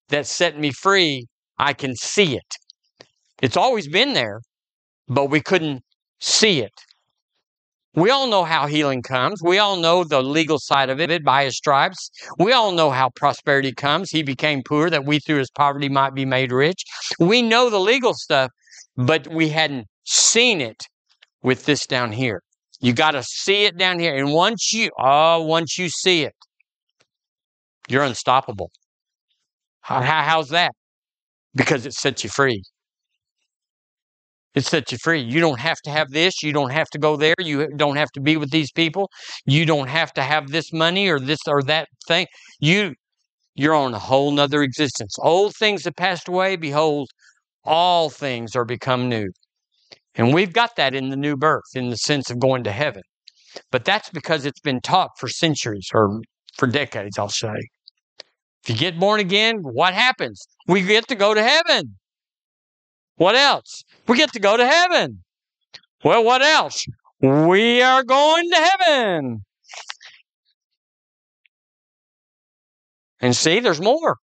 that 0.08 0.26
set 0.26 0.58
me 0.58 0.72
free, 0.72 1.26
I 1.58 1.74
can 1.74 1.94
see 1.94 2.34
it. 2.36 2.54
It's 3.42 3.58
always 3.58 3.88
been 3.88 4.14
there, 4.14 4.40
but 5.06 5.26
we 5.26 5.40
couldn't 5.40 5.82
see 6.18 6.60
it. 6.60 6.72
We 7.96 8.10
all 8.10 8.26
know 8.26 8.44
how 8.44 8.66
healing 8.66 9.02
comes. 9.02 9.42
We 9.42 9.58
all 9.58 9.76
know 9.76 10.04
the 10.04 10.22
legal 10.22 10.58
side 10.58 10.90
of 10.90 11.00
it 11.00 11.24
by 11.24 11.44
his 11.44 11.56
stripes. 11.56 12.10
We 12.38 12.52
all 12.52 12.72
know 12.72 12.90
how 12.90 13.08
prosperity 13.16 13.72
comes. 13.72 14.10
He 14.10 14.22
became 14.22 14.62
poor 14.62 14.90
that 14.90 15.06
we 15.06 15.18
through 15.18 15.38
his 15.38 15.50
poverty 15.50 15.88
might 15.88 16.14
be 16.14 16.26
made 16.26 16.52
rich. 16.52 16.84
We 17.18 17.40
know 17.40 17.70
the 17.70 17.80
legal 17.80 18.12
stuff, 18.12 18.50
but 18.96 19.26
we 19.28 19.48
hadn't 19.48 19.86
seen 20.04 20.60
it 20.60 20.82
with 21.42 21.64
this 21.64 21.86
down 21.86 22.12
here. 22.12 22.42
You 22.80 22.92
got 22.92 23.12
to 23.12 23.22
see 23.22 23.64
it 23.64 23.78
down 23.78 23.98
here. 23.98 24.14
And 24.14 24.30
once 24.32 24.72
you, 24.74 24.90
oh, 24.98 25.42
once 25.42 25.78
you 25.78 25.88
see 25.88 26.24
it, 26.24 26.34
you're 27.88 28.04
unstoppable. 28.04 28.70
How, 29.80 30.02
how's 30.02 30.50
that? 30.50 30.72
Because 31.54 31.86
it 31.86 31.94
sets 31.94 32.24
you 32.24 32.28
free. 32.28 32.62
It 34.56 34.64
sets 34.64 34.90
you 34.90 34.98
free. 34.98 35.20
You 35.20 35.38
don't 35.38 35.60
have 35.60 35.76
to 35.82 35.90
have 35.90 36.10
this. 36.10 36.42
You 36.42 36.52
don't 36.52 36.72
have 36.72 36.88
to 36.88 36.98
go 36.98 37.16
there. 37.16 37.34
You 37.38 37.68
don't 37.76 37.96
have 37.96 38.10
to 38.12 38.20
be 38.20 38.38
with 38.38 38.50
these 38.50 38.72
people. 38.72 39.10
You 39.44 39.66
don't 39.66 39.88
have 39.88 40.12
to 40.14 40.22
have 40.22 40.50
this 40.50 40.72
money 40.72 41.08
or 41.08 41.20
this 41.20 41.40
or 41.46 41.62
that 41.64 41.88
thing. 42.08 42.26
You 42.58 42.94
you're 43.54 43.74
on 43.74 43.94
a 43.94 43.98
whole 43.98 44.30
nother 44.30 44.62
existence. 44.62 45.14
Old 45.18 45.54
things 45.56 45.84
have 45.84 45.96
passed 45.96 46.28
away, 46.28 46.56
behold, 46.56 47.08
all 47.64 48.10
things 48.10 48.54
are 48.54 48.64
become 48.64 49.08
new. 49.08 49.28
And 50.14 50.32
we've 50.32 50.52
got 50.52 50.76
that 50.76 50.94
in 50.94 51.10
the 51.10 51.16
new 51.16 51.36
birth, 51.36 51.64
in 51.74 51.90
the 51.90 51.96
sense 51.96 52.30
of 52.30 52.38
going 52.38 52.64
to 52.64 52.72
heaven. 52.72 53.02
But 53.70 53.84
that's 53.84 54.10
because 54.10 54.44
it's 54.46 54.60
been 54.60 54.80
taught 54.80 55.10
for 55.18 55.28
centuries 55.28 55.88
or 55.94 56.20
for 56.56 56.66
decades, 56.66 57.18
I'll 57.18 57.28
say. 57.28 57.54
If 58.62 58.70
you 58.70 58.76
get 58.76 58.98
born 58.98 59.20
again, 59.20 59.56
what 59.62 59.94
happens? 59.94 60.46
We 60.66 60.82
get 60.82 61.08
to 61.08 61.14
go 61.14 61.34
to 61.34 61.42
heaven. 61.42 61.96
What 63.16 63.34
else? 63.34 63.82
We 64.06 64.16
get 64.16 64.32
to 64.32 64.40
go 64.40 64.56
to 64.56 64.66
heaven. 64.66 65.22
Well, 66.04 66.22
what 66.22 66.42
else? 66.42 66.84
We 67.20 67.82
are 67.82 68.04
going 68.04 68.50
to 68.50 68.56
heaven. 68.56 69.44
And 73.20 73.34
see, 73.34 73.60
there's 73.60 73.80
more. 73.80 74.16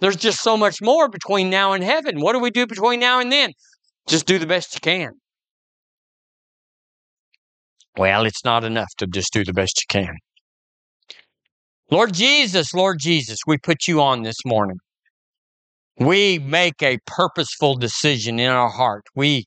There's 0.00 0.16
just 0.16 0.40
so 0.40 0.56
much 0.56 0.80
more 0.82 1.08
between 1.08 1.50
now 1.50 1.74
and 1.74 1.84
heaven. 1.84 2.20
What 2.20 2.32
do 2.32 2.40
we 2.40 2.50
do 2.50 2.66
between 2.66 2.98
now 2.98 3.20
and 3.20 3.30
then? 3.30 3.52
Just 4.08 4.26
do 4.26 4.38
the 4.38 4.46
best 4.46 4.74
you 4.74 4.80
can. 4.80 5.12
Well, 7.96 8.24
it's 8.24 8.44
not 8.44 8.64
enough 8.64 8.88
to 8.96 9.06
just 9.06 9.32
do 9.32 9.44
the 9.44 9.52
best 9.52 9.80
you 9.82 9.86
can. 9.88 10.16
Lord 11.90 12.14
Jesus, 12.14 12.72
Lord 12.72 12.98
Jesus, 12.98 13.38
we 13.46 13.58
put 13.58 13.86
you 13.86 14.00
on 14.00 14.22
this 14.22 14.38
morning 14.46 14.78
we 15.98 16.38
make 16.38 16.82
a 16.82 16.98
purposeful 17.06 17.76
decision 17.76 18.38
in 18.38 18.50
our 18.50 18.70
heart. 18.70 19.04
We 19.14 19.44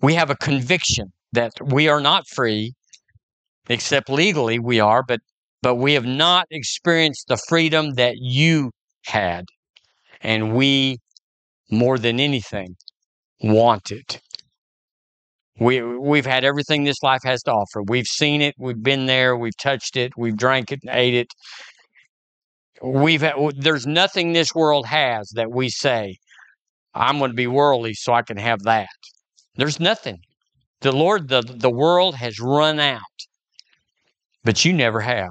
we 0.00 0.14
have 0.14 0.30
a 0.30 0.36
conviction 0.36 1.12
that 1.32 1.52
we 1.64 1.88
are 1.88 2.00
not 2.00 2.24
free, 2.28 2.72
except 3.68 4.10
legally 4.10 4.58
we 4.58 4.80
are, 4.80 5.02
but 5.02 5.20
but 5.62 5.76
we 5.76 5.94
have 5.94 6.04
not 6.04 6.46
experienced 6.50 7.28
the 7.28 7.38
freedom 7.48 7.94
that 7.94 8.16
you 8.18 8.72
had. 9.06 9.44
And 10.20 10.54
we, 10.54 10.98
more 11.70 11.98
than 11.98 12.20
anything, 12.20 12.76
want 13.40 13.90
it. 13.90 14.20
We, 15.60 15.82
we've 15.82 16.26
had 16.26 16.44
everything 16.44 16.84
this 16.84 17.02
life 17.02 17.20
has 17.24 17.42
to 17.42 17.52
offer. 17.52 17.82
We've 17.82 18.06
seen 18.06 18.42
it, 18.42 18.54
we've 18.58 18.82
been 18.82 19.06
there, 19.06 19.36
we've 19.36 19.56
touched 19.56 19.96
it, 19.96 20.12
we've 20.16 20.36
drank 20.36 20.72
it, 20.72 20.80
ate 20.88 21.14
it, 21.14 21.28
we've 22.82 23.24
there's 23.56 23.86
nothing 23.86 24.32
this 24.32 24.54
world 24.54 24.86
has 24.86 25.30
that 25.34 25.50
we 25.50 25.68
say 25.68 26.16
i'm 26.94 27.18
going 27.18 27.30
to 27.30 27.36
be 27.36 27.46
worldly 27.46 27.94
so 27.94 28.12
i 28.12 28.22
can 28.22 28.36
have 28.36 28.62
that. 28.64 28.88
There's 29.54 29.78
nothing. 29.78 30.18
The 30.80 30.92
lord 30.92 31.28
the, 31.28 31.42
the 31.42 31.70
world 31.70 32.16
has 32.16 32.40
run 32.40 32.80
out 32.80 33.00
but 34.44 34.64
you 34.64 34.72
never 34.72 35.00
have. 35.00 35.30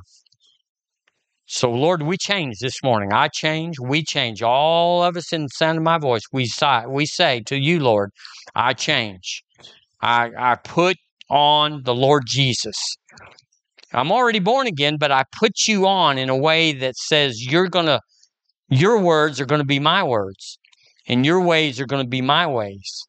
So 1.45 1.69
lord 1.69 2.03
we 2.03 2.15
change 2.15 2.59
this 2.61 2.81
morning. 2.83 3.11
I 3.11 3.27
change 3.27 3.75
we 3.79 4.03
change. 4.03 4.41
All 4.41 5.03
of 5.03 5.17
us 5.17 5.33
in 5.33 5.43
the 5.43 5.49
sound 5.49 5.77
of 5.77 5.83
my 5.83 5.97
voice 5.97 6.21
we 6.31 6.45
say, 6.45 6.83
we 6.87 7.05
say 7.05 7.41
to 7.47 7.57
you 7.57 7.79
lord 7.81 8.11
i 8.55 8.73
change. 8.73 9.43
I 10.01 10.31
i 10.37 10.55
put 10.55 10.95
on 11.29 11.81
the 11.83 11.95
lord 11.95 12.23
jesus 12.27 12.77
I'm 13.93 14.11
already 14.11 14.39
born 14.39 14.67
again, 14.67 14.97
but 14.97 15.11
I 15.11 15.23
put 15.37 15.67
you 15.67 15.85
on 15.85 16.17
in 16.17 16.29
a 16.29 16.37
way 16.37 16.71
that 16.73 16.95
says 16.95 17.45
you're 17.45 17.67
going 17.67 17.87
to, 17.87 17.99
your 18.69 18.99
words 18.99 19.41
are 19.41 19.45
going 19.45 19.59
to 19.59 19.65
be 19.65 19.79
my 19.79 20.01
words, 20.01 20.57
and 21.07 21.25
your 21.25 21.41
ways 21.41 21.79
are 21.79 21.85
going 21.85 22.03
to 22.03 22.09
be 22.09 22.21
my 22.21 22.47
ways, 22.47 23.03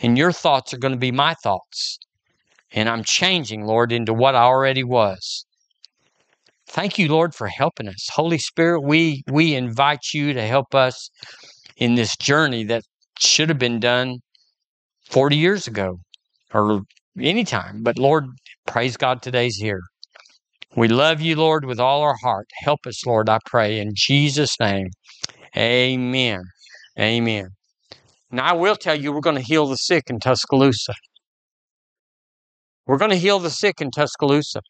and 0.00 0.16
your 0.16 0.32
thoughts 0.32 0.72
are 0.72 0.78
going 0.78 0.94
to 0.94 0.98
be 0.98 1.12
my 1.12 1.34
thoughts. 1.42 1.98
And 2.72 2.88
I'm 2.88 3.02
changing, 3.02 3.64
Lord, 3.64 3.90
into 3.90 4.14
what 4.14 4.36
I 4.36 4.42
already 4.42 4.84
was. 4.84 5.44
Thank 6.68 6.98
you, 6.98 7.08
Lord, 7.08 7.34
for 7.34 7.48
helping 7.48 7.88
us. 7.88 8.08
Holy 8.12 8.38
Spirit, 8.38 8.82
we, 8.82 9.24
we 9.28 9.56
invite 9.56 10.14
you 10.14 10.32
to 10.32 10.46
help 10.46 10.72
us 10.72 11.10
in 11.76 11.96
this 11.96 12.16
journey 12.16 12.62
that 12.64 12.84
should 13.18 13.48
have 13.48 13.58
been 13.58 13.80
done 13.80 14.18
40 15.10 15.36
years 15.36 15.66
ago 15.66 15.98
or 16.54 16.82
anytime. 17.18 17.82
But 17.82 17.98
Lord, 17.98 18.26
praise 18.68 18.96
God, 18.96 19.20
today's 19.20 19.56
here. 19.56 19.80
We 20.76 20.88
love 20.88 21.20
you, 21.20 21.36
Lord, 21.36 21.64
with 21.64 21.80
all 21.80 22.02
our 22.02 22.16
heart. 22.22 22.46
Help 22.62 22.80
us, 22.86 23.04
Lord, 23.04 23.28
I 23.28 23.38
pray. 23.44 23.80
In 23.80 23.90
Jesus' 23.94 24.54
name, 24.60 24.88
amen. 25.56 26.42
Amen. 26.98 27.48
Now, 28.30 28.44
I 28.44 28.52
will 28.52 28.76
tell 28.76 28.94
you, 28.94 29.12
we're 29.12 29.20
going 29.20 29.36
to 29.36 29.42
heal 29.42 29.66
the 29.66 29.76
sick 29.76 30.04
in 30.08 30.20
Tuscaloosa. 30.20 30.94
We're 32.86 32.98
going 32.98 33.10
to 33.10 33.16
heal 33.16 33.40
the 33.40 33.50
sick 33.50 33.80
in 33.80 33.90
Tuscaloosa. 33.90 34.60